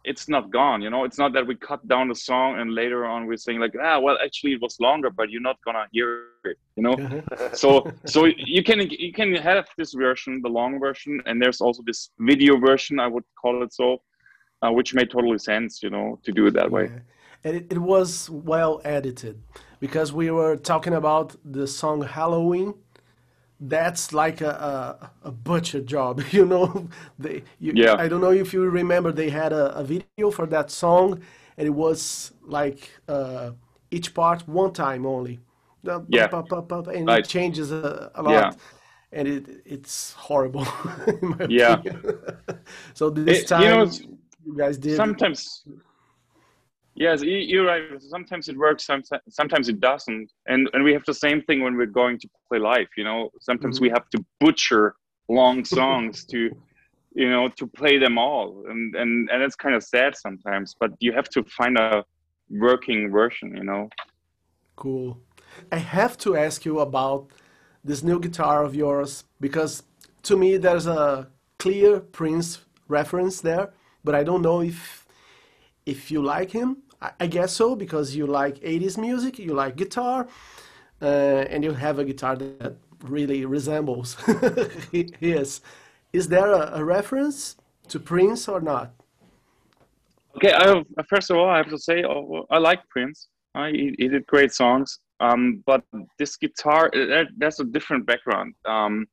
it's 0.05 0.29
not 0.29 0.51
gone 0.51 0.83
you 0.83 0.91
know. 0.91 1.05
It's 1.05 1.19
not 1.19 1.33
that 1.35 1.47
we 1.47 1.55
cut 1.55 1.87
down 1.87 2.09
the 2.09 2.15
song 2.15 2.59
and 2.59 2.75
later 2.75 3.07
on 3.07 3.27
we're 3.27 3.37
saying 3.37 3.61
like 3.61 3.75
ah 3.81 3.99
well 3.99 4.19
actually 4.25 4.53
it 4.55 4.61
was 4.61 4.79
longer 4.81 5.11
but 5.11 5.31
you're 5.31 5.41
not 5.41 5.59
gonna 5.65 5.87
hear 5.93 6.27
it 6.45 6.59
you 6.77 6.83
know? 6.83 6.97
So 7.53 7.93
so 8.07 8.25
you 8.25 8.63
can 8.63 8.81
you 8.91 9.13
can 9.13 9.35
have 9.35 9.67
this 9.77 9.93
version 9.95 10.41
the 10.43 10.49
long 10.49 10.81
version 10.81 11.23
and 11.27 11.41
there's 11.41 11.61
also 11.61 11.83
this 11.87 12.11
video 12.19 12.57
version 12.59 12.99
i 12.99 13.07
would 13.07 13.25
call 13.41 13.63
it 13.63 13.73
so 13.73 14.03
uh, 14.63 14.71
which 14.71 14.95
made 14.95 15.11
totally 15.11 15.39
sense 15.39 15.83
you 15.83 15.91
know 15.91 16.19
to 16.25 16.33
do 16.33 16.47
it 16.47 16.55
that 16.55 16.71
way. 16.71 16.91
And 17.45 17.57
it, 17.57 17.73
it 17.73 17.79
was 17.79 18.31
well 18.31 18.81
edited 18.85 19.43
because 19.81 20.13
we 20.13 20.31
were 20.31 20.57
talking 20.57 20.95
about 20.95 21.35
the 21.45 21.67
song 21.67 22.03
halloween 22.03 22.75
that's 23.69 24.13
like 24.13 24.41
a, 24.41 24.51
a, 24.51 25.29
a, 25.29 25.31
butcher 25.31 25.81
job 25.81 26.23
you 26.31 26.45
know? 26.45 26.89
They 27.19 27.45
you, 27.61 27.73
yeah. 27.75 27.95
I 27.95 28.09
don't 28.09 28.21
know 28.21 28.33
if 28.33 28.53
you 28.53 28.63
remember 28.63 29.13
they 29.13 29.31
had 29.31 29.53
a, 29.53 29.77
a 29.77 29.85
video 29.85 30.31
for 30.31 30.47
that 30.47 30.71
song 30.71 31.21
and 31.57 31.67
it 31.67 31.71
was 31.71 32.33
like 32.43 32.91
uh, 33.09 33.53
each 33.91 34.15
part 34.15 34.47
one 34.49 34.73
time 34.73 35.07
only. 35.07 35.41
Yeah. 36.09 36.29
and 36.89 37.11
it 37.11 37.29
changes 37.29 37.73
a, 37.73 38.11
a 38.15 38.23
lot 38.23 38.31
yeah. 38.31 38.53
and 39.13 39.27
it 39.27 39.63
it's 39.65 40.13
horrible 40.13 40.67
yeah. 41.49 41.83
so 42.95 43.11
this 43.11 43.41
it, 43.41 43.49
time 43.49 43.63
you, 43.63 43.69
know, 43.69 43.91
you 44.45 44.57
guys 44.57 44.79
did 44.79 44.97
sometimes 44.97 45.65
Yes, 46.95 47.23
you're 47.23 47.65
right. 47.65 47.83
Sometimes 48.01 48.49
it 48.49 48.57
works, 48.57 48.87
sometimes 49.31 49.69
it 49.69 49.81
doesn't, 49.81 50.31
and 50.47 50.69
and 50.75 50.85
we 50.85 50.93
have 50.93 51.05
the 51.07 51.15
same 51.15 51.41
thing 51.43 51.63
when 51.63 51.75
we're 51.77 51.87
going 51.87 52.19
to 52.19 52.29
play 52.49 52.59
live. 52.59 52.89
You 52.97 53.05
know, 53.05 53.31
sometimes 53.41 53.77
mm-hmm. 53.77 53.85
we 53.85 53.91
have 53.91 54.11
to 54.11 54.25
butcher 54.41 54.95
long 55.29 55.65
songs 55.65 56.25
to, 56.27 56.51
you 57.15 57.31
know, 57.31 57.49
to 57.57 57.67
play 57.67 57.99
them 57.99 58.19
all, 58.19 58.65
and 58.69 58.95
and 58.95 59.31
and 59.31 59.43
it's 59.43 59.57
kind 59.57 59.75
of 59.75 59.83
sad 59.83 60.17
sometimes. 60.17 60.77
But 60.79 60.91
you 61.01 61.13
have 61.13 61.31
to 61.31 61.43
find 61.45 61.79
a 61.79 62.05
working 62.51 63.11
version. 63.11 63.57
You 63.57 63.65
know. 63.65 63.89
Cool. 64.77 65.19
I 65.71 65.77
have 65.77 66.19
to 66.19 66.37
ask 66.37 66.65
you 66.67 66.81
about 66.81 67.29
this 67.85 68.03
new 68.03 68.21
guitar 68.21 68.65
of 68.65 68.75
yours 68.75 69.25
because 69.41 69.83
to 70.23 70.37
me 70.37 70.57
there's 70.57 70.87
a 70.87 71.29
clear 71.59 72.01
Prince 72.01 72.61
reference 72.89 73.41
there, 73.41 73.73
but 74.05 74.15
I 74.15 74.25
don't 74.25 74.43
know 74.43 74.61
if 74.63 75.02
if 75.87 76.11
you 76.11 76.23
like 76.23 76.51
him. 76.51 76.79
I, 77.19 77.27
guess 77.27 77.53
so 77.53 77.75
because 77.75 78.15
you 78.15 78.27
like 78.29 78.61
80s 78.61 78.97
music, 78.97 79.39
you 79.39 79.55
like 79.55 79.75
guitar, 79.75 80.29
uh, 81.01 81.05
and 81.05 81.65
you 81.65 81.73
have 81.73 81.99
a 81.99 82.05
guitar 82.05 82.37
that 82.37 82.77
really 83.03 83.45
resembles 83.45 84.17
his. 84.93 85.61
Is 86.13 86.29
there 86.29 86.53
a, 86.53 86.79
a, 86.79 86.85
reference 86.85 87.57
to 87.89 87.99
Prince 87.99 88.49
or 88.49 88.61
not? 88.61 88.93
Okay, 90.37 90.53
I, 90.55 90.83
first 91.09 91.31
of 91.31 91.37
all, 91.39 91.49
I 91.49 91.57
have 91.57 91.71
to 91.71 91.79
say 91.79 92.05
oh, 92.05 92.47
I 92.51 92.59
like 92.59 92.89
Prince. 92.89 93.29
Uh, 93.55 93.67
he, 93.67 93.95
he, 93.99 94.09
did 94.09 94.27
great 94.27 94.53
songs, 94.53 95.01
um, 95.21 95.63
but 95.67 95.83
this 96.19 96.37
guitar 96.37 96.89
that, 96.93 97.27
that's 97.37 97.61
a 97.61 97.65
different 97.65 98.07
background. 98.07 98.55
Um, 98.65 99.07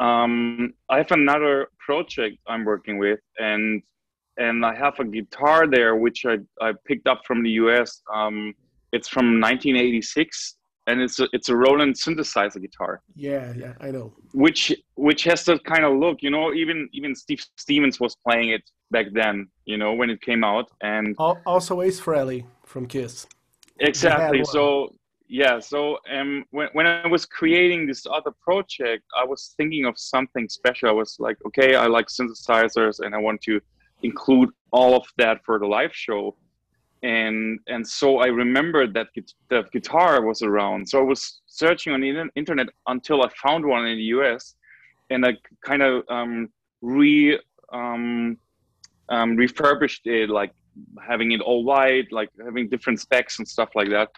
um, 0.00 0.74
I 0.88 0.98
have 0.98 1.12
another 1.12 1.68
project 1.78 2.38
I'm 2.46 2.64
working 2.64 2.98
with, 2.98 3.20
and 3.38 3.82
and 4.38 4.64
I 4.64 4.74
have 4.74 4.98
a 4.98 5.04
guitar 5.04 5.66
there 5.66 5.96
which 5.96 6.24
I, 6.24 6.38
I 6.60 6.72
picked 6.86 7.06
up 7.06 7.22
from 7.26 7.42
the 7.42 7.50
US. 7.62 8.02
Um, 8.12 8.54
it's 8.92 9.08
from 9.08 9.40
1986, 9.40 10.56
and 10.86 11.00
it's 11.00 11.20
a 11.20 11.28
it's 11.32 11.50
a 11.50 11.56
Roland 11.56 11.94
synthesizer 11.94 12.60
guitar. 12.60 13.02
Yeah, 13.14 13.52
yeah, 13.56 13.74
I 13.80 13.90
know. 13.90 14.14
Which 14.32 14.74
which 14.94 15.24
has 15.24 15.44
that 15.44 15.64
kind 15.64 15.84
of 15.84 15.98
look, 15.98 16.22
you 16.22 16.30
know. 16.30 16.54
Even 16.54 16.88
even 16.92 17.14
Steve 17.14 17.44
Stevens 17.56 18.00
was 18.00 18.16
playing 18.26 18.50
it 18.50 18.62
back 18.90 19.06
then, 19.12 19.48
you 19.66 19.76
know, 19.76 19.92
when 19.92 20.08
it 20.08 20.22
came 20.22 20.42
out, 20.44 20.70
and 20.80 21.14
also 21.18 21.82
Ace 21.82 22.00
Frehley 22.00 22.46
from 22.64 22.86
Kiss. 22.86 23.26
Exactly. 23.80 24.42
So 24.44 24.94
yeah, 25.28 25.60
so 25.60 25.98
um, 26.10 26.44
when 26.50 26.68
when 26.72 26.86
I 26.86 27.06
was 27.06 27.26
creating 27.26 27.86
this 27.86 28.06
other 28.10 28.32
project, 28.40 29.04
I 29.14 29.24
was 29.24 29.54
thinking 29.58 29.84
of 29.84 29.98
something 29.98 30.48
special. 30.48 30.88
I 30.88 30.92
was 30.92 31.16
like, 31.18 31.36
okay, 31.46 31.74
I 31.74 31.86
like 31.86 32.06
synthesizers, 32.06 33.00
and 33.00 33.14
I 33.14 33.18
want 33.18 33.42
to 33.42 33.60
include 34.02 34.50
all 34.70 34.94
of 34.96 35.06
that 35.16 35.44
for 35.44 35.58
the 35.58 35.66
live 35.66 35.94
show 35.94 36.34
and 37.02 37.60
and 37.68 37.86
so 37.86 38.18
I 38.18 38.26
remembered 38.26 38.92
that 38.94 39.08
that 39.50 39.70
guitar 39.70 40.24
was 40.24 40.42
around. 40.42 40.88
So 40.88 40.98
I 40.98 41.02
was 41.02 41.40
searching 41.46 41.92
on 41.92 42.00
the 42.00 42.28
internet 42.34 42.68
until 42.86 43.22
I 43.22 43.28
found 43.42 43.64
one 43.64 43.86
in 43.86 43.96
the 43.96 44.04
U.S. 44.16 44.56
and 45.10 45.24
I 45.24 45.34
kind 45.64 45.82
of 45.82 46.02
um, 46.08 46.48
re 46.80 47.38
um, 47.72 48.36
um, 49.10 49.36
refurbished 49.36 50.06
it, 50.06 50.28
like 50.28 50.52
having 51.06 51.32
it 51.32 51.40
all 51.40 51.64
white, 51.64 52.10
like 52.10 52.30
having 52.44 52.68
different 52.68 53.00
specs 53.00 53.38
and 53.38 53.46
stuff 53.46 53.70
like 53.76 53.90
that. 53.90 54.08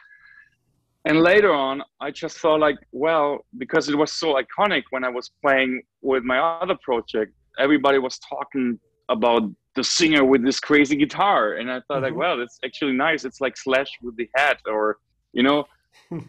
And 1.05 1.21
later 1.21 1.53
on, 1.53 1.83
I 2.01 2.11
just 2.11 2.39
thought 2.39 2.61
like, 2.61 2.77
well, 2.93 3.45
because 3.59 3.89
it 3.89 3.97
was 3.97 4.13
so 4.13 4.35
iconic 4.35 4.85
when 4.91 5.05
I 5.05 5.09
was 5.09 5.31
playing 5.43 5.83
with 6.03 6.25
my 6.25 6.39
other 6.39 6.77
project, 6.83 7.33
everybody 7.59 7.99
was 7.99 8.19
talking 8.19 8.79
about 9.11 9.43
the 9.77 9.85
singer 9.85 10.25
with 10.25 10.43
this 10.45 10.61
crazy 10.61 10.97
guitar. 10.97 11.55
And 11.55 11.71
i 11.71 11.75
thought 11.75 11.97
mm-hmm. 11.97 12.05
like 12.05 12.15
well 12.15 12.37
that's 12.39 12.59
actually 12.65 12.93
nice. 12.93 13.25
It's 13.25 13.41
like 13.41 13.57
slash 13.57 13.91
with 14.03 14.17
the 14.17 14.29
hat 14.35 14.59
or 14.67 14.99
you 15.33 15.43
know 15.43 15.65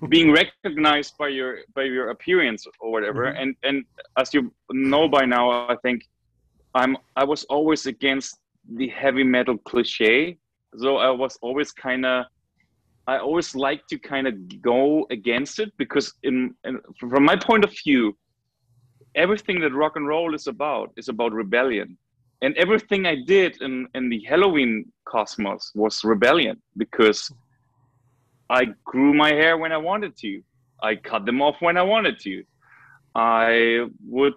being 0.09 0.31
recognized 0.41 1.17
by 1.17 1.29
your 1.29 1.59
by 1.75 1.83
your 1.83 2.09
appearance 2.09 2.67
or 2.79 2.91
whatever. 2.91 3.25
Mm-hmm. 3.25 3.41
and 3.41 3.55
and 3.63 3.85
as 4.17 4.33
you 4.33 4.51
know 4.71 5.07
by 5.07 5.25
now 5.25 5.45
i 5.69 5.75
think 5.83 5.99
i'm 6.75 6.97
i 7.15 7.23
was 7.23 7.43
always 7.45 7.85
against 7.85 8.39
the 8.75 8.87
heavy 8.89 9.23
metal 9.23 9.57
cliche. 9.69 10.37
So 10.77 10.97
i 10.97 11.09
was 11.09 11.37
always 11.41 11.71
kind 11.71 12.05
of 12.05 12.25
i 13.07 13.17
always 13.17 13.55
like 13.55 13.81
to 13.87 13.97
kind 13.97 14.27
of 14.27 14.33
go 14.61 15.05
against 15.09 15.59
it 15.59 15.71
because 15.77 16.13
in, 16.23 16.53
in 16.63 16.79
from 16.99 17.23
my 17.25 17.35
point 17.35 17.63
of 17.63 17.71
view 17.83 18.15
everything 19.15 19.59
that 19.59 19.73
rock 19.73 19.95
and 19.95 20.07
roll 20.07 20.33
is 20.33 20.47
about 20.47 20.91
is 20.95 21.09
about 21.09 21.33
rebellion 21.33 21.97
and 22.41 22.55
everything 22.57 23.05
I 23.05 23.15
did 23.15 23.61
in, 23.61 23.87
in 23.93 24.09
the 24.09 24.25
Helloween 24.27 24.85
cosmos 25.05 25.71
was 25.75 26.03
rebellion 26.03 26.61
because 26.77 27.31
I 28.49 28.65
grew 28.83 29.13
my 29.13 29.29
hair 29.29 29.57
when 29.57 29.71
I 29.71 29.77
wanted 29.77 30.17
to. 30.17 30.41
I 30.81 30.95
cut 30.95 31.25
them 31.25 31.41
off 31.41 31.57
when 31.59 31.77
I 31.77 31.83
wanted 31.83 32.19
to. 32.21 32.43
I 33.13 33.85
would 34.07 34.33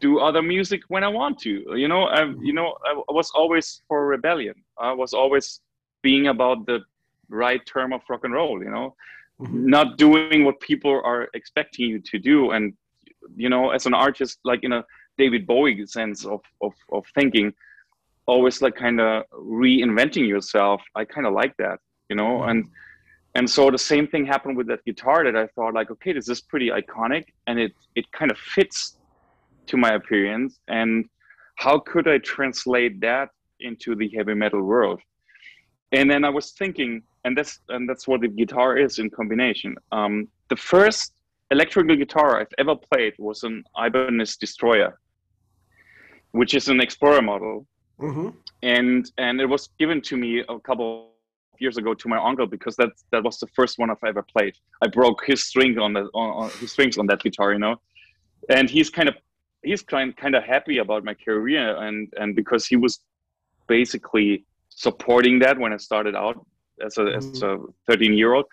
do 0.00 0.18
other 0.18 0.42
music 0.42 0.82
when 0.88 1.04
I 1.04 1.08
want 1.08 1.38
to. 1.40 1.64
You 1.76 1.88
know, 1.88 2.04
I, 2.04 2.24
you 2.40 2.52
know, 2.52 2.76
I 2.84 3.12
was 3.12 3.30
always 3.34 3.82
for 3.86 4.06
rebellion. 4.06 4.54
I 4.78 4.92
was 4.92 5.12
always 5.12 5.60
being 6.02 6.28
about 6.28 6.66
the 6.66 6.80
right 7.28 7.64
term 7.66 7.92
of 7.92 8.00
rock 8.08 8.24
and 8.24 8.34
roll. 8.34 8.62
You 8.62 8.70
know, 8.70 8.96
mm-hmm. 9.40 9.66
not 9.66 9.98
doing 9.98 10.44
what 10.44 10.58
people 10.60 11.00
are 11.04 11.28
expecting 11.34 11.88
you 11.88 12.00
to 12.00 12.18
do. 12.18 12.50
And 12.50 12.74
you 13.36 13.48
know, 13.48 13.70
as 13.70 13.86
an 13.86 13.94
artist, 13.94 14.38
like 14.44 14.64
in 14.64 14.72
a 14.72 14.84
David 15.18 15.46
Bowie 15.46 15.84
sense 15.86 16.24
of, 16.24 16.40
of, 16.62 16.72
of 16.92 17.04
thinking, 17.14 17.52
always 18.26 18.62
like 18.62 18.76
kind 18.76 19.00
of 19.00 19.24
reinventing 19.32 20.28
yourself. 20.28 20.80
I 20.94 21.04
kind 21.04 21.26
of 21.26 21.32
like 21.32 21.56
that, 21.56 21.80
you 22.08 22.16
know, 22.16 22.38
mm-hmm. 22.38 22.50
and 22.50 22.70
and 23.34 23.48
so 23.48 23.70
the 23.70 23.78
same 23.78 24.06
thing 24.08 24.24
happened 24.26 24.56
with 24.56 24.66
that 24.68 24.84
guitar 24.84 25.22
that 25.24 25.36
I 25.36 25.46
thought 25.48 25.74
like, 25.74 25.90
okay, 25.90 26.12
this 26.12 26.28
is 26.28 26.40
pretty 26.40 26.70
iconic 26.70 27.24
and 27.46 27.58
it 27.58 27.72
it 27.94 28.10
kind 28.12 28.30
of 28.30 28.38
fits 28.38 28.96
to 29.66 29.76
my 29.76 29.92
appearance. 29.94 30.58
And 30.68 31.04
how 31.56 31.78
could 31.78 32.08
I 32.08 32.18
translate 32.18 33.00
that 33.00 33.28
into 33.60 33.94
the 33.94 34.08
heavy 34.16 34.34
metal 34.34 34.62
world? 34.62 35.00
And 35.92 36.10
then 36.10 36.24
I 36.24 36.30
was 36.30 36.52
thinking, 36.52 37.02
and 37.24 37.36
that's 37.36 37.60
and 37.68 37.88
that's 37.88 38.06
what 38.06 38.20
the 38.20 38.28
guitar 38.28 38.76
is 38.76 38.98
in 38.98 39.10
combination. 39.10 39.76
Um, 39.92 40.28
the 40.48 40.56
first 40.56 41.12
electrical 41.50 41.96
guitar 41.96 42.40
I've 42.40 42.54
ever 42.58 42.76
played 42.76 43.14
was 43.18 43.42
an 43.42 43.64
Ibanez 43.76 44.36
Destroyer 44.36 44.98
which 46.32 46.54
is 46.54 46.68
an 46.68 46.80
Explorer 46.80 47.22
model. 47.22 47.66
Mm-hmm. 48.00 48.28
And 48.62 49.10
and 49.18 49.40
it 49.40 49.46
was 49.46 49.70
given 49.78 50.00
to 50.02 50.16
me 50.16 50.40
a 50.48 50.58
couple 50.60 51.12
of 51.52 51.60
years 51.60 51.76
ago 51.76 51.94
to 51.94 52.08
my 52.08 52.18
uncle 52.18 52.46
because 52.46 52.76
that 52.76 52.90
that 53.12 53.22
was 53.22 53.38
the 53.38 53.48
first 53.48 53.78
one 53.78 53.90
I've 53.90 53.96
ever 54.06 54.22
played. 54.22 54.54
I 54.82 54.88
broke 54.88 55.24
his 55.26 55.44
string 55.44 55.78
on 55.78 55.92
the 55.92 56.02
on, 56.14 56.44
on 56.44 56.50
his 56.60 56.72
strings 56.72 56.98
on 56.98 57.06
that 57.06 57.22
guitar, 57.22 57.52
you 57.52 57.58
know, 57.58 57.76
and 58.48 58.70
he's 58.70 58.90
kind 58.90 59.08
of 59.08 59.16
he's 59.62 59.82
kind 59.82 60.16
kind 60.16 60.34
of 60.34 60.44
happy 60.44 60.78
about 60.78 61.04
my 61.04 61.14
career 61.14 61.76
and 61.82 62.12
and 62.16 62.36
because 62.36 62.66
he 62.66 62.76
was 62.76 63.00
basically 63.66 64.44
supporting 64.68 65.38
that 65.40 65.58
when 65.58 65.72
I 65.72 65.76
started 65.76 66.14
out 66.14 66.44
as 66.84 66.96
a 66.98 67.02
mm-hmm. 67.02 67.34
as 67.34 67.42
a 67.42 67.58
13 67.88 68.14
year 68.14 68.34
old. 68.34 68.46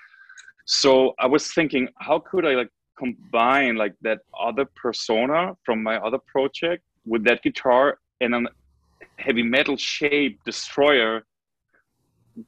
So 0.65 1.13
I 1.19 1.27
was 1.27 1.53
thinking, 1.53 1.87
how 1.99 2.19
could 2.19 2.45
I 2.45 2.53
like 2.55 2.69
combine 2.97 3.75
like 3.75 3.93
that 4.01 4.19
other 4.39 4.65
persona 4.75 5.53
from 5.63 5.83
my 5.83 5.97
other 5.97 6.17
project 6.25 6.83
with 7.05 7.23
that 7.23 7.41
guitar 7.43 7.99
and 8.21 8.35
a 8.35 8.41
heavy 9.17 9.43
metal 9.43 9.77
shape 9.77 10.39
destroyer 10.45 11.23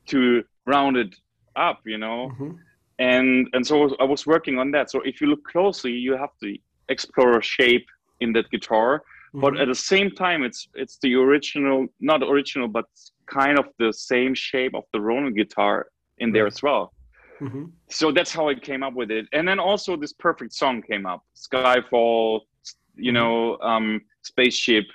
to 0.06 0.44
round 0.66 0.98
it 0.98 1.16
up 1.56 1.80
you 1.86 1.98
know 1.98 2.30
mm-hmm. 2.34 2.52
and 3.00 3.48
and 3.54 3.66
so 3.66 3.96
i 4.00 4.04
was 4.04 4.28
working 4.28 4.58
on 4.60 4.72
that 4.72 4.92
so 4.92 5.02
if 5.02 5.22
you 5.22 5.28
look 5.28 5.44
closely 5.44 5.92
you 5.92 6.16
have 6.16 6.30
the 6.42 6.60
explorer 6.90 7.42
shape 7.42 7.86
in 8.20 8.34
that 8.34 8.50
guitar 8.50 9.00
mm-hmm. 9.00 9.42
but 9.42 9.58
at 9.58 9.68
the 9.68 9.76
same 9.76 10.12
time 10.12 10.44
it's 10.44 10.68
it's 10.76 10.98
the 11.02 11.16
original 11.16 11.88
not 12.00 12.22
original 12.22 12.68
but 12.68 12.86
kind 13.28 13.58
of 13.58 13.66
the 13.80 13.92
same 13.92 14.34
shape 14.34 14.74
of 14.76 14.84
the 14.94 15.00
roland 15.00 15.36
guitar 15.36 15.88
in 16.20 16.32
there 16.32 16.48
as 16.48 16.62
well 16.62 16.94
mm-hmm. 17.40 17.66
so 17.90 18.12
that's 18.12 18.32
how 18.32 18.50
i 18.50 18.54
came 18.54 18.84
up 18.84 18.94
with 18.94 19.10
it 19.10 19.26
and 19.34 19.48
then 19.48 19.60
also 19.60 19.96
this 19.96 20.14
perfect 20.14 20.54
song 20.54 20.82
came 20.82 21.06
up 21.06 21.24
skyfall 21.36 22.42
you 22.96 23.12
mm-hmm. 23.12 23.16
know 23.16 23.58
um 23.60 24.02
spaceship, 24.28 24.86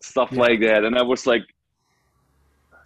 stuff 0.00 0.30
yeah. 0.32 0.40
like 0.40 0.60
that. 0.60 0.84
And 0.84 0.96
I 0.96 1.02
was 1.02 1.26
like, 1.26 1.44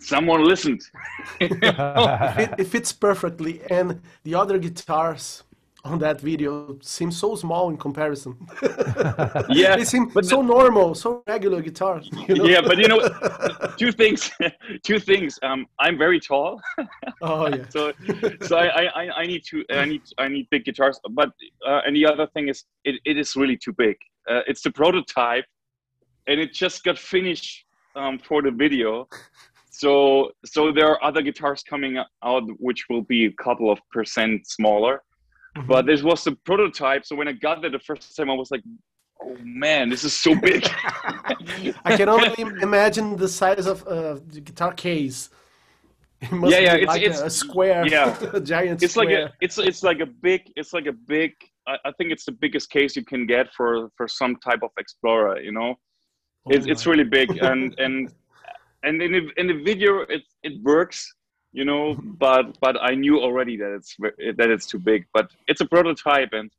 someone 0.01 0.45
listened. 0.45 0.83
it, 1.41 2.51
it, 2.59 2.67
fits 2.67 2.93
perfectly, 2.93 3.63
and 3.71 4.01
the 4.25 4.35
other 4.35 4.59
guitars 4.59 5.45
on 5.85 5.99
that 5.99 6.21
video 6.21 6.79
seem 6.81 7.11
so 7.11 7.35
small 7.35 7.69
in 7.69 7.77
comparison. 7.77 8.37
yeah, 9.49 9.77
they 9.77 9.85
seem 9.85 10.09
but 10.09 10.25
so 10.25 10.37
the, 10.37 10.43
normal, 10.43 10.95
so 10.95 11.23
regular 11.27 11.61
guitars. 11.61 12.09
You 12.29 12.35
know? 12.37 12.45
Yeah, 12.45 12.61
but 12.61 12.79
you 12.79 12.89
know, 12.89 13.01
two 13.77 13.91
things. 13.91 14.31
two 14.85 15.01
things. 15.01 15.39
Um, 15.43 15.67
I'm 15.81 15.99
very 15.99 16.21
tall. 16.21 16.61
oh 17.21 17.49
yeah. 17.49 17.65
so, 17.69 17.93
so 18.43 18.57
I, 18.57 18.85
I, 18.85 19.11
I 19.23 19.27
need 19.27 19.45
to, 19.47 19.65
I 19.71 19.85
need, 19.85 20.03
I 20.19 20.29
need 20.29 20.49
big 20.51 20.65
guitars. 20.65 21.01
But 21.11 21.31
uh, 21.67 21.81
and 21.85 21.97
the 21.97 22.07
other 22.07 22.29
thing 22.29 22.49
is, 22.49 22.65
it, 22.85 23.01
it 23.05 23.19
is 23.19 23.35
really 23.35 23.57
too 23.57 23.73
big. 23.73 23.97
Uh, 24.31 24.41
it's 24.47 24.63
the 24.63 24.71
prototype, 24.71 25.47
and 26.27 26.41
it 26.41 26.53
just 26.53 26.85
got 26.85 26.99
finished 26.99 27.65
um, 27.97 28.19
for 28.19 28.43
the 28.43 28.51
video. 28.51 29.09
So 29.71 30.31
so 30.45 30.71
there 30.71 30.87
are 30.87 31.03
other 31.03 31.23
guitars 31.23 31.63
coming 31.63 31.99
out 32.23 32.43
which 32.59 32.87
will 32.89 33.03
be 33.03 33.27
a 33.27 33.33
couple 33.33 33.71
of 33.71 33.79
percent 33.91 34.47
smaller. 34.47 35.03
Mm-hmm. 35.57 35.69
But 35.69 35.87
this 35.87 36.03
was 36.03 36.25
the 36.25 36.33
prototype. 36.45 37.05
So 37.05 37.17
when 37.17 37.29
I 37.29 37.33
got 37.33 37.61
there 37.61 37.71
the 37.71 37.79
first 37.79 38.17
time, 38.17 38.31
I 38.31 38.35
was 38.35 38.51
like, 38.51 38.63
"Oh 39.23 39.37
man, 39.43 39.91
this 39.91 40.05
is 40.05 40.15
so 40.15 40.35
big!" 40.35 40.67
I 41.85 41.97
can 41.97 42.09
only 42.09 42.33
imagine 42.63 43.17
the 43.17 43.29
size 43.29 43.67
of 43.67 43.87
uh, 43.87 44.19
the 44.27 44.41
guitar 44.41 44.73
case. 44.73 45.31
It 46.23 46.33
must 46.33 46.53
yeah, 46.53 46.61
yeah, 46.61 46.75
it's, 46.75 46.87
like 46.87 47.03
it's 47.03 47.21
a 47.21 47.29
square, 47.29 47.87
yeah, 47.87 48.17
a 48.33 48.41
giant. 48.41 48.83
It's 48.83 48.93
square. 48.95 49.25
like 49.25 49.33
a, 49.33 49.35
it's 49.41 49.59
it's 49.59 49.83
like 49.83 50.01
a 50.01 50.07
big, 50.07 50.41
it's 50.57 50.73
like 50.73 50.87
a 50.87 50.93
big. 50.93 51.33
I, 51.67 51.77
I 51.85 51.93
think 51.99 52.13
it's 52.13 52.25
the 52.25 52.33
biggest 52.33 52.71
case 52.71 52.97
you 52.97 53.05
can 53.05 53.27
get 53.27 53.53
for 53.53 53.91
for 53.97 54.07
some 54.09 54.37
type 54.37 54.61
of 54.63 54.71
Explorer. 54.79 55.41
You 55.41 55.53
know, 55.53 55.75
it's, 56.47 56.67
it's 56.67 56.87
really 56.87 57.05
big 57.05 57.31
and 57.43 57.75
and 57.79 58.13
and 58.83 59.01
in 59.01 59.13
the, 59.13 59.31
in 59.37 59.47
the 59.47 59.63
video 59.63 60.01
it 60.01 60.23
it 60.43 60.63
works 60.63 61.15
you 61.53 61.65
know 61.65 61.97
but 62.19 62.59
but 62.61 62.77
i 62.83 62.95
knew 62.95 63.21
already 63.21 63.57
that 63.57 63.73
it's 63.75 63.97
that 64.37 64.51
it's 64.51 64.67
too 64.67 64.79
big 64.79 65.07
but 65.13 65.31
it's 65.49 65.61
a 65.61 65.67
prototype 65.67 66.31
and 66.33 66.51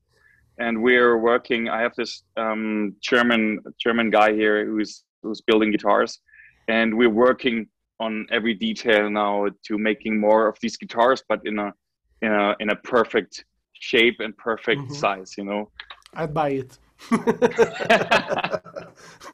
and 0.59 0.81
we're 0.81 1.17
working 1.17 1.67
i 1.69 1.81
have 1.81 1.95
this 1.95 2.23
um, 2.37 2.95
german 3.01 3.59
german 3.81 4.09
guy 4.09 4.31
here 4.33 4.65
who's 4.65 5.03
who's 5.21 5.41
building 5.41 5.71
guitars 5.71 6.19
and 6.67 6.95
we're 6.95 7.09
working 7.09 7.67
on 7.99 8.25
every 8.31 8.53
detail 8.53 9.09
now 9.09 9.47
to 9.65 9.77
making 9.77 10.19
more 10.19 10.47
of 10.47 10.57
these 10.61 10.77
guitars 10.77 11.23
but 11.27 11.39
in 11.45 11.59
a 11.59 11.73
in 12.21 12.31
a 12.31 12.55
in 12.59 12.69
a 12.69 12.75
perfect 12.75 13.45
shape 13.73 14.19
and 14.19 14.37
perfect 14.37 14.81
mm-hmm. 14.81 14.93
size 14.93 15.33
you 15.37 15.43
know? 15.43 15.69
I'd 16.13 16.33
buy 16.33 16.51
it 16.51 16.77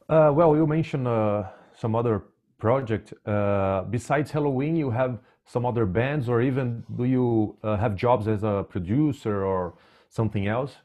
uh, 0.09 0.31
well, 0.33 0.55
you 0.55 0.65
mentioned 0.67 1.07
uh, 1.07 1.43
some 1.77 1.95
other 1.95 2.23
project. 2.57 3.13
Uh, 3.25 3.83
besides 3.83 4.31
Helloween, 4.31 4.77
you 4.77 4.91
have 4.91 5.19
some 5.45 5.65
other 5.65 5.85
bands, 5.85 6.29
or 6.29 6.41
even 6.41 6.83
do 6.95 7.05
you 7.05 7.57
uh, 7.63 7.77
have 7.77 7.95
jobs 7.95 8.27
as 8.27 8.43
a 8.43 8.65
producer 8.69 9.43
or 9.43 9.73
something 10.09 10.47
else? 10.47 10.75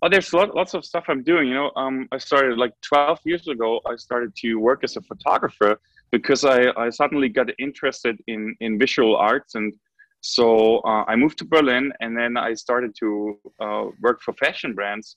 Oh, 0.00 0.08
there's 0.08 0.32
lots 0.32 0.74
of 0.74 0.84
stuff 0.84 1.04
I'm 1.08 1.24
doing. 1.24 1.48
You 1.48 1.54
know, 1.54 1.70
um, 1.74 2.08
I 2.12 2.18
started 2.18 2.56
like 2.56 2.72
12 2.82 3.20
years 3.24 3.48
ago. 3.48 3.80
I 3.84 3.96
started 3.96 4.34
to 4.36 4.54
work 4.56 4.84
as 4.84 4.96
a 4.96 5.00
photographer 5.02 5.80
because 6.12 6.44
I, 6.44 6.70
I 6.76 6.90
suddenly 6.90 7.28
got 7.28 7.48
interested 7.58 8.16
in 8.28 8.54
in 8.60 8.78
visual 8.78 9.16
arts, 9.16 9.54
and 9.56 9.74
so 10.20 10.78
uh, 10.78 11.04
I 11.06 11.16
moved 11.16 11.38
to 11.38 11.44
Berlin, 11.44 11.92
and 12.00 12.16
then 12.16 12.36
I 12.36 12.54
started 12.54 12.94
to 13.00 13.38
uh, 13.60 13.84
work 14.00 14.20
for 14.22 14.32
fashion 14.34 14.74
brands, 14.74 15.16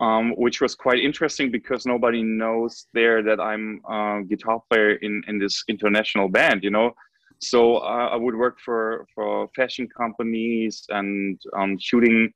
um, 0.00 0.32
which 0.36 0.60
was 0.60 0.74
quite 0.74 0.98
interesting 0.98 1.50
because 1.50 1.86
nobody 1.86 2.22
knows 2.22 2.86
there 2.94 3.22
that 3.22 3.38
I'm 3.40 3.80
a 3.88 4.22
guitar 4.26 4.62
player 4.68 4.94
in 4.94 5.22
in 5.28 5.38
this 5.38 5.62
international 5.68 6.28
band. 6.28 6.64
You 6.64 6.70
know, 6.70 6.94
so 7.38 7.76
uh, 7.76 8.08
I 8.12 8.16
would 8.16 8.36
work 8.36 8.58
for 8.64 9.06
for 9.14 9.48
fashion 9.54 9.88
companies 9.88 10.84
and 10.88 11.40
um, 11.56 11.78
shooting 11.78 12.32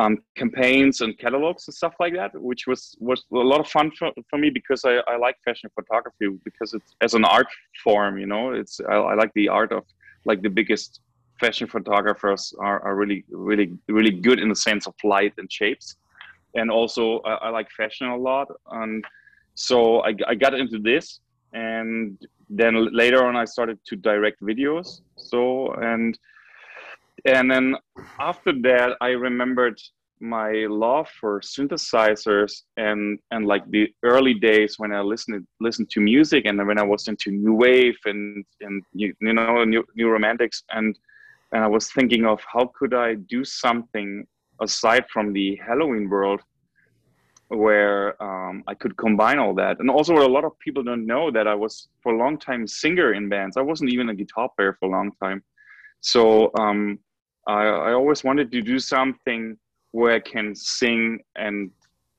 um, 0.00 0.18
campaigns 0.34 1.02
and 1.02 1.18
catalogs 1.18 1.68
and 1.68 1.74
stuff 1.74 1.94
like 2.00 2.14
that, 2.14 2.30
which 2.40 2.66
was 2.66 2.96
was 3.00 3.24
a 3.32 3.36
lot 3.36 3.60
of 3.60 3.68
fun 3.68 3.90
for, 3.98 4.10
for 4.28 4.38
me 4.38 4.50
because 4.50 4.84
I, 4.84 4.94
I 5.06 5.16
like 5.16 5.36
fashion 5.44 5.70
photography 5.74 6.28
because 6.44 6.74
it's 6.74 6.94
as 7.00 7.14
an 7.14 7.24
art 7.24 7.48
form, 7.84 8.18
you 8.18 8.26
know, 8.26 8.52
it's 8.52 8.80
I, 8.88 8.94
I 8.94 9.14
like 9.14 9.32
the 9.34 9.48
art 9.48 9.72
of 9.72 9.84
like 10.24 10.42
the 10.42 10.48
biggest 10.48 11.00
fashion 11.38 11.66
photographers 11.66 12.52
are, 12.60 12.80
are 12.82 12.94
really 12.96 13.24
really 13.30 13.72
really 13.88 14.10
good 14.10 14.38
in 14.38 14.48
the 14.48 14.56
sense 14.56 14.86
of 14.86 14.94
light 15.04 15.34
and 15.38 15.50
shapes, 15.52 15.96
and 16.54 16.70
also 16.70 17.20
I, 17.20 17.34
I 17.34 17.48
like 17.50 17.70
fashion 17.70 18.08
a 18.08 18.16
lot, 18.16 18.48
and 18.70 19.04
so 19.54 20.00
I, 20.00 20.14
I 20.26 20.34
got 20.34 20.54
into 20.54 20.78
this, 20.78 21.20
and 21.52 22.18
then 22.48 22.92
later 22.94 23.24
on 23.26 23.36
I 23.36 23.44
started 23.44 23.78
to 23.86 23.96
direct 23.96 24.40
videos, 24.40 25.00
so 25.16 25.72
and 25.74 26.18
and 27.24 27.50
then 27.50 27.76
after 28.18 28.52
that 28.62 28.96
i 29.00 29.08
remembered 29.08 29.80
my 30.20 30.66
love 30.68 31.08
for 31.20 31.40
synthesizers 31.40 32.62
and 32.76 33.18
and 33.30 33.46
like 33.46 33.68
the 33.70 33.88
early 34.02 34.34
days 34.34 34.78
when 34.78 34.92
i 34.92 35.00
listened 35.00 35.46
listened 35.60 35.88
to 35.90 36.00
music 36.00 36.44
and 36.44 36.64
when 36.66 36.78
i 36.78 36.82
was 36.82 37.08
into 37.08 37.30
new 37.30 37.54
wave 37.54 37.96
and 38.04 38.44
and 38.60 38.82
you, 38.92 39.14
you 39.20 39.32
know 39.32 39.64
new, 39.64 39.82
new 39.96 40.08
romantics. 40.08 40.62
And 40.70 40.98
and 41.52 41.64
i 41.64 41.66
was 41.66 41.90
thinking 41.90 42.26
of 42.26 42.40
how 42.52 42.70
could 42.78 42.94
i 42.94 43.14
do 43.14 43.44
something 43.44 44.26
aside 44.60 45.04
from 45.12 45.32
the 45.32 45.58
helloween 45.66 46.08
world 46.08 46.40
where 47.50 48.20
um, 48.22 48.62
I 48.68 48.74
could 48.74 48.96
combine 48.96 49.40
all 49.40 49.54
that. 49.54 49.80
And 49.80 49.90
also, 49.90 50.14
what 50.14 50.22
a 50.22 50.32
lot 50.32 50.44
of 50.44 50.56
people 50.60 50.84
don't 50.84 51.04
know 51.04 51.32
that 51.32 51.48
I 51.48 51.54
was 51.54 51.88
for 52.00 52.14
a 52.14 52.16
long 52.16 52.38
time 52.38 52.64
singer 52.66 53.12
in 53.14 53.28
bands. 53.28 53.56
I 53.56 53.60
wasn't 53.60 53.90
even 53.90 54.08
a 54.08 54.14
guitar 54.14 54.48
player 54.56 54.76
for 54.78 54.88
a 54.88 54.92
long 54.92 55.10
time. 55.20 55.42
So 56.00 56.52
um, 56.58 57.00
I, 57.48 57.64
I 57.64 57.92
always 57.92 58.22
wanted 58.22 58.52
to 58.52 58.62
do 58.62 58.78
something 58.78 59.56
where 59.90 60.14
I 60.14 60.20
can 60.20 60.54
sing 60.54 61.18
and 61.34 61.70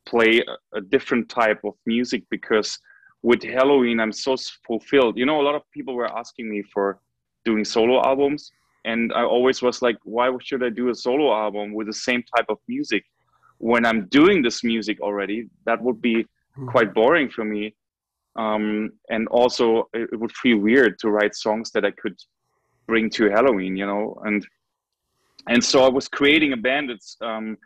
play 0.06 0.44
a, 0.46 0.78
a, 0.78 0.82
different 0.82 1.30
type 1.30 1.62
of 1.64 1.76
music 1.86 2.24
because 2.30 2.78
with 3.22 3.40
Helloween 3.40 4.02
I'm 4.02 4.12
so 4.12 4.36
fulfilled. 4.68 5.18
You 5.18 5.26
know, 5.26 5.40
a 5.40 5.44
lot 5.44 5.56
of 5.56 5.62
people 5.72 5.94
were 5.94 6.12
asking 6.18 6.50
me 6.50 6.62
for 6.74 7.00
doing 7.46 7.64
solo 7.64 8.02
albums, 8.04 8.52
and 8.86 9.12
I 9.14 9.24
always 9.24 9.62
was 9.62 9.82
like, 9.82 9.98
why 10.04 10.32
should 10.42 10.64
I 10.64 10.70
do 10.70 10.90
a 10.90 10.96
solo 10.96 11.34
album 11.34 11.74
with 11.74 11.88
the 11.88 11.94
same 11.94 12.24
type 12.36 12.46
of 12.50 12.58
music 12.68 13.04
when 13.60 13.86
I'm 13.86 14.08
doing 14.08 14.42
this 14.42 14.64
music 14.64 15.00
already? 15.02 15.48
That 15.66 15.82
would 15.82 16.02
be 16.02 16.16
mm-hmm. 16.16 16.68
quite 16.68 16.94
boring 16.94 17.30
for 17.30 17.44
me. 17.44 17.76
Um, 18.36 18.92
and 19.10 19.28
also, 19.28 19.90
it, 19.94 20.10
it 20.14 20.20
would 20.20 20.32
feel 20.32 20.58
weird 20.58 20.98
to 21.00 21.10
write 21.10 21.36
songs 21.36 21.72
that 21.72 21.86
I 21.86 21.92
could 21.92 22.18
bring 22.88 23.10
to 23.12 23.24
Helloween, 23.24 23.78
you 23.78 23.86
know, 23.86 24.20
and 24.26 24.46
and 25.48 25.64
so 25.64 25.84
I 25.84 25.90
was 25.90 26.08
creating 26.08 26.54
a 26.54 26.58
band. 26.58 26.90
It's 26.92 27.18
um, 27.22 27.58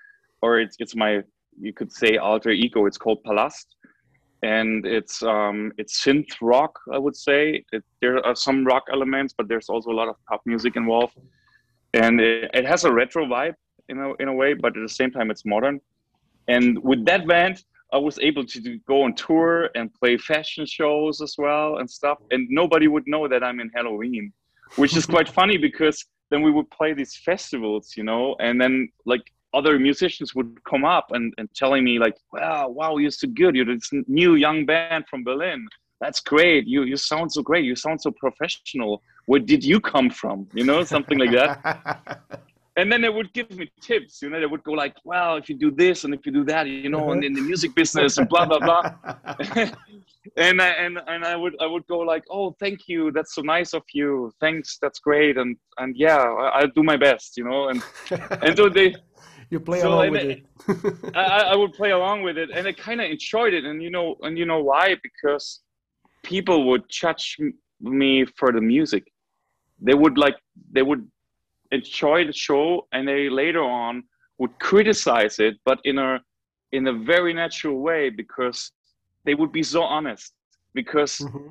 or 0.42 0.60
it's 0.60 0.76
it's 0.80 0.96
my 0.96 1.22
you 1.60 1.74
could 1.74 1.92
say 1.92 2.18
alter 2.18 2.52
ego. 2.52 2.86
It's 2.86 2.98
called 2.98 3.24
Palast, 3.24 3.66
and 4.46 4.86
it's 4.86 5.24
um, 5.24 5.72
it's 5.78 6.04
synth 6.04 6.34
rock. 6.40 6.80
I 6.94 7.00
would 7.00 7.16
say 7.16 7.64
it, 7.72 7.84
there 8.02 8.24
are 8.26 8.36
some 8.36 8.64
rock 8.64 8.84
elements, 8.94 9.34
but 9.36 9.48
there's 9.48 9.70
also 9.70 9.90
a 9.90 9.98
lot 10.02 10.08
of 10.08 10.16
pop 10.30 10.42
music 10.46 10.76
involved, 10.76 11.18
and 11.94 12.22
it, 12.22 12.52
it 12.54 12.66
has 12.66 12.84
a 12.84 12.92
retro 12.92 13.26
vibe 13.26 13.56
in 13.90 13.98
a 14.00 14.14
in 14.22 14.28
a 14.28 14.34
way, 14.34 14.54
but 14.54 14.78
at 14.78 14.84
the 14.90 14.96
same 15.02 15.12
time 15.12 15.32
it's 15.32 15.46
modern. 15.46 15.82
And 16.48 16.78
with 16.84 17.06
that 17.06 17.28
band, 17.28 17.64
I 17.92 17.98
was 17.98 18.20
able 18.20 18.46
to 18.46 18.60
do, 18.60 18.78
go 18.88 19.02
on 19.02 19.16
tour 19.16 19.72
and 19.74 19.92
play 20.00 20.16
fashion 20.18 20.68
shows 20.68 21.22
as 21.22 21.34
well 21.40 21.78
and 21.80 21.90
stuff, 21.90 22.20
and 22.30 22.48
nobody 22.62 22.88
would 22.88 23.08
know 23.08 23.28
that 23.28 23.44
I'm 23.44 23.60
in 23.60 23.72
Helloween, 23.72 24.32
which 24.76 24.96
is 24.96 25.06
quite 25.16 25.28
funny 25.28 25.58
because 25.58 26.06
then 26.30 26.44
we 26.44 26.52
would 26.52 26.70
play 26.70 26.94
these 26.94 27.16
festivals, 27.30 27.94
you 27.98 28.04
know, 28.04 28.36
and 28.40 28.62
then 28.62 28.90
like 29.08 29.26
other 29.56 29.80
musicians 29.80 30.36
would 30.36 30.64
come 30.66 30.86
up 30.86 31.08
and, 31.12 31.34
and 31.38 31.50
telling 31.56 31.84
me 31.84 31.98
like, 32.00 32.18
wow, 32.34 32.68
wow, 32.68 32.98
you're 32.98 33.12
so 33.12 33.28
good. 33.28 33.56
You're 33.56 33.66
this 33.66 33.90
new 34.08 34.36
young 34.36 34.66
band 34.66 35.06
from 35.10 35.24
Berlin. 35.24 35.68
That's 36.02 36.20
great. 36.20 36.68
You 36.68 36.84
you 36.84 36.98
sound 36.98 37.32
so 37.32 37.42
great. 37.42 37.64
You 37.64 37.76
sound 37.76 38.02
so 38.02 38.12
professional. 38.12 39.02
Where 39.28 39.40
did 39.40 39.64
you 39.64 39.80
come 39.80 40.10
from? 40.10 40.48
You 40.54 40.66
know, 40.66 40.84
something 40.84 41.18
like 41.18 41.32
that. 41.32 42.20
and 42.78 42.92
then 42.92 43.02
they 43.02 43.10
would 43.10 43.32
give 43.34 43.50
me 43.52 43.72
tips. 43.82 44.22
You 44.22 44.30
know, 44.30 44.40
they 44.40 44.46
would 44.46 44.64
go 44.64 44.74
like, 44.74 44.96
"Well, 45.06 45.38
if 45.38 45.50
you 45.50 45.56
do 45.58 45.72
this 45.72 46.04
and 46.04 46.14
if 46.14 46.26
you 46.26 46.32
do 46.32 46.44
that, 46.46 46.68
you 46.68 46.90
know, 46.90 47.12
and 47.12 47.24
in 47.24 47.34
the 47.34 47.42
music 47.42 47.74
business 47.74 48.18
and 48.18 48.28
blah 48.28 48.46
blah 48.46 48.60
blah." 48.60 48.94
and 50.38 50.62
I, 50.62 50.70
and 50.84 51.00
and 51.08 51.24
I 51.24 51.36
would 51.36 51.56
I 51.62 51.66
would 51.66 51.88
go 51.88 52.00
like, 52.00 52.24
"Oh, 52.30 52.56
thank 52.60 52.88
you. 52.88 53.12
That's 53.12 53.34
so 53.34 53.42
nice 53.42 53.74
of 53.74 53.84
you. 53.94 54.34
Thanks. 54.42 54.78
That's 54.82 55.00
great." 55.00 55.38
And 55.38 55.56
and 55.78 55.96
yeah, 55.96 56.18
I, 56.18 56.62
will 56.62 56.72
do 56.76 56.84
my 56.84 56.98
best. 56.98 57.38
You 57.38 57.46
know, 57.46 57.70
and 57.70 57.82
and 58.42 58.58
so 58.58 58.70
they. 58.70 58.96
You 59.50 59.60
play 59.60 59.82
so 59.82 59.90
along 59.90 60.12
with 60.12 60.24
it. 60.24 60.46
I, 61.16 61.52
I 61.52 61.56
would 61.56 61.74
play 61.74 61.92
along 61.92 62.24
with 62.24 62.38
it, 62.38 62.50
and 62.52 62.68
I 62.68 62.72
kind 62.72 63.02
of 63.02 63.10
enjoyed 63.10 63.54
it. 63.54 63.64
And 63.66 63.82
you 63.82 63.90
know, 63.90 64.16
and 64.22 64.38
you 64.38 64.46
know 64.46 64.62
why? 64.62 64.96
Because 65.04 65.62
people 66.24 66.66
would 66.70 66.84
judge 66.90 67.38
me 67.80 68.26
for 68.38 68.52
the 68.52 68.62
music. 68.62 69.04
They 69.80 69.94
would 69.94 70.18
like 70.18 70.36
they 70.72 70.82
would 70.82 71.08
enjoy 71.72 72.26
the 72.26 72.34
show 72.34 72.88
and 72.92 73.08
they 73.08 73.30
later 73.30 73.64
on 73.64 74.04
would 74.38 74.58
criticize 74.60 75.40
it 75.40 75.56
but 75.66 75.80
in 75.84 75.98
a 75.98 76.20
in 76.72 76.88
a 76.88 76.94
very 76.94 77.34
natural 77.34 77.80
way 77.82 78.10
because 78.10 78.72
they 79.26 79.34
would 79.34 79.52
be 79.52 79.64
so 79.64 79.82
honest 79.82 80.34
because 80.74 81.18
mm-hmm. 81.18 81.48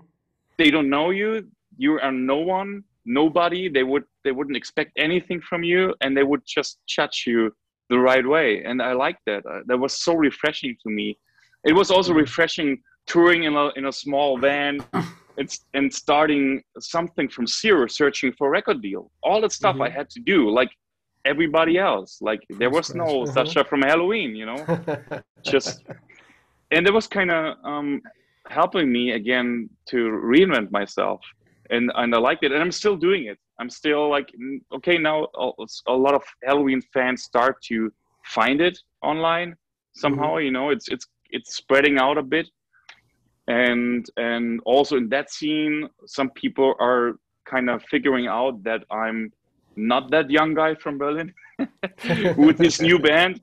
they 0.58 0.70
don't 0.70 0.88
know 0.88 1.10
you 1.10 1.46
you 1.76 1.98
are 2.00 2.12
no 2.12 2.36
one 2.36 2.82
nobody 3.04 3.68
they 3.68 3.82
would 3.82 4.04
they 4.24 4.32
wouldn't 4.32 4.56
expect 4.56 4.92
anything 4.96 5.40
from 5.40 5.62
you 5.62 5.94
and 6.00 6.16
they 6.16 6.22
would 6.22 6.42
just 6.46 6.78
judge 6.86 7.24
you 7.26 7.52
the 7.90 7.98
right 7.98 8.26
way 8.26 8.62
and 8.64 8.80
i 8.82 8.92
liked 8.92 9.20
that 9.26 9.44
uh, 9.46 9.60
that 9.66 9.78
was 9.78 9.96
so 9.96 10.14
refreshing 10.14 10.76
to 10.82 10.90
me 10.90 11.18
it 11.64 11.72
was 11.72 11.90
also 11.90 12.10
mm-hmm. 12.10 12.20
refreshing 12.20 12.78
touring 13.06 13.44
in 13.44 13.54
a, 13.54 13.68
in 13.76 13.86
a 13.86 13.92
small 13.92 14.38
van 14.38 14.78
and, 15.38 15.58
and 15.74 15.92
starting 15.92 16.62
something 16.78 17.28
from 17.28 17.46
zero, 17.46 17.86
searching 17.86 18.32
for 18.32 18.50
record 18.50 18.82
deal. 18.82 19.10
All 19.22 19.40
that 19.40 19.52
stuff 19.52 19.74
mm-hmm. 19.74 19.82
I 19.82 19.90
had 19.90 20.10
to 20.10 20.20
do, 20.20 20.50
like 20.50 20.70
everybody 21.24 21.78
else. 21.78 22.18
Like 22.20 22.40
there 22.58 22.70
was 22.70 22.94
no 22.94 23.22
uh-huh. 23.22 23.44
Sascha 23.44 23.66
from 23.66 23.82
Helloween, 23.82 24.36
you 24.36 24.46
know, 24.46 25.22
just 25.44 25.82
and 26.70 26.86
it 26.86 26.92
was 26.92 27.06
kind 27.06 27.30
of 27.30 27.56
um, 27.64 28.00
helping 28.48 28.92
me 28.92 29.12
again 29.12 29.68
to 29.88 29.96
reinvent 29.96 30.70
myself, 30.70 31.20
and 31.70 31.90
and 31.94 32.14
I 32.14 32.18
liked 32.18 32.44
it, 32.44 32.52
and 32.52 32.60
I'm 32.60 32.72
still 32.72 32.96
doing 32.96 33.24
it. 33.24 33.38
I'm 33.58 33.70
still 33.70 34.10
like, 34.10 34.32
okay, 34.74 34.98
now 34.98 35.28
a, 35.86 35.92
lot 35.92 36.14
of 36.14 36.22
Helloween 36.46 36.82
fans 36.92 37.22
start 37.22 37.62
to 37.68 37.92
find 38.24 38.60
it 38.60 38.78
online 39.02 39.54
somehow. 39.94 40.34
Mm-hmm. 40.34 40.44
You 40.44 40.50
know, 40.50 40.70
it's 40.70 40.88
it's 40.88 41.06
it's 41.30 41.56
spreading 41.56 41.98
out 41.98 42.18
a 42.18 42.22
bit 42.22 42.48
and 43.48 44.06
and 44.16 44.60
also 44.64 44.96
in 44.96 45.08
that 45.08 45.30
scene 45.30 45.88
some 46.06 46.30
people 46.30 46.74
are 46.80 47.18
kind 47.44 47.68
of 47.68 47.82
figuring 47.84 48.26
out 48.26 48.62
that 48.64 48.84
i'm 48.90 49.30
not 49.76 50.10
that 50.10 50.30
young 50.30 50.54
guy 50.54 50.74
from 50.74 50.96
berlin 50.96 51.32
with 52.36 52.56
this 52.56 52.80
new 52.80 52.98
band 52.98 53.40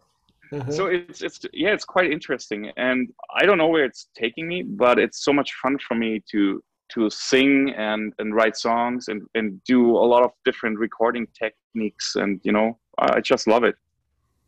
uh-huh. 0.51 0.71
so 0.71 0.87
it's 0.87 1.21
it's 1.21 1.39
yeah 1.53 1.69
it's 1.69 1.85
quite 1.85 2.11
interesting 2.11 2.71
and 2.77 3.09
i 3.35 3.45
don't 3.45 3.59
know 3.59 3.67
where 3.67 3.85
it's 3.85 4.07
taking 4.15 4.47
me 4.47 4.63
but 4.63 4.97
it's 4.97 5.23
so 5.23 5.31
much 5.31 5.51
fun 5.61 5.77
for 5.87 5.93
me 5.95 6.21
to 6.29 6.63
to 6.93 7.09
sing 7.09 7.73
and 7.77 8.13
and 8.19 8.35
write 8.35 8.55
songs 8.57 9.07
and 9.07 9.21
and 9.35 9.63
do 9.63 9.79
a 9.97 10.07
lot 10.13 10.23
of 10.23 10.31
different 10.45 10.77
recording 10.77 11.27
techniques 11.41 12.15
and 12.15 12.39
you 12.43 12.51
know 12.51 12.77
i 12.99 13.19
just 13.19 13.47
love 13.47 13.63
it 13.63 13.75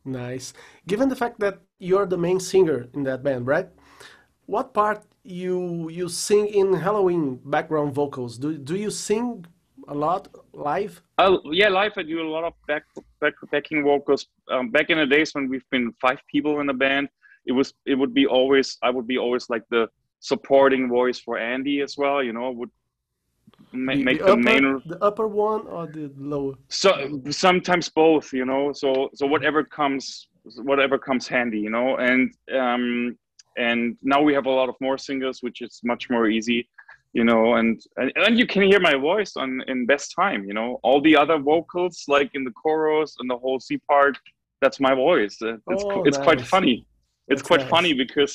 nice 0.06 0.54
given 0.88 1.08
the 1.10 1.16
fact 1.16 1.40
that 1.40 1.60
you're 1.80 2.06
the 2.06 2.18
main 2.18 2.40
singer 2.40 2.88
in 2.94 3.04
that 3.04 3.24
band 3.24 3.48
right 3.48 3.70
what 4.46 4.74
part 4.74 5.06
you 5.24 5.90
you 5.90 6.10
sing 6.10 6.48
in 6.48 6.74
Helloween 6.74 7.40
background 7.46 7.94
vocals? 7.94 8.38
Do 8.38 8.58
do 8.58 8.76
you 8.76 8.90
sing 8.90 9.46
a 9.88 9.94
lot 9.94 10.28
live? 10.54 11.02
Oh 11.18 11.40
yeah, 11.52 11.70
live 11.70 11.94
I 11.98 12.04
do 12.04 12.22
a 12.22 12.30
lot 12.30 12.44
of 12.44 12.54
back, 12.68 12.84
back 13.22 13.34
backing 13.52 13.84
vocals. 13.84 14.28
Um, 14.52 14.70
back 14.70 14.90
in 14.90 14.98
the 14.98 15.06
days 15.06 15.34
when 15.34 15.48
we've 15.48 15.70
been 15.72 15.94
five 16.02 16.20
people 16.30 16.60
in 16.60 16.68
the 16.68 16.74
band, 16.74 17.08
it 17.46 17.54
was 17.54 17.74
it 17.86 17.96
would 17.96 18.14
be 18.14 18.26
always 18.26 18.78
I 18.84 18.90
would 18.90 19.08
be 19.08 19.18
always 19.18 19.50
like 19.50 19.64
the 19.70 19.88
supporting 20.32 20.84
voice 21.00 21.20
for 21.26 21.36
Andy 21.38 21.76
as 21.82 21.94
well. 22.02 22.20
You 22.28 22.34
know, 22.38 22.48
would 22.60 22.72
ma- 23.72 23.96
The, 23.96 24.04
make 24.10 24.20
the 24.20 24.32
upper, 24.34 24.50
main 24.50 24.64
the 24.94 25.00
upper 25.10 25.28
one 25.28 25.62
or 25.76 25.84
the 25.96 26.06
lower? 26.34 26.56
so 26.70 26.90
sometimes 27.48 27.86
both 28.04 28.28
you 28.40 28.46
know 28.52 28.64
so 28.82 28.90
so 29.18 29.24
whatever 29.34 29.62
comes 29.80 30.04
whatever 30.70 30.96
comes 31.08 31.24
handy 31.36 31.60
you 31.68 31.72
know 31.78 31.88
and 32.10 32.22
um 32.64 32.86
and 33.68 33.80
now 34.14 34.20
we 34.28 34.34
have 34.38 34.48
a 34.54 34.56
lot 34.60 34.70
of 34.74 34.76
more 34.88 34.98
singles 35.10 35.38
which 35.46 35.60
is 35.68 35.74
much 35.92 36.04
more 36.14 36.26
easy 36.38 36.60
you 37.18 37.24
know 37.30 37.42
and 37.60 37.74
and, 38.00 38.10
and 38.26 38.34
you 38.40 38.46
can 38.54 38.64
hear 38.72 38.82
my 38.90 38.96
voice 39.10 39.32
on 39.44 39.50
in 39.72 39.78
best 39.94 40.08
time 40.22 40.40
you 40.50 40.56
know 40.60 40.70
all 40.86 41.00
the 41.08 41.16
other 41.24 41.38
vocals 41.54 41.96
like 42.16 42.30
in 42.38 42.44
the 42.48 42.56
chorus 42.64 43.12
and 43.20 43.28
the 43.34 43.40
whole 43.44 43.60
c 43.68 43.78
part 43.92 44.16
that's 44.62 44.80
my 44.88 44.94
voice 45.08 45.36
it's 45.74 45.86
Oh, 45.96 46.04
it's 46.08 46.20
quite 46.28 46.42
funny 46.54 46.76
it's 47.32 47.42
That's 47.42 47.50
quite 47.52 47.64
nice. 47.64 47.74
funny 47.76 47.94
because 48.04 48.34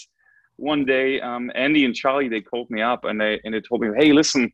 one 0.59 0.85
day 0.85 1.21
um 1.21 1.51
andy 1.55 1.85
and 1.85 1.95
charlie 1.95 2.29
they 2.29 2.41
called 2.41 2.69
me 2.71 2.83
up 2.83 3.05
and 3.05 3.21
they 3.21 3.41
and 3.45 3.55
they 3.55 3.61
told 3.61 3.81
me 3.81 3.89
hey 3.97 4.13
listen 4.13 4.53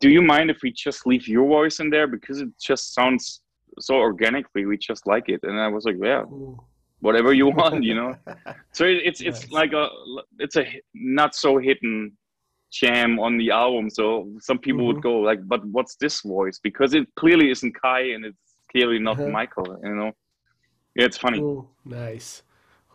do 0.00 0.08
you 0.08 0.22
mind 0.22 0.50
if 0.50 0.58
we 0.62 0.70
just 0.72 1.06
leave 1.06 1.26
your 1.26 1.46
voice 1.46 1.80
in 1.80 1.90
there 1.90 2.06
because 2.06 2.40
it 2.40 2.48
just 2.62 2.94
sounds 2.94 3.42
so 3.80 3.96
organically 3.96 4.64
we 4.66 4.76
just 4.78 5.06
like 5.06 5.28
it 5.28 5.40
and 5.42 5.58
i 5.60 5.68
was 5.68 5.84
like 5.84 5.96
yeah 6.02 6.22
whatever 7.00 7.32
you 7.32 7.46
want 7.58 7.82
you 7.82 7.94
know 7.94 8.14
so 8.72 8.84
it, 8.84 8.98
it's 9.08 9.20
it's 9.20 9.42
Nice. 9.42 9.52
like 9.52 9.72
a 9.72 9.88
it's 10.38 10.56
a 10.56 10.64
not 10.94 11.34
so 11.34 11.58
hidden 11.58 12.12
jam 12.72 13.18
on 13.18 13.36
the 13.38 13.50
album 13.50 13.90
so 13.90 14.06
some 14.40 14.58
people 14.58 14.82
Mhm. 14.82 14.86
would 14.88 15.02
go 15.02 15.14
like 15.28 15.40
but 15.46 15.64
what's 15.66 15.96
this 15.96 16.20
voice 16.22 16.58
because 16.62 16.94
it 16.94 17.06
clearly 17.16 17.50
isn't 17.50 17.74
kai 17.82 18.02
and 18.14 18.24
it's 18.24 18.56
clearly 18.70 18.98
not 18.98 19.18
Uh-huh. 19.18 19.30
michael 19.38 19.68
you 19.82 19.94
know 19.94 20.10
yeah 20.96 21.04
it's 21.04 21.18
funny 21.18 21.38
Cool. 21.38 21.70
Nice. 21.84 22.42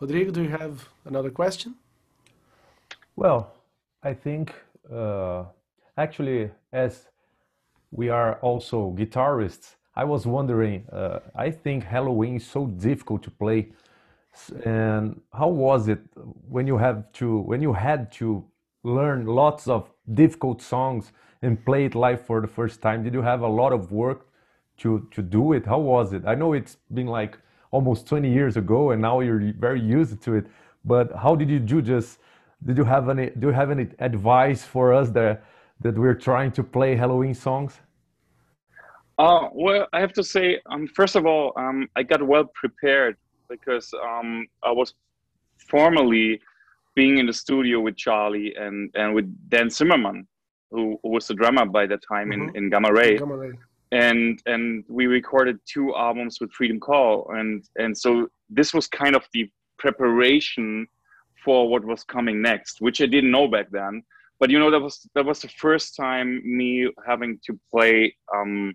Rodrigo, 0.00 0.30
do 0.32 0.42
you 0.42 0.50
have 0.50 0.88
another 1.04 1.30
question? 1.30 1.74
Well, 3.16 3.52
I 4.02 4.14
think 4.14 4.54
uh, 4.92 5.44
actually, 5.96 6.50
as 6.72 7.08
we 7.90 8.08
are 8.08 8.36
also 8.36 8.92
guitarists, 8.92 9.76
I 9.94 10.04
was 10.04 10.26
wondering. 10.26 10.86
Uh, 10.90 11.20
I 11.34 11.50
think 11.50 11.84
Helloween 11.84 12.36
is 12.36 12.46
so 12.46 12.66
difficult 12.66 13.22
to 13.24 13.30
play, 13.30 13.72
and 14.64 15.20
how 15.32 15.48
was 15.48 15.88
it 15.88 16.00
when 16.48 16.66
you 16.66 16.78
have 16.78 17.12
to 17.14 17.40
when 17.40 17.60
you 17.60 17.74
had 17.74 18.10
to 18.12 18.44
learn 18.82 19.26
lots 19.26 19.68
of 19.68 19.90
difficult 20.14 20.62
songs 20.62 21.12
and 21.42 21.62
play 21.64 21.84
it 21.84 21.94
live 21.94 22.24
for 22.24 22.40
the 22.40 22.48
first 22.48 22.80
time? 22.80 23.02
Did 23.04 23.12
you 23.12 23.22
have 23.22 23.42
a 23.42 23.48
lot 23.48 23.72
of 23.72 23.92
work 23.92 24.26
to 24.78 25.06
to 25.10 25.22
do 25.22 25.52
it? 25.52 25.66
How 25.66 25.78
was 25.78 26.14
it? 26.14 26.22
I 26.26 26.34
know 26.34 26.54
it's 26.54 26.78
been 26.94 27.06
like 27.08 27.38
almost 27.70 28.06
20 28.06 28.32
years 28.32 28.56
ago, 28.56 28.90
and 28.92 29.02
now 29.02 29.20
you're 29.20 29.52
very 29.58 29.80
used 29.80 30.22
to 30.22 30.34
it. 30.34 30.46
But 30.84 31.12
how 31.12 31.36
did 31.36 31.50
you 31.50 31.58
do? 31.58 31.82
Just 31.82 32.18
did 32.64 32.76
you 32.76 32.84
have 32.84 33.08
any? 33.08 33.30
Do 33.30 33.48
you 33.48 33.52
have 33.52 33.70
any 33.70 33.88
advice 33.98 34.62
for 34.64 34.92
us 34.92 35.10
that 35.10 35.44
that 35.80 35.98
we're 35.98 36.14
trying 36.14 36.52
to 36.52 36.62
play 36.62 36.96
Helloween 36.96 37.34
songs? 37.36 37.80
Uh, 39.18 39.48
well, 39.52 39.86
I 39.92 40.00
have 40.00 40.12
to 40.14 40.24
say, 40.24 40.60
um, 40.66 40.86
first 40.86 41.16
of 41.16 41.26
all, 41.26 41.52
um, 41.56 41.88
I 41.96 42.02
got 42.02 42.22
well 42.22 42.44
prepared 42.54 43.16
because 43.48 43.92
um, 44.02 44.46
I 44.62 44.70
was 44.70 44.94
formally 45.68 46.40
being 46.94 47.18
in 47.18 47.26
the 47.26 47.32
studio 47.32 47.80
with 47.80 47.96
Charlie 47.96 48.54
and, 48.56 48.90
and 48.94 49.14
with 49.14 49.26
Dan 49.48 49.70
Zimmermann, 49.70 50.26
who, 50.70 50.98
who 51.02 51.10
was 51.10 51.26
the 51.28 51.34
drummer 51.34 51.66
by 51.66 51.86
that 51.86 52.00
time 52.06 52.30
Mhm. 52.30 52.34
in, 52.50 52.56
in 52.56 52.70
Gamma 52.70 52.92
Ray. 52.92 53.18
Come 53.18 53.32
on, 53.32 53.38
Ray. 53.38 53.52
And 53.92 54.42
and 54.46 54.84
we 54.88 55.06
recorded 55.06 55.58
two 55.66 55.94
albums 55.94 56.38
with 56.40 56.50
Freedom 56.52 56.80
Call, 56.80 57.30
and 57.34 57.62
and 57.76 57.96
so 57.96 58.28
this 58.48 58.72
was 58.72 58.86
kind 58.88 59.14
of 59.14 59.22
the 59.34 59.50
preparation 59.78 60.86
for 61.44 61.68
what 61.68 61.84
was 61.84 62.04
coming 62.04 62.40
next, 62.42 62.80
which 62.80 63.00
I 63.00 63.06
didn't 63.06 63.30
know 63.30 63.48
back 63.48 63.70
then. 63.70 64.02
But 64.40 64.50
you 64.50 64.58
know, 64.58 64.70
that 64.70 64.80
was 64.80 65.08
that 65.14 65.24
was 65.24 65.40
the 65.40 65.48
first 65.48 65.96
time 65.96 66.42
me 66.44 66.88
having 67.06 67.38
to 67.46 67.58
play 67.70 68.14
um, 68.34 68.74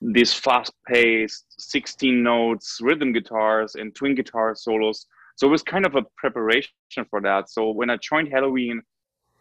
these 0.00 0.34
fast-paced 0.34 1.46
16 1.58 2.22
notes 2.22 2.78
rhythm 2.82 3.12
guitars 3.12 3.74
and 3.74 3.94
twin 3.94 4.14
guitar 4.14 4.54
solos. 4.54 5.06
So 5.36 5.46
it 5.46 5.50
was 5.50 5.62
kind 5.62 5.86
of 5.86 5.94
a 5.96 6.02
preparation 6.16 6.72
for 7.08 7.20
that. 7.22 7.48
So 7.50 7.70
when 7.70 7.90
i 7.90 7.96
joined 7.96 8.30
helloween 8.30 8.78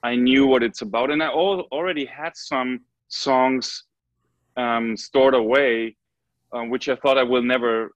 i 0.03 0.15
knew 0.15 0.47
what 0.47 0.63
it's 0.63 0.81
about. 0.81 1.11
And 1.11 1.21
i 1.21 1.27
al- 1.27 1.67
already 1.71 2.05
had 2.05 2.31
some 2.35 2.81
songs 3.09 3.83
um, 4.55 4.95
stored 4.95 5.33
away 5.33 5.95
uh, 6.53 6.63
which 6.63 6.87
i 6.87 6.95
thought 6.95 7.17
i 7.17 7.23
will 7.23 7.43
never 7.43 7.91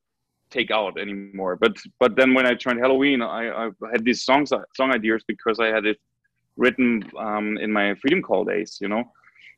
take 0.49 0.71
out 0.71 0.99
anymore. 0.99 1.55
But 1.55 1.75
but 1.99 2.15
then 2.15 2.33
when 2.33 2.45
i 2.45 2.53
joined 2.53 2.79
helloween 2.79 3.21
i, 3.21 3.43
I 3.63 3.91
had 3.91 4.03
these 4.05 4.23
songs 4.23 4.51
song 4.75 4.91
ideas 4.93 5.23
because 5.27 5.59
i 5.59 5.67
had 5.67 5.85
it 5.85 5.97
written 6.55 7.03
um, 7.19 7.57
in 7.57 7.71
my 7.71 7.93
freedom 7.95 8.21
call 8.21 8.43
days 8.45 8.77
you 8.81 8.87
know? 8.87 9.03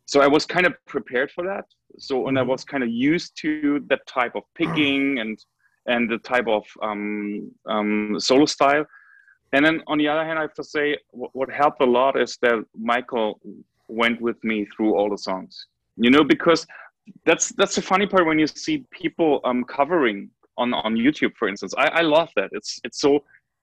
So 0.05 0.21
i 0.21 0.27
was 0.27 0.45
kind 0.45 0.65
of 0.65 0.73
prepared 0.87 1.31
for 1.31 1.43
that. 1.45 1.65
So 1.97 2.27
and 2.27 2.37
i 2.39 2.43
Mhm. 2.43 2.47
was 2.47 2.63
kind 2.65 2.83
of 2.83 2.89
used 2.89 3.31
to 3.41 3.49
that 3.89 4.01
type 4.07 4.35
of 4.35 4.43
picking 4.55 5.19
and 5.21 5.37
and 5.85 6.09
the 6.09 6.19
type 6.19 6.47
of 6.47 6.63
um, 6.83 7.51
um, 7.73 8.15
solo 8.19 8.45
style. 8.45 8.85
And 9.53 9.65
then 9.65 9.81
on 9.87 9.97
the 9.97 10.07
other 10.07 10.25
hand 10.27 10.37
i 10.37 10.43
have 10.47 10.53
to 10.55 10.63
say 10.75 10.85
what, 11.11 11.31
what 11.33 11.49
helped 11.49 11.81
a 11.81 11.85
lot 11.99 12.13
is 12.19 12.37
that 12.41 12.57
michael 12.93 13.39
went 13.87 14.21
with 14.21 14.39
me 14.43 14.65
through 14.71 14.91
all 14.95 15.09
the 15.09 15.17
songs 15.17 15.53
you 15.97 16.11
know 16.11 16.23
because 16.23 16.61
that's 17.25 17.49
that's 17.59 17.75
the 17.75 17.81
funny 17.81 18.05
part 18.05 18.25
when 18.25 18.37
you 18.37 18.47
see 18.47 18.85
people 18.91 19.31
um, 19.43 19.63
covering 19.63 20.29
on 20.61 20.73
on 20.73 20.93
youtube 21.05 21.33
for 21.39 21.47
instance. 21.51 21.73
I, 21.77 21.87
I 22.01 22.03
love 22.17 22.29
that. 22.35 22.49
It's 22.57 22.71
it's 22.85 22.99
so 23.05 23.11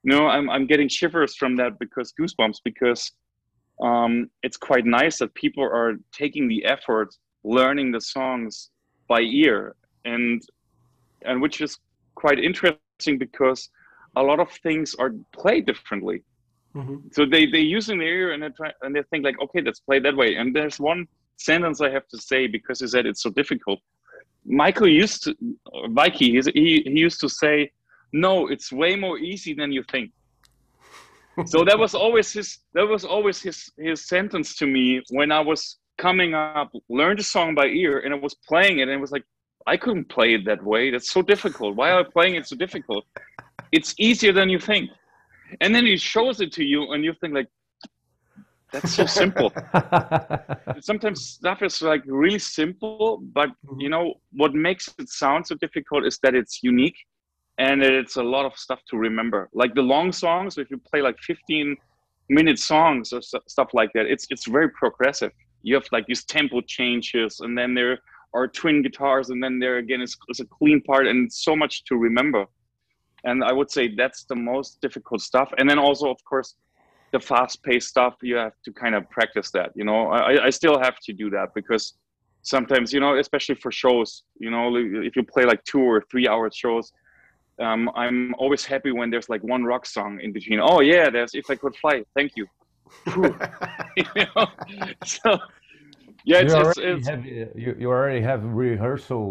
you 0.03 0.11
know 0.13 0.27
I'm, 0.35 0.47
I'm 0.55 0.67
getting 0.73 0.89
shivers 0.99 1.33
from 1.41 1.53
that 1.61 1.73
because 1.79 2.13
goosebumps 2.19 2.59
because 2.71 3.03
um, 3.89 4.13
it's 4.43 4.57
quite 4.57 4.87
nice 4.87 5.19
that 5.21 5.35
people 5.35 5.63
are 5.63 5.95
taking 6.13 6.49
the 6.49 6.65
effort 6.65 7.09
learning 7.45 7.93
the 7.93 8.01
songs 8.01 8.71
by 9.09 9.21
ear. 9.21 9.77
And 10.05 10.43
and 11.29 11.41
which 11.45 11.61
is 11.61 11.79
quite 12.15 12.39
interesting 12.49 13.19
because 13.27 13.61
a 14.17 14.23
lot 14.23 14.41
of 14.41 14.51
things 14.67 14.95
are 15.03 15.13
played 15.41 15.67
differently. 15.67 16.19
Mhm. 16.75 16.97
so 17.17 17.21
they 17.35 17.45
they 17.55 17.65
use 17.77 17.87
in 17.93 17.99
their 18.03 18.17
ear 18.23 18.29
and 18.33 18.41
they 18.43 18.51
try 18.61 18.71
and 18.83 18.91
they 18.95 19.03
think 19.11 19.23
like 19.29 19.39
okay 19.45 19.61
let's 19.67 19.83
play 19.89 19.99
that 20.07 20.17
way. 20.23 20.31
And 20.39 20.47
there's 20.57 20.79
one 20.93 21.03
sentence 21.49 21.81
i 21.87 21.91
have 21.97 22.07
to 22.09 22.19
say 22.31 22.47
because 22.47 22.81
he 22.81 22.87
said 22.87 23.05
it's 23.07 23.23
so 23.23 23.31
difficult 23.31 23.79
michael 24.47 24.89
used 24.89 25.25
to 25.25 25.35
or 25.73 25.89
he, 26.15 26.83
he 26.85 26.99
used 27.07 27.21
to 27.21 27.29
say 27.29 27.71
no 28.13 28.49
it's 28.49 28.73
way 28.73 28.97
more 28.97 29.19
easy 29.19 29.53
than 29.55 29.73
you 29.73 29.83
think. 29.91 30.11
So 31.45 31.65
that 31.65 31.79
was 31.79 31.95
always 31.95 32.33
his 32.33 32.61
that 32.73 32.87
was 32.87 33.05
always 33.05 33.43
his 33.43 33.71
his 33.77 34.09
sentence 34.09 34.57
to 34.57 34.67
me 34.67 35.03
when 35.11 35.31
i 35.31 35.41
was 35.41 35.77
coming 35.99 36.33
up 36.33 36.71
learned 36.89 37.21
a 37.21 37.23
song 37.23 37.55
by 37.55 37.67
ear 37.67 37.99
and 37.99 38.15
i 38.15 38.17
was 38.17 38.35
playing 38.51 38.79
it 38.79 38.85
and 38.89 38.93
it 38.93 39.03
was 39.07 39.13
like 39.13 39.27
i 39.67 39.77
couldn't 39.77 40.09
play 40.09 40.35
it 40.35 40.45
that 40.47 40.63
way. 40.63 40.91
That's 40.91 41.11
so 41.11 41.23
difficult. 41.23 41.77
Why 41.77 41.91
am 41.91 41.99
i 41.99 42.09
playing 42.17 42.37
it 42.37 42.47
so 42.47 42.57
difficult? 42.57 43.05
It's 43.73 43.95
easier 43.99 44.33
than 44.33 44.49
you 44.49 44.59
think. 44.59 44.91
And 45.61 45.75
then 45.75 45.85
he 45.87 45.97
shows 45.97 46.41
it 46.41 46.53
to 46.53 46.65
you 46.65 46.93
and 46.93 47.05
you 47.05 47.13
think 47.21 47.35
like 47.35 47.49
that's 48.73 48.93
so 48.95 49.07
simple. 49.07 49.53
Sometimes 50.81 51.25
stuff 51.25 51.63
is 51.63 51.83
like 51.83 52.03
really 52.07 52.39
simple 52.39 53.23
but 53.33 53.51
mm-hmm. 53.51 53.81
you 53.81 53.89
know 53.89 54.15
what 54.33 54.55
makes 54.55 54.93
it 54.99 55.09
sound 55.09 55.47
so 55.47 55.55
difficult 55.57 56.05
is 56.05 56.19
that 56.23 56.35
it's 56.35 56.63
unique 56.63 56.97
and 57.59 57.83
it's 57.83 58.17
a 58.17 58.23
lot 58.23 58.45
of 58.45 58.57
stuff 58.57 58.81
to 58.91 58.97
remember. 58.97 59.49
Like 59.55 59.75
the 59.75 59.83
long 59.83 60.13
songs 60.13 60.59
if 60.59 60.71
you 60.71 60.79
play 60.79 61.01
like 61.01 61.19
15 61.21 61.77
minute 62.29 62.59
songs 62.59 63.13
or 63.13 63.23
stu- 63.23 63.41
stuff 63.47 63.69
like 63.73 63.91
that 63.95 64.07
it's 64.07 64.27
it's 64.31 64.47
very 64.47 64.71
progressive. 64.71 65.33
You 65.63 65.75
have 65.75 65.87
like 65.93 66.07
these 66.07 66.25
tempo 66.25 66.61
changes 66.61 67.41
and 67.41 67.57
then 67.57 67.75
there 67.75 67.99
are 68.35 68.49
twin 68.49 68.83
guitars 68.83 69.31
and 69.31 69.43
then 69.43 69.59
there 69.59 69.79
again 69.79 70.03
is, 70.03 70.17
is 70.29 70.41
a 70.41 70.45
clean 70.47 70.83
part 70.83 71.07
and 71.07 71.33
so 71.33 71.55
much 71.55 71.85
to 71.85 71.97
remember. 71.97 72.45
And 73.25 73.43
i 73.43 73.53
would 73.53 73.71
say 73.71 73.95
that's 73.95 74.25
the 74.25 74.37
most 74.37 74.81
difficult 74.81 75.21
stuff. 75.21 75.53
And 75.57 75.71
then 75.71 75.79
also 75.79 76.11
of 76.11 76.23
course 76.25 76.57
the 77.17 77.25
fast 77.33 77.63
paced 77.67 77.89
stuff 77.95 78.15
you 78.31 78.37
have 78.45 78.57
to 78.65 78.71
kind 78.83 78.95
of 78.99 79.03
practice 79.17 79.49
that 79.57 79.71
you 79.79 79.85
know? 79.89 80.01
I, 80.09 80.47
I 80.49 80.51
still 80.61 80.79
have 80.87 80.97
to 81.07 81.13
do 81.23 81.27
that 81.37 81.49
because 81.59 81.85
sometimes 82.55 82.87
you 82.95 83.01
know 83.05 83.13
especially 83.27 83.57
for 83.65 83.71
shows 83.83 84.09
you 84.45 84.51
know 84.55 84.65
if 85.09 85.13
you 85.17 85.23
play 85.35 85.45
like 85.53 85.63
two 85.73 85.85
or 85.93 85.99
three 86.11 86.27
hour 86.33 86.45
shows 86.63 86.87
um, 87.65 87.81
i'm 88.03 88.35
always 88.43 88.63
happy 88.73 88.93
when 88.99 89.09
there's 89.13 89.29
like 89.35 89.43
one 89.55 89.63
rock 89.73 89.85
song 89.97 90.13
in 90.25 90.31
between. 90.37 90.61
Oh 90.71 90.81
yeah 90.93 91.07
there's 91.15 91.33
if 91.43 91.47
i 91.55 91.57
could 91.63 91.75
fly 91.83 91.97
thank 92.17 92.33
you. 92.39 92.47
You 94.01 94.25
know? 94.25 94.47
so 95.17 95.29
yeah 96.31 96.41
it's, 96.43 96.53
you, 96.53 96.61
already 96.61 96.83
it's 96.93 97.09
have, 97.09 97.25
you, 97.65 97.73
you 97.81 97.89
already 97.97 98.23
have 98.31 98.41
rehearsal 98.65 99.25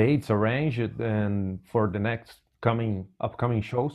dates 0.00 0.28
arranged 0.36 0.94
and 1.00 1.60
for 1.70 1.82
the 1.94 2.02
next 2.10 2.32
coming 2.66 2.92
upcoming 3.26 3.62
shows 3.62 3.94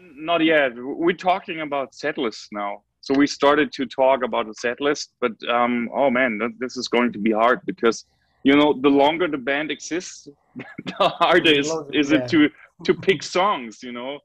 Not 0.00 0.44
yet. 0.44 0.72
We're 0.76 1.16
talking 1.16 1.60
about 1.60 1.94
set 1.94 2.18
lists 2.18 2.48
now. 2.52 2.82
So 3.00 3.14
we 3.14 3.26
started 3.26 3.72
to 3.72 3.86
talk 3.86 4.24
about 4.24 4.48
a 4.48 4.54
set 4.54 4.80
list, 4.80 5.12
but 5.20 5.32
um, 5.48 5.88
oh 5.94 6.10
man, 6.10 6.40
this 6.58 6.76
is 6.76 6.88
going 6.88 7.12
to 7.12 7.18
be 7.18 7.32
hard 7.32 7.60
because 7.64 8.04
you 8.42 8.54
know 8.54 8.78
the 8.80 8.88
longer 8.88 9.28
the 9.28 9.38
band 9.38 9.70
exists, 9.70 10.28
the 10.84 11.08
harder 11.08 11.50
is, 11.50 11.68
longer- 11.68 11.90
is 11.94 12.10
yeah. 12.10 12.18
it 12.18 12.28
to 12.30 12.50
to 12.84 12.94
pick 12.94 13.22
songs, 13.22 13.82
you 13.82 13.92
know, 13.92 14.18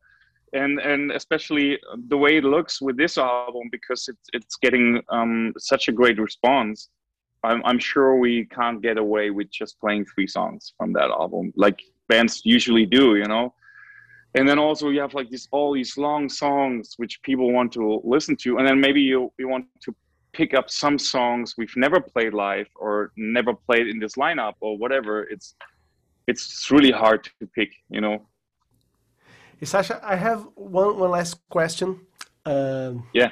and 0.53 0.79
and 0.79 1.11
especially 1.11 1.79
the 2.07 2.17
way 2.17 2.37
it 2.37 2.43
looks 2.43 2.81
with 2.81 2.97
this 2.97 3.17
album 3.17 3.69
because 3.71 4.07
it's 4.07 4.27
it's 4.33 4.55
getting 4.57 5.01
um, 5.09 5.53
such 5.57 5.87
a 5.87 5.91
great 5.91 6.19
response. 6.19 6.89
I'm, 7.45 7.61
I'm 7.65 7.79
sure 7.79 8.15
we 8.15 8.45
can't 8.45 8.81
get 8.81 8.97
away 8.97 9.29
with 9.29 9.51
just 9.51 9.77
playing 9.79 10.05
three 10.05 10.27
songs 10.27 10.73
from 10.77 10.93
that 10.93 11.09
album, 11.09 11.51
like 11.57 11.81
bands 12.07 12.41
usually 12.45 12.85
do, 12.85 13.17
you 13.17 13.25
know. 13.25 13.53
And 14.35 14.47
then 14.49 14.57
also 14.57 14.89
you 14.89 14.99
have 15.01 15.13
like 15.13 15.29
these 15.29 15.47
all 15.51 15.73
these 15.73 15.95
long 15.97 16.27
songs 16.27 16.95
which 16.97 17.21
people 17.21 17.51
want 17.51 17.71
to 17.73 18.01
listen 18.03 18.35
to, 18.37 18.57
and 18.57 18.67
then 18.67 18.79
maybe 18.79 19.01
you 19.01 19.31
you 19.37 19.47
want 19.47 19.65
to 19.81 19.95
pick 20.33 20.55
up 20.55 20.69
some 20.69 20.97
songs 20.97 21.53
we've 21.57 21.77
never 21.77 21.99
played 22.01 22.33
live 22.33 22.67
or 22.75 23.11
never 23.15 23.53
played 23.53 23.87
in 23.87 23.99
this 23.99 24.13
lineup 24.13 24.53
or 24.59 24.77
whatever. 24.77 25.23
It's 25.23 25.55
it's 26.27 26.71
really 26.71 26.91
hard 26.91 27.23
to 27.39 27.47
pick, 27.55 27.71
you 27.89 28.01
know. 28.01 28.25
Hey, 29.59 29.67
Sascha, 29.67 29.99
I 30.03 30.15
have 30.15 30.47
one 30.55 30.97
one 30.97 31.11
last 31.11 31.39
question. 31.49 31.99
Um, 32.45 33.05
yeah. 33.13 33.31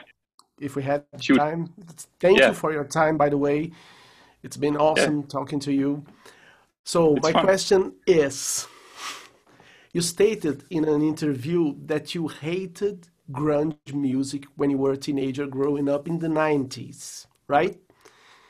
If 0.59 0.75
we 0.75 0.83
had 0.83 1.03
Shoot. 1.19 1.37
time, 1.37 1.73
thank 2.19 2.37
Yeah. 2.37 2.49
you 2.49 2.53
for 2.53 2.71
your 2.71 2.83
time. 2.85 3.17
By 3.17 3.29
the 3.29 3.37
way, 3.37 3.71
it's 4.43 4.57
been 4.57 4.77
awesome 4.77 5.23
talking 5.23 5.59
to 5.61 5.73
you. 5.73 6.03
So 6.83 7.15
It's 7.15 7.23
my 7.23 7.33
fun. 7.33 7.45
question 7.45 7.93
is: 8.05 8.67
You 9.93 10.01
stated 10.01 10.63
in 10.69 10.85
an 10.85 11.01
interview 11.01 11.75
that 11.85 12.15
you 12.15 12.29
hated 12.29 13.09
grunge 13.31 13.93
music 13.93 14.45
when 14.55 14.69
you 14.69 14.77
were 14.77 14.93
a 14.93 14.97
teenager 14.97 15.47
growing 15.47 15.89
up 15.89 16.07
in 16.07 16.19
the 16.19 16.29
'90s, 16.29 17.27
right? 17.47 17.77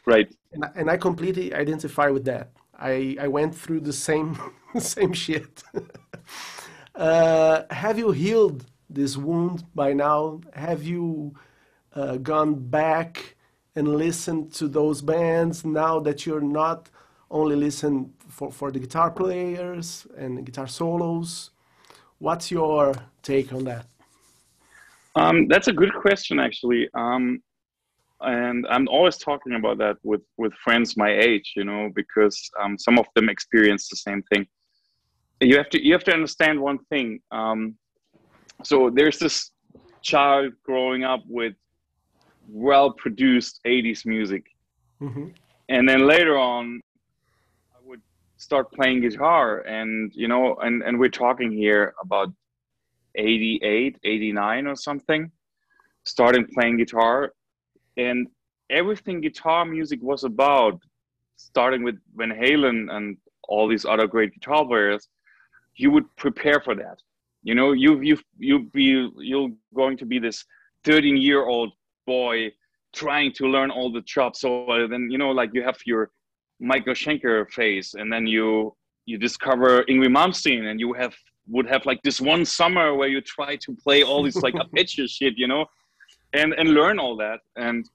Right. 0.05 0.31
And 0.53 0.65
I, 0.65 0.69
and 0.75 0.89
I 0.89 0.97
completely 0.97 1.53
identify 1.53 2.09
with 2.09 2.25
that. 2.25 2.51
I, 2.77 3.15
I 3.19 3.27
went 3.27 3.55
through 3.55 3.81
the 3.81 3.93
same 3.93 4.37
same 4.77 5.13
shit. 5.13 5.63
uh, 6.95 7.63
have 7.71 7.97
you 7.97 8.11
healed 8.11 8.65
this 8.89 9.17
wound 9.17 9.63
by 9.73 9.93
now? 9.93 10.41
Have 10.53 10.83
you 10.83 11.33
uh, 11.95 12.17
gone 12.17 12.55
back 12.55 13.35
and 13.75 13.95
listened 13.95 14.53
to 14.53 14.67
those 14.67 15.01
bands 15.01 15.65
now 15.65 15.99
that 16.01 16.25
you're 16.25 16.41
not 16.41 16.89
only 17.31 17.55
listen 17.55 18.13
for, 18.27 18.51
for 18.51 18.71
the 18.71 18.79
guitar 18.79 19.09
players 19.09 20.05
and 20.17 20.45
guitar 20.45 20.67
solos? 20.67 21.51
What's 22.19 22.51
your 22.51 22.93
take 23.23 23.51
on 23.53 23.63
that? 23.63 23.85
Um, 25.15 25.47
that's 25.47 25.67
a 25.67 25.73
good 25.73 25.93
question, 25.93 26.39
actually. 26.39 26.89
Um, 26.93 27.41
and 28.21 28.65
I'm 28.69 28.87
always 28.87 29.17
talking 29.17 29.53
about 29.55 29.77
that 29.79 29.97
with 30.03 30.21
with 30.37 30.53
friends 30.63 30.95
my 30.95 31.11
age, 31.11 31.53
you 31.55 31.63
know, 31.63 31.89
because 31.95 32.37
um, 32.61 32.77
some 32.77 32.99
of 32.99 33.07
them 33.15 33.29
experience 33.29 33.89
the 33.89 33.95
same 33.95 34.21
thing. 34.31 34.45
You 35.39 35.57
have 35.57 35.69
to 35.69 35.83
you 35.83 35.93
have 35.93 36.03
to 36.03 36.13
understand 36.13 36.59
one 36.59 36.79
thing. 36.89 37.19
Um, 37.31 37.75
so 38.63 38.91
there's 38.93 39.17
this 39.17 39.51
child 40.03 40.53
growing 40.63 41.03
up 41.03 41.23
with 41.27 41.53
well 42.47 42.91
produced 42.93 43.59
80s 43.65 44.05
music, 44.05 44.45
hmm 44.99 45.29
and 45.69 45.87
then 45.87 46.05
later 46.05 46.37
on, 46.37 46.81
start 48.41 48.71
playing 48.73 49.01
guitar, 49.01 49.59
and 49.61 50.11
you 50.15 50.27
know, 50.27 50.55
and 50.55 50.81
and 50.81 50.99
we're 50.99 51.17
talking 51.25 51.51
here 51.51 51.93
about 52.01 52.29
88, 53.15 53.97
89 54.03 54.67
or 54.67 54.75
something, 54.75 55.31
starting 56.03 56.47
playing 56.55 56.77
guitar. 56.77 57.33
And 57.97 58.27
everything 58.69 59.21
guitar 59.21 59.63
music 59.65 59.99
was 60.01 60.23
about, 60.23 60.79
starting 61.35 61.83
with 61.83 61.97
Van 62.15 62.31
Halen 62.31 62.91
and 62.91 63.17
all 63.47 63.67
these 63.67 63.85
other 63.85 64.07
great 64.07 64.33
guitar 64.33 64.65
players, 64.65 65.07
you 65.75 65.91
would 65.91 66.07
prepare 66.15 66.59
for 66.61 66.73
that. 66.75 66.97
You 67.43 67.53
know, 67.53 67.73
you 67.73 68.01
you 68.01 68.17
you 68.39 68.55
be 68.73 69.09
you're 69.17 69.51
going 69.75 69.97
to 69.97 70.05
be 70.05 70.17
this 70.19 70.45
13 70.85 71.17
year 71.17 71.45
old 71.45 71.73
boy 72.07 72.51
trying 72.93 73.31
to 73.33 73.45
learn 73.47 73.69
all 73.69 73.91
the 73.91 74.01
chops. 74.01 74.41
So 74.41 74.65
then 74.89 75.09
you 75.11 75.17
know, 75.19 75.31
like 75.31 75.51
you 75.53 75.63
have 75.63 75.79
your 75.85 76.09
Michael 76.61 76.93
Schenker 76.93 77.49
phase, 77.51 77.95
and 77.97 78.11
then 78.11 78.27
you 78.27 78.75
you 79.05 79.17
discover 79.17 79.83
Yngwie 79.85 80.07
Malmsteen, 80.07 80.65
and 80.69 80.79
you 80.79 80.93
have 80.93 81.15
would 81.47 81.67
have 81.67 81.85
like 81.85 82.01
this 82.03 82.21
one 82.21 82.45
summer 82.45 82.95
where 82.95 83.09
you 83.09 83.19
try 83.21 83.55
to 83.57 83.75
play 83.75 84.03
all 84.03 84.23
these 84.23 84.37
like 84.37 84.55
arpeggio 84.63 85.07
shit, 85.07 85.33
you 85.37 85.47
know, 85.47 85.65
and 86.33 86.53
and 86.53 86.69
learn 86.69 86.99
all 86.99 87.17
that. 87.17 87.39
And 87.55 87.85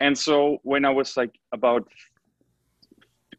and 0.00 0.16
so 0.16 0.58
when 0.62 0.84
I 0.84 0.90
was 0.90 1.16
like 1.16 1.34
about 1.52 1.86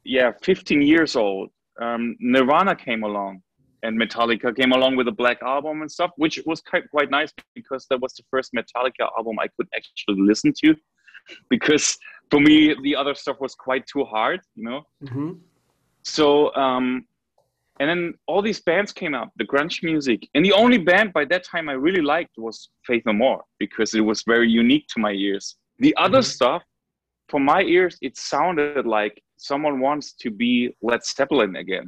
yeah 0.04 0.32
15 0.44 0.82
years 0.82 1.16
old, 1.16 1.50
um, 1.82 2.16
Nirvana 2.20 2.76
came 2.76 3.04
along, 3.04 3.42
and 3.84 4.00
Metallica 4.00 4.56
came 4.56 4.74
along 4.74 4.98
with 4.98 5.08
a 5.08 5.12
Black 5.12 5.42
album 5.44 5.82
and 5.82 5.92
stuff, 5.92 6.12
which 6.18 6.40
was 6.46 6.62
quite 6.62 6.90
quite 6.92 7.10
nice 7.10 7.32
because 7.56 7.86
that 7.90 8.02
was 8.02 8.14
the 8.14 8.24
first 8.30 8.52
Metallica 8.54 9.08
album 9.18 9.40
I 9.40 9.48
could 9.48 9.68
actually 9.76 10.22
listen 10.22 10.54
to, 10.64 10.76
because 11.50 11.98
for 12.32 12.40
me 12.40 12.76
the 12.84 12.96
other 12.96 13.16
stuff 13.16 13.38
was 13.40 13.56
quite 13.56 13.86
too 13.88 14.04
hard, 14.04 14.40
you 14.56 14.64
know? 14.64 14.82
Hmm 15.08 15.32
so 16.08 16.54
um 16.56 17.06
and 17.80 17.88
then 17.90 18.14
all 18.28 18.42
these 18.42 18.62
bands 18.62 18.92
came 18.92 19.14
up 19.14 19.30
the 19.36 19.46
grunge 19.46 19.84
music. 19.84 20.28
And 20.34 20.44
the 20.44 20.54
only 20.54 20.80
band 20.80 21.14
by 21.14 21.26
that 21.26 21.44
time 21.44 21.70
i 21.70 21.74
really 21.74 22.02
liked 22.02 22.36
was 22.38 22.70
faith 22.86 23.04
no 23.06 23.14
more 23.14 23.44
because 23.60 23.94
it 23.94 24.02
was 24.02 24.24
very 24.26 24.50
unique 24.50 24.86
to 24.94 25.00
my 25.00 25.12
ears. 25.12 25.46
The 25.80 25.94
other 26.06 26.22
Mhm. 26.22 26.34
stuff 26.36 26.64
for 27.30 27.40
my 27.54 27.62
ears 27.76 27.98
it 28.08 28.14
sounded 28.18 28.86
like 28.86 29.16
someone 29.50 29.76
wants 29.88 30.08
to 30.24 30.30
be 30.44 30.54
led 30.90 31.02
zeppelin 31.04 31.56
again. 31.64 31.88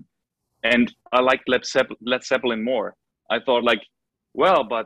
And 0.74 0.86
i 1.18 1.20
liked 1.30 1.46
led, 1.54 1.64
Zepp- 1.66 1.98
led 2.12 2.24
zeppelin 2.32 2.62
more. 2.72 2.88
I 3.36 3.38
thought 3.46 3.64
like 3.72 3.84
well 4.42 4.62
but 4.76 4.86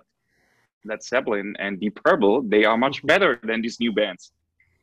led 0.89 1.01
zeppelin 1.11 1.47
and 1.63 1.71
deep 1.83 1.95
purple 2.07 2.35
they 2.53 2.63
are 2.69 2.77
much 2.85 2.97
better 3.11 3.31
than 3.49 3.57
these 3.63 3.79
new 3.85 3.93
bands 4.01 4.23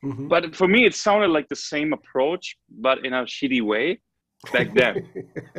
hmm 0.01 0.27
but 0.27 0.55
for 0.55 0.67
me 0.67 0.85
it 0.85 0.95
sounded 0.95 1.29
like 1.29 1.47
the 1.49 1.55
same 1.55 1.93
approach 1.93 2.55
but 2.69 3.05
in 3.05 3.13
a 3.13 3.23
shitty 3.23 3.61
way 3.61 3.99
back 4.51 4.67
then. 4.73 5.07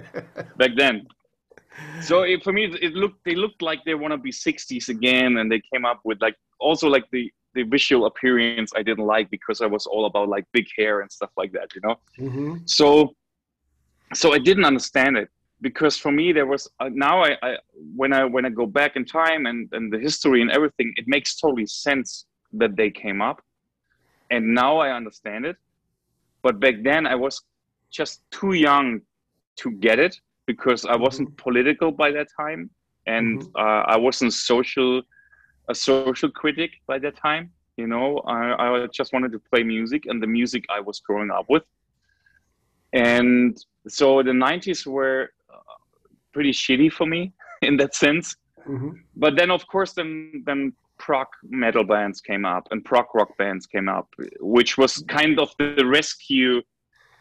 Back 0.56 0.72
then. 0.76 1.06
So 2.00 2.22
it, 2.22 2.42
for 2.42 2.52
me 2.52 2.64
it, 2.64 2.94
looked 2.94 3.24
they 3.24 3.34
looked 3.34 3.62
like 3.62 3.80
they 3.84 3.94
want 3.94 4.12
to 4.12 4.18
be 4.18 4.32
60s 4.32 4.88
again 4.88 5.38
and 5.38 5.50
they 5.50 5.62
came 5.72 5.84
up 5.84 6.00
with 6.04 6.20
like 6.20 6.36
also 6.58 6.88
like 6.88 7.04
the 7.12 7.32
the 7.54 7.64
visual 7.64 8.06
appearance 8.06 8.72
i 8.74 8.82
didn't 8.82 9.04
like 9.04 9.30
because 9.30 9.60
i 9.60 9.66
was 9.66 9.86
all 9.86 10.06
about 10.06 10.28
like 10.28 10.44
big 10.52 10.66
hair 10.76 11.00
and 11.02 11.12
stuff 11.12 11.30
like 11.36 11.52
that 11.52 11.68
you 11.74 11.80
know? 11.84 11.96
Hmm 12.18 12.56
so 12.64 13.14
so 14.14 14.32
i 14.32 14.38
didn't 14.38 14.64
understand 14.64 15.16
it 15.16 15.28
because 15.60 15.96
for 15.96 16.10
me 16.10 16.32
there 16.32 16.46
was 16.46 16.68
uh, 16.80 16.88
now 16.92 17.22
I, 17.22 17.36
I 17.42 17.56
when 17.94 18.12
i 18.12 18.24
when 18.24 18.44
i 18.46 18.48
go 18.48 18.66
back 18.66 18.96
in 18.96 19.04
time 19.04 19.46
and 19.46 19.68
and 19.72 19.92
the 19.92 19.98
history 19.98 20.40
and 20.42 20.50
everything 20.50 20.92
it 20.96 21.06
makes 21.06 21.36
totally 21.36 21.66
sense 21.66 22.26
that 22.52 22.76
they 22.76 22.90
came 22.90 23.20
up 23.20 23.42
and 24.32 24.42
now 24.62 24.72
i 24.84 24.88
understand 25.00 25.42
it. 25.50 25.56
But 26.44 26.54
back 26.64 26.76
then 26.88 27.02
i 27.06 27.16
was 27.24 27.34
just 27.98 28.14
too 28.38 28.54
young 28.68 28.86
to 29.60 29.66
get 29.86 29.98
it 30.06 30.14
because 30.50 30.80
i 30.94 30.96
wasn't 31.06 31.28
political 31.46 31.88
by 32.02 32.10
that 32.18 32.28
time 32.42 32.60
and 33.14 33.34
Mhm. 33.38 33.50
uh, 33.62 33.82
i 33.94 33.96
wasn't 34.06 34.32
social 34.50 34.92
a 35.72 35.74
social 35.90 36.30
critic 36.40 36.70
by 36.90 36.98
that 37.04 37.16
time 37.28 37.44
you 37.82 37.86
know? 37.92 38.08
I, 38.36 38.38
I 38.64 38.86
just 39.00 39.10
wanted 39.14 39.32
to 39.36 39.40
play 39.50 39.62
music 39.76 40.00
and 40.08 40.16
the 40.24 40.30
music 40.38 40.62
i 40.76 40.80
was 40.88 40.96
growing 41.06 41.30
up 41.38 41.46
with. 41.54 41.64
And 42.92 43.56
so 43.98 44.22
the 44.22 44.32
90s 44.32 44.80
were 44.96 45.30
uh, 45.54 45.76
pretty 46.34 46.52
shitty 46.52 46.90
for 46.92 47.06
me 47.14 47.32
in 47.68 47.74
that 47.80 47.94
sense. 47.94 48.26
Hmm 48.64 48.90
but 49.24 49.32
then 49.38 49.50
of 49.50 49.62
course 49.72 49.92
then 49.98 50.08
then 50.48 50.60
prog 51.02 51.26
metal 51.64 51.84
bands 51.84 52.20
came 52.20 52.44
up 52.44 52.64
and 52.70 52.84
prog 52.84 53.06
rock 53.14 53.36
bands 53.36 53.66
came 53.66 53.88
up 53.88 54.08
which 54.40 54.78
was 54.78 55.04
kind 55.08 55.38
of 55.40 55.48
the 55.58 55.84
rescue 55.84 56.62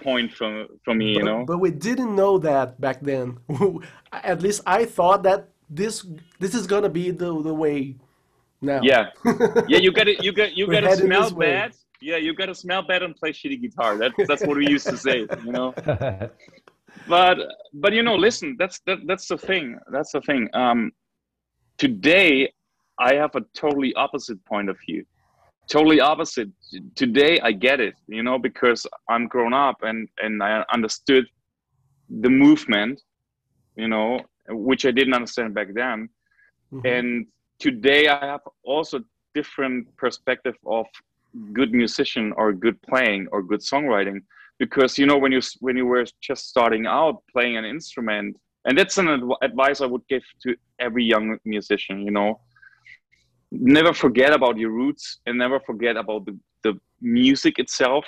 point 0.01 0.31
for 0.31 0.67
for 0.85 0.93
me 0.93 1.09
you 1.17 1.23
know 1.23 1.43
but 1.45 1.57
we 1.57 1.71
didn't 1.71 2.15
know 2.15 2.37
that 2.37 2.79
back 2.79 3.01
then. 3.01 3.37
At 4.11 4.41
least 4.41 4.61
I 4.65 4.85
thought 4.85 5.23
that 5.23 5.49
this 5.69 6.05
this 6.39 6.53
is 6.53 6.65
gonna 6.67 6.89
be 6.89 7.11
the 7.11 7.29
the 7.41 7.53
way 7.53 7.95
now. 8.61 8.81
yeah 8.83 9.09
yeah 9.67 9.79
you 9.85 9.91
gotta 9.91 10.15
you 10.25 10.31
got 10.31 10.55
you 10.57 10.67
gotta 10.67 10.95
smell 10.95 11.23
this 11.23 11.33
way. 11.33 11.51
bad 11.51 11.75
yeah 12.01 12.17
you 12.17 12.33
gotta 12.33 12.55
smell 12.55 12.81
bad 12.81 13.03
and 13.03 13.15
play 13.15 13.31
shitty 13.31 13.59
guitar 13.61 13.97
that's 13.97 14.15
that's 14.27 14.43
what 14.45 14.57
we 14.57 14.67
used 14.67 14.87
to 14.87 14.97
say 14.97 15.19
you 15.45 15.51
know 15.57 15.73
but 17.07 17.37
but 17.73 17.93
you 17.93 18.03
know 18.03 18.15
listen 18.15 18.55
that's 18.59 18.79
that, 18.85 18.99
that's 19.07 19.27
the 19.27 19.37
thing 19.37 19.79
that's 19.91 20.11
the 20.11 20.21
thing 20.21 20.49
um 20.53 20.91
today 21.77 22.51
i 23.09 23.11
have 23.21 23.33
a 23.35 23.43
totally 23.63 23.91
opposite 23.95 24.39
point 24.45 24.69
of 24.69 24.77
view. 24.85 25.03
Totally 25.75 25.99
opposite. 26.11 26.49
Today 27.01 27.33
i 27.47 27.51
get 27.67 27.79
it 27.87 27.95
you 28.17 28.23
know 28.27 28.37
because 28.49 28.79
i'm 29.11 29.25
grown 29.33 29.53
up 29.67 29.77
and 29.89 29.99
and 30.23 30.33
i 30.47 30.51
understood 30.77 31.25
the 32.25 32.29
movement 32.45 32.95
you 33.83 33.87
know 33.93 34.09
which 34.67 34.83
i 34.89 34.91
didn't 34.91 35.13
understand 35.21 35.49
back 35.59 35.69
then. 35.81 35.97
Mhm. 36.73 36.81
and 36.95 37.07
today 37.67 38.01
i 38.15 38.17
have 38.33 38.45
also 38.73 38.95
different 39.39 39.77
perspective 40.03 40.57
of 40.77 40.85
good 41.57 41.71
musician 41.83 42.25
or 42.39 42.45
good 42.65 42.77
playing 42.89 43.21
or 43.33 43.39
good 43.51 43.61
songwriting 43.71 44.19
because 44.63 44.91
you 44.99 45.05
know 45.09 45.17
when 45.23 45.31
you 45.35 45.41
when 45.65 45.75
you 45.81 45.85
were 45.93 46.05
just 46.29 46.41
starting 46.53 46.85
out 46.97 47.15
playing 47.33 47.55
an 47.61 47.65
instrument 47.75 48.29
and 48.65 48.73
that's 48.77 48.97
an 49.03 49.07
adv- 49.17 49.39
advice 49.49 49.79
i 49.85 49.87
would 49.93 50.05
give 50.13 50.25
to 50.43 50.49
every 50.85 51.03
young 51.13 51.25
musician 51.55 51.97
you 52.07 52.13
know 52.17 52.29
never 53.51 53.93
forget 53.93 54.33
about 54.33 54.57
your 54.57 54.71
roots 54.71 55.19
and 55.25 55.37
never 55.37 55.59
forget 55.59 55.97
about 55.97 56.25
the, 56.25 56.37
the 56.63 56.79
music 57.01 57.59
itself 57.59 58.05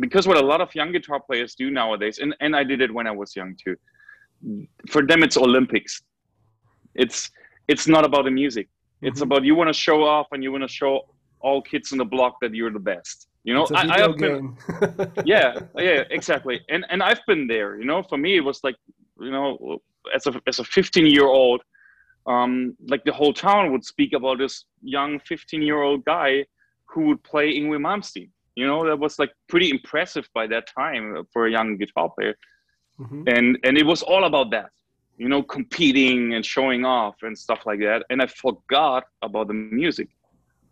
because 0.00 0.26
what 0.26 0.36
a 0.36 0.44
lot 0.44 0.60
of 0.60 0.74
young 0.74 0.92
guitar 0.92 1.20
players 1.20 1.54
do 1.54 1.70
nowadays, 1.70 2.18
and, 2.18 2.34
and 2.40 2.54
I 2.54 2.64
did 2.64 2.80
it 2.80 2.92
when 2.92 3.06
I 3.06 3.10
was 3.10 3.34
young 3.34 3.56
too. 3.62 3.76
For 4.88 5.04
them, 5.04 5.22
it's 5.22 5.36
Olympics. 5.36 6.02
It's 6.94 7.30
it's 7.66 7.86
not 7.88 8.04
about 8.04 8.24
the 8.24 8.30
music. 8.30 8.68
It's 9.02 9.20
mm-hmm. 9.20 9.32
about 9.32 9.44
you 9.44 9.54
want 9.54 9.68
to 9.68 9.74
show 9.74 10.04
off 10.04 10.28
and 10.32 10.42
you 10.42 10.52
want 10.52 10.62
to 10.62 10.68
show 10.68 11.02
all 11.40 11.62
kids 11.62 11.92
in 11.92 11.98
the 11.98 12.04
block 12.04 12.36
that 12.40 12.54
you're 12.54 12.70
the 12.70 12.78
best. 12.78 13.28
You 13.44 13.54
know, 13.54 13.66
I, 13.74 13.88
I, 13.88 14.00
have 14.00 14.16
been, 14.16 14.56
yeah, 15.24 15.58
yeah, 15.76 16.02
exactly. 16.10 16.60
And 16.68 16.84
and 16.90 17.02
I've 17.02 17.20
been 17.26 17.46
there. 17.46 17.78
You 17.78 17.84
know, 17.84 18.02
for 18.02 18.18
me, 18.18 18.36
it 18.36 18.40
was 18.40 18.60
like, 18.62 18.76
you 19.20 19.30
know, 19.30 19.80
as 20.14 20.26
a 20.26 20.40
as 20.46 20.58
a 20.58 20.64
15 20.64 21.06
year 21.06 21.26
old, 21.26 21.62
um, 22.28 22.76
like 22.86 23.02
the 23.04 23.12
whole 23.12 23.32
town 23.32 23.72
would 23.72 23.84
speak 23.84 24.12
about 24.12 24.38
this 24.38 24.66
young 24.82 25.18
15 25.20 25.62
year 25.62 25.82
old 25.82 26.04
guy 26.04 26.44
who 26.86 27.06
would 27.06 27.22
play 27.24 27.58
Yngwie 27.58 27.80
Malmsteen. 27.80 28.30
You 28.54 28.66
know, 28.66 28.84
that 28.86 28.98
was 28.98 29.18
like 29.18 29.32
pretty 29.48 29.70
impressive 29.70 30.28
by 30.34 30.46
that 30.48 30.68
time 30.68 31.24
for 31.32 31.46
a 31.46 31.50
young 31.50 31.76
guitar 31.78 32.10
player. 32.10 32.34
Mm-hmm. 33.00 33.22
And 33.28 33.58
and 33.64 33.78
it 33.78 33.86
was 33.86 34.02
all 34.02 34.24
about 34.24 34.50
that, 34.50 34.70
you 35.16 35.28
know, 35.28 35.42
competing 35.42 36.34
and 36.34 36.44
showing 36.44 36.84
off 36.84 37.16
and 37.22 37.38
stuff 37.38 37.60
like 37.64 37.80
that. 37.80 38.04
And 38.10 38.20
I 38.20 38.26
forgot 38.26 39.04
about 39.22 39.48
the 39.48 39.54
music, 39.54 40.08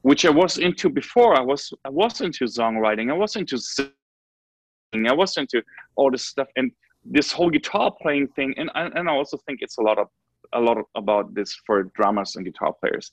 which 0.03 0.27
I 0.27 0.31
was 0.31 0.59
into 0.59 0.91
before. 0.91 1.37
I 1.37 1.41
was 1.41 1.73
I 1.85 1.91
was 1.91 2.21
into 2.21 2.45
songwriting. 2.45 3.11
I 3.11 3.15
was 3.15 3.37
into 3.37 3.57
singing. 3.59 5.09
I 5.09 5.13
was 5.13 5.37
into 5.37 5.63
all 5.95 6.11
this 6.11 6.27
stuff 6.27 6.49
and 6.57 6.73
this 7.05 7.31
whole 7.31 7.51
guitar 7.51 7.93
playing 8.03 8.29
thing. 8.29 8.53
And 8.57 8.69
I, 8.75 8.87
and 8.87 9.09
I 9.09 9.13
also 9.13 9.39
think 9.47 9.61
it's 9.63 9.79
a 9.79 9.83
lot 9.83 9.99
of 9.99 10.09
a 10.53 10.61
lot 10.61 10.79
about 10.95 11.35
this 11.35 11.59
for 11.67 11.85
drummers 11.95 12.37
and 12.37 12.45
guitar 12.45 12.73
players 12.81 13.13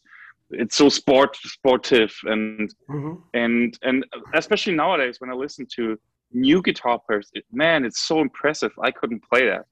it's 0.51 0.75
so 0.75 0.89
sport 0.89 1.36
sportive 1.38 2.13
and 2.25 2.73
mm-hmm. 2.89 3.13
and 3.34 3.77
and 3.81 4.05
especially 4.34 4.73
nowadays 4.73 5.19
when 5.19 5.29
I 5.29 5.34
listen 5.34 5.65
to 5.75 5.97
new 6.34 6.61
guitar 6.61 6.99
players, 6.99 7.29
it, 7.34 7.45
man, 7.51 7.86
it's 7.86 8.01
so 8.01 8.19
impressive. 8.19 8.71
I 8.81 8.91
couldn't 8.91 9.23
play 9.23 9.47
that. 9.47 9.65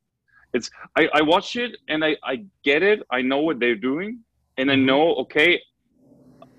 It's 0.54 0.70
I, 0.98 1.10
I 1.14 1.22
watch 1.22 1.56
it 1.56 1.78
and 1.88 2.04
I, 2.04 2.16
I 2.24 2.44
get 2.64 2.84
it. 2.84 3.02
I 3.10 3.22
know 3.22 3.40
what 3.40 3.60
they're 3.60 3.76
doing, 3.76 4.20
and 4.58 4.70
I 4.70 4.76
mm-hmm. 4.76 4.86
know 4.86 5.16
okay, 5.16 5.62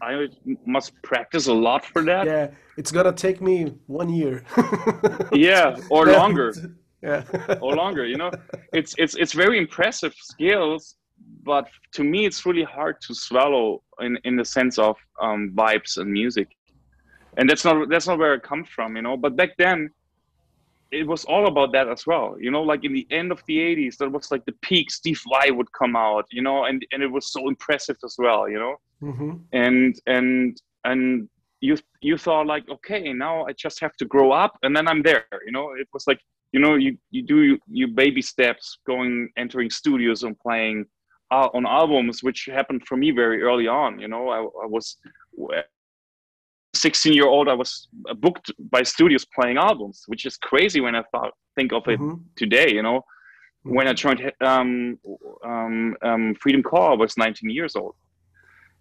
I 0.00 0.28
must 0.66 0.92
practice 1.02 1.46
a 1.46 1.52
lot 1.52 1.84
for 1.84 2.02
that. 2.04 2.26
Yeah, 2.26 2.48
it's 2.76 2.90
gonna 2.90 3.12
take 3.12 3.40
me 3.40 3.74
one 3.86 4.08
year. 4.08 4.44
yeah, 5.32 5.76
or 5.90 6.06
longer. 6.06 6.54
Yeah, 7.02 7.24
or 7.60 7.74
longer. 7.74 8.06
You 8.06 8.16
know, 8.16 8.30
it's 8.72 8.94
it's 8.98 9.14
it's 9.16 9.32
very 9.32 9.58
impressive 9.58 10.14
skills, 10.14 10.96
but 11.42 11.68
to 11.92 12.04
me 12.04 12.26
it's 12.26 12.46
really 12.46 12.64
hard 12.64 12.96
to 13.06 13.14
swallow 13.14 13.82
in 14.00 14.18
in 14.24 14.36
the 14.36 14.44
sense 14.44 14.78
of 14.78 14.96
um, 15.20 15.52
vibes 15.54 15.98
and 15.98 16.10
music. 16.10 16.48
And 17.36 17.48
that's 17.48 17.64
not 17.64 17.88
that's 17.88 18.06
not 18.06 18.18
where 18.18 18.34
it 18.34 18.42
comes 18.42 18.68
from 18.68 18.96
you 18.96 19.02
know? 19.02 19.16
But 19.16 19.36
back 19.36 19.50
then 19.58 19.90
it 20.90 21.06
was 21.06 21.24
all 21.24 21.46
about 21.46 21.72
that 21.72 21.88
as 21.88 22.06
well 22.06 22.36
you 22.38 22.50
know? 22.50 22.62
Like 22.62 22.84
in 22.84 22.92
the 22.92 23.06
end 23.10 23.32
of 23.32 23.42
the 23.46 23.58
80s 23.58 23.96
that 23.98 24.10
was 24.10 24.30
like 24.30 24.44
the 24.44 24.54
peak 24.62 24.90
steve 24.90 25.20
vai 25.28 25.50
would 25.50 25.72
come 25.72 25.96
out 25.96 26.26
you 26.30 26.42
know? 26.42 26.64
And 26.64 26.84
and 26.92 27.02
it 27.02 27.10
was 27.10 27.32
so 27.32 27.48
impressive 27.48 27.96
as 28.04 28.16
well 28.18 28.48
you 28.48 28.58
know? 28.58 28.76
Mm-hmm. 29.02 29.32
and 29.52 30.00
and 30.06 30.62
and 30.84 31.28
you 31.60 31.76
you 32.00 32.16
thought 32.16 32.46
like 32.46 32.68
okay 32.68 33.12
now 33.12 33.44
i 33.46 33.52
just 33.52 33.80
have 33.80 33.94
to 33.96 34.04
grow 34.04 34.30
up 34.30 34.58
and 34.62 34.76
then 34.76 34.86
i'm 34.86 35.02
there 35.02 35.26
you 35.46 35.52
know? 35.52 35.72
It 35.72 35.88
was 35.92 36.06
like 36.06 36.20
you 36.52 36.60
know 36.60 36.74
you 36.74 36.96
you 37.10 37.22
do 37.22 37.58
you 37.66 37.88
baby 37.88 38.22
steps 38.22 38.78
going 38.86 39.30
entering 39.36 39.70
studios 39.70 40.22
and 40.22 40.38
playing 40.38 40.86
uh, 41.32 41.48
on 41.54 41.66
albums, 41.66 42.22
which 42.22 42.48
happened 42.52 42.82
for 42.86 42.96
me 42.96 43.10
very 43.10 43.42
early 43.42 43.66
on. 43.66 43.98
You 43.98 44.08
know, 44.08 44.28
I, 44.28 44.38
I 44.64 44.66
was 44.66 44.98
16 46.74 47.14
year 47.14 47.26
old. 47.26 47.48
I 47.48 47.54
was 47.54 47.88
booked 48.18 48.52
by 48.70 48.82
studios 48.82 49.24
playing 49.24 49.56
albums, 49.56 50.04
which 50.06 50.26
is 50.26 50.36
crazy 50.36 50.80
when 50.80 50.94
I 50.94 51.02
thought 51.10 51.32
think 51.56 51.72
of 51.72 51.88
it 51.88 51.98
mm-hmm. 51.98 52.20
today. 52.36 52.70
You 52.70 52.82
know, 52.82 52.98
mm-hmm. 52.98 53.74
when 53.76 53.88
I 53.88 53.94
joined 53.94 54.30
um, 54.42 54.98
um, 55.44 55.96
um, 56.02 56.34
Freedom 56.34 56.62
Call, 56.62 56.92
I 56.92 56.96
was 56.96 57.16
19 57.16 57.48
years 57.48 57.76
old. 57.76 57.94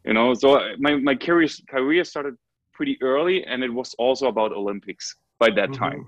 You 0.04 0.14
know, 0.14 0.34
so 0.34 0.60
my 0.78 0.96
my 0.98 1.16
career 1.16 1.48
career 1.70 2.04
started 2.04 2.36
pretty 2.74 2.98
early, 3.02 3.46
and 3.46 3.64
it 3.64 3.74
was 3.74 3.94
also 3.98 4.28
about 4.28 4.52
Olympics 4.52 5.16
by 5.40 5.50
that 5.52 5.70
mm-hmm. 5.70 5.84
time. 5.84 6.08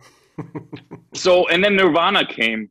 So 1.13 1.47
and 1.49 1.63
then 1.63 1.75
Nirvana 1.75 2.25
came, 2.25 2.69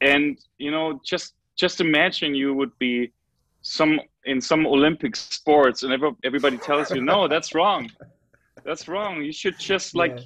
and 0.00 0.38
you 0.58 0.70
know, 0.70 1.00
just 1.04 1.34
just 1.56 1.80
imagine 1.80 2.34
you 2.34 2.54
would 2.54 2.76
be 2.78 3.12
some 3.62 4.00
in 4.24 4.40
some 4.40 4.66
Olympic 4.66 5.14
sports 5.16 5.82
and 5.82 5.92
every, 5.92 6.10
everybody 6.24 6.58
tells 6.58 6.90
you 6.90 7.02
no 7.02 7.28
that's 7.28 7.54
wrong. 7.54 7.90
That's 8.64 8.88
wrong. 8.88 9.22
You 9.22 9.32
should 9.32 9.58
just 9.58 9.94
like 9.94 10.16
yeah. 10.16 10.24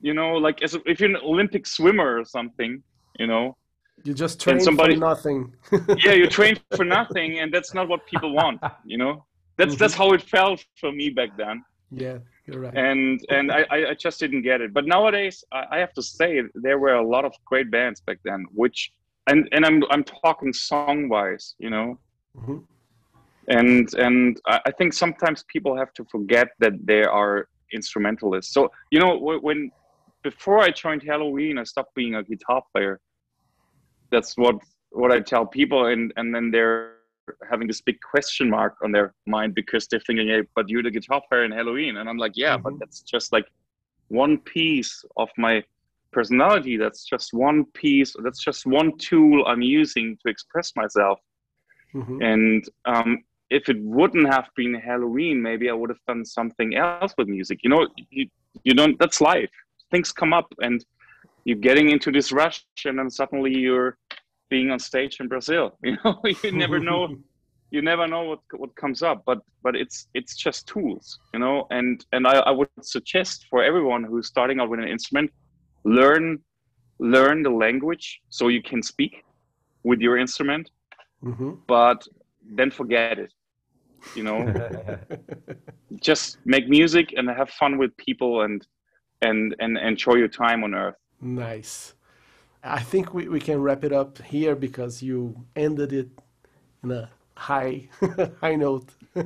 you 0.00 0.14
know 0.14 0.34
like 0.34 0.62
as 0.62 0.76
if 0.86 1.00
you're 1.00 1.10
an 1.10 1.16
Olympic 1.16 1.66
swimmer 1.66 2.18
or 2.18 2.24
something 2.24 2.82
you 3.18 3.26
know 3.26 3.56
you 4.04 4.12
just 4.12 4.40
train 4.40 4.60
somebody, 4.60 4.94
for 4.94 5.00
nothing. 5.00 5.54
Yeah 6.04 6.12
you 6.12 6.26
train 6.28 6.58
for 6.76 6.84
nothing 6.98 7.40
and 7.40 7.52
that's 7.52 7.72
not 7.74 7.88
what 7.88 8.06
people 8.06 8.32
want 8.34 8.60
you 8.84 8.98
know? 8.98 9.24
That's 9.56 9.72
mm-hmm. 9.72 9.78
that's 9.78 9.94
how 9.94 10.12
it 10.12 10.22
felt 10.22 10.64
for 10.80 10.92
me 10.92 11.10
back 11.10 11.36
then. 11.36 11.64
Yeah 11.90 12.18
you're 12.46 12.60
right 12.60 12.76
and 12.76 13.20
and 13.28 13.50
I, 13.50 13.66
I 13.70 13.94
just 13.94 14.20
didn't 14.20 14.42
get 14.42 14.60
it 14.60 14.72
but 14.72 14.86
nowadays 14.86 15.44
I, 15.52 15.78
have 15.78 15.92
to 15.94 16.02
say 16.02 16.42
there 16.54 16.78
were 16.78 16.94
a 16.94 17.06
lot 17.06 17.24
of 17.24 17.32
great 17.44 17.70
bands 17.70 18.00
back 18.00 18.18
then 18.24 18.46
which 18.54 18.92
and 19.26 19.48
and 19.52 19.64
I'm 19.64 19.82
I'm 19.90 20.04
talking 20.04 20.52
song 20.52 21.08
wise, 21.08 21.54
you 21.58 21.70
know. 21.70 21.98
Mm-hmm. 22.38 22.58
And 23.48 23.94
and 23.94 24.40
I 24.46 24.70
think 24.72 24.92
sometimes 24.92 25.44
people 25.48 25.76
have 25.76 25.92
to 25.94 26.04
forget 26.04 26.48
that 26.58 26.72
they 26.84 27.04
are 27.04 27.48
instrumentalists. 27.72 28.52
So 28.52 28.70
you 28.90 28.98
know 28.98 29.16
when 29.16 29.70
before 30.22 30.60
I 30.60 30.70
joined 30.70 31.02
Helloween, 31.02 31.58
I 31.58 31.64
stopped 31.64 31.94
being 31.94 32.16
a 32.16 32.22
guitar 32.22 32.62
player. 32.72 33.00
That's 34.10 34.36
what 34.36 34.56
what 34.90 35.12
I 35.12 35.20
tell 35.20 35.46
people, 35.46 35.86
and 35.86 36.12
and 36.16 36.34
then 36.34 36.50
they're 36.50 36.95
having 37.50 37.66
this 37.68 37.80
big 37.80 38.00
question 38.00 38.48
mark 38.48 38.76
on 38.82 38.92
their 38.92 39.14
mind 39.26 39.54
because 39.54 39.86
they're 39.86 40.00
thinking, 40.00 40.28
"Hey, 40.28 40.42
but 40.54 40.68
you're 40.68 40.82
the 40.82 40.90
guitar 40.90 41.22
player 41.28 41.44
in 41.44 41.52
Helloween," 41.52 41.98
and 41.98 42.08
I'm 42.08 42.18
like, 42.18 42.32
"Yeah, 42.34 42.54
mm-hmm. 42.54 42.62
but 42.62 42.78
that's 42.78 43.00
just 43.00 43.32
like 43.32 43.46
one 44.08 44.38
piece 44.38 45.04
of 45.16 45.28
my 45.36 45.62
personality. 46.12 46.76
That's 46.76 47.04
just 47.04 47.34
one 47.34 47.64
piece 47.82 48.14
that's 48.24 48.42
just 48.42 48.66
one 48.66 48.96
tool 48.96 49.44
i'm 49.46 49.62
using 49.62 50.16
to 50.22 50.30
express 50.34 50.68
myself. 50.74 51.18
Mm-hmm. 51.94 52.22
and 52.30 52.62
um, 52.84 53.10
if 53.48 53.68
it 53.68 53.78
wouldn't 53.80 54.28
have 54.34 54.48
been 54.56 54.74
Helloween, 54.88 55.36
maybe 55.48 55.70
i 55.70 55.72
would 55.72 55.90
have 55.94 56.04
done 56.08 56.24
something 56.24 56.70
else 56.76 57.12
with 57.18 57.28
music. 57.28 57.60
You 57.62 57.70
know 57.70 57.82
you, 58.10 58.24
you 58.64 58.74
don't 58.74 58.98
that's 58.98 59.20
life. 59.20 59.50
Things 59.92 60.10
come 60.12 60.32
up 60.32 60.48
and 60.66 60.84
you're 61.44 61.64
getting 61.68 61.90
into 61.90 62.10
this 62.10 62.32
rush 62.32 62.58
and 62.84 62.98
then 62.98 63.10
suddenly 63.10 63.52
you're 63.66 63.90
being 64.48 64.70
on 64.70 64.78
stage 64.78 65.18
in 65.20 65.28
brazil 65.28 65.78
you 65.82 65.96
know 66.04 66.20
you 66.42 66.52
never 66.52 66.78
know 66.78 67.08
you 67.70 67.82
never 67.82 68.06
know 68.06 68.22
what 68.22 68.40
what 68.52 68.74
comes 68.76 69.02
up 69.02 69.22
but 69.26 69.38
but 69.62 69.74
it's 69.74 70.06
it's 70.14 70.36
just 70.36 70.66
tools 70.66 71.18
you 71.34 71.40
know 71.40 71.66
and 71.70 72.06
and 72.12 72.26
I, 72.26 72.38
I 72.38 72.52
would 72.52 72.68
suggest 72.80 73.46
for 73.50 73.62
everyone 73.62 74.04
who's 74.04 74.28
starting 74.28 74.60
out 74.60 74.70
with 74.70 74.78
an 74.78 74.88
instrument 74.88 75.32
learn 75.84 76.38
learn 77.00 77.42
the 77.42 77.50
language 77.50 78.20
so 78.28 78.48
you 78.48 78.62
can 78.62 78.82
speak 78.82 79.24
with 79.82 80.00
your 80.00 80.16
instrument 80.16 80.70
mm-hmm. 81.24 81.54
but 81.66 82.06
then 82.58 82.70
forget 82.70 83.18
it 83.18 83.32
you 84.14 84.22
know. 84.22 84.98
Just 86.00 86.38
make 86.44 86.68
music 86.68 87.14
and 87.16 87.28
have 87.28 87.50
fun 87.50 87.78
with 87.78 87.96
people 87.96 88.42
and 88.42 88.66
and 89.22 89.56
and 89.58 89.78
enjoy 89.78 90.14
your 90.14 90.28
time 90.28 90.62
on 90.62 90.74
earth. 90.74 90.96
Nice 91.20 91.94
i 92.66 92.80
think 92.80 93.14
we, 93.14 93.28
we 93.28 93.40
can 93.40 93.60
wrap 93.60 93.84
it 93.84 93.92
up 93.92 94.20
here 94.22 94.54
because 94.54 95.02
you 95.02 95.44
ended 95.54 95.92
it 95.92 96.08
in 96.82 96.90
a 96.90 97.08
high 97.36 97.88
high 98.40 98.56
note. 98.56 98.88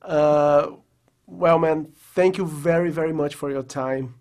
Uh, 0.00 0.70
well 1.26 1.58
man 1.58 1.88
thank 2.14 2.38
you 2.38 2.46
very 2.46 2.88
very 2.88 3.12
much 3.12 3.34
for 3.34 3.50
your 3.50 3.64
time. 3.64 4.14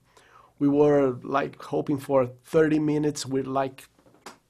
We 0.57 0.67
were 0.67 1.17
like 1.21 1.61
hoping 1.61 1.99
for 1.99 2.25
30 2.45 2.79
minutes 2.79 3.25
we're 3.27 3.43
like 3.43 3.87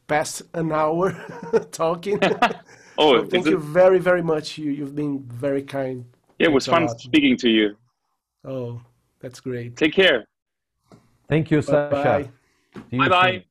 past 0.07 0.43
an 0.53 0.71
hour 0.71 1.11
talking. 1.71 2.21
Oh 2.97 3.21
so 3.23 3.25
thank 3.25 3.45
you 3.45 3.57
very 3.57 3.99
very 3.99 4.23
much. 4.23 4.57
You 4.57 4.71
you've 4.71 4.95
been 4.95 5.19
very 5.23 5.61
kind. 5.61 6.05
Yeah 6.39 6.47
it 6.47 6.53
was 6.53 6.65
fun 6.65 6.87
speaking 6.87 7.35
to 7.37 7.49
you. 7.49 7.75
Oh 8.45 8.81
that's 9.19 9.41
great. 9.41 9.75
Take 9.75 9.93
care. 9.93 10.25
Thank 11.27 11.51
you 11.51 11.59
Sascha. 11.59 12.31
Bye 12.91 13.09
bye, 13.09 13.45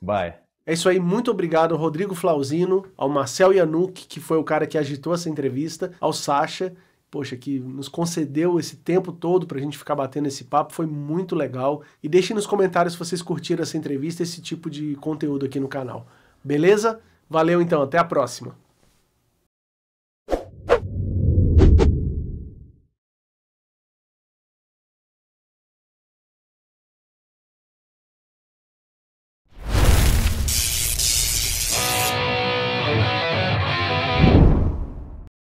bye. 0.00 0.30
bye. 0.30 0.34
É 0.66 0.72
isso 0.72 0.88
aí, 0.88 0.98
muito 0.98 1.30
obrigado 1.30 1.72
ao 1.72 1.78
Rodrigo 1.78 2.14
Flauzino, 2.14 2.86
ao 2.96 3.08
Marcel 3.08 3.52
Yanuk, 3.52 4.06
que 4.06 4.18
foi 4.18 4.38
o 4.38 4.44
cara 4.44 4.66
que 4.66 4.78
agitou 4.78 5.12
essa 5.12 5.28
entrevista, 5.28 5.92
ao 6.00 6.12
Sasha 6.12 6.74
poxa, 7.14 7.36
que 7.36 7.60
nos 7.60 7.86
concedeu 7.86 8.58
esse 8.58 8.78
tempo 8.78 9.12
todo 9.12 9.46
para 9.46 9.56
a 9.56 9.60
gente 9.60 9.78
ficar 9.78 9.94
batendo 9.94 10.26
esse 10.26 10.42
papo, 10.42 10.72
foi 10.72 10.84
muito 10.84 11.36
legal. 11.36 11.80
E 12.02 12.08
deixem 12.08 12.34
nos 12.34 12.44
comentários 12.44 12.94
se 12.94 12.98
vocês 12.98 13.22
curtiram 13.22 13.62
essa 13.62 13.76
entrevista, 13.76 14.24
esse 14.24 14.42
tipo 14.42 14.68
de 14.68 14.96
conteúdo 14.96 15.46
aqui 15.46 15.60
no 15.60 15.68
canal. 15.68 16.08
Beleza? 16.42 17.00
Valeu 17.30 17.62
então, 17.62 17.82
até 17.82 17.98
a 17.98 18.04
próxima. 18.04 18.56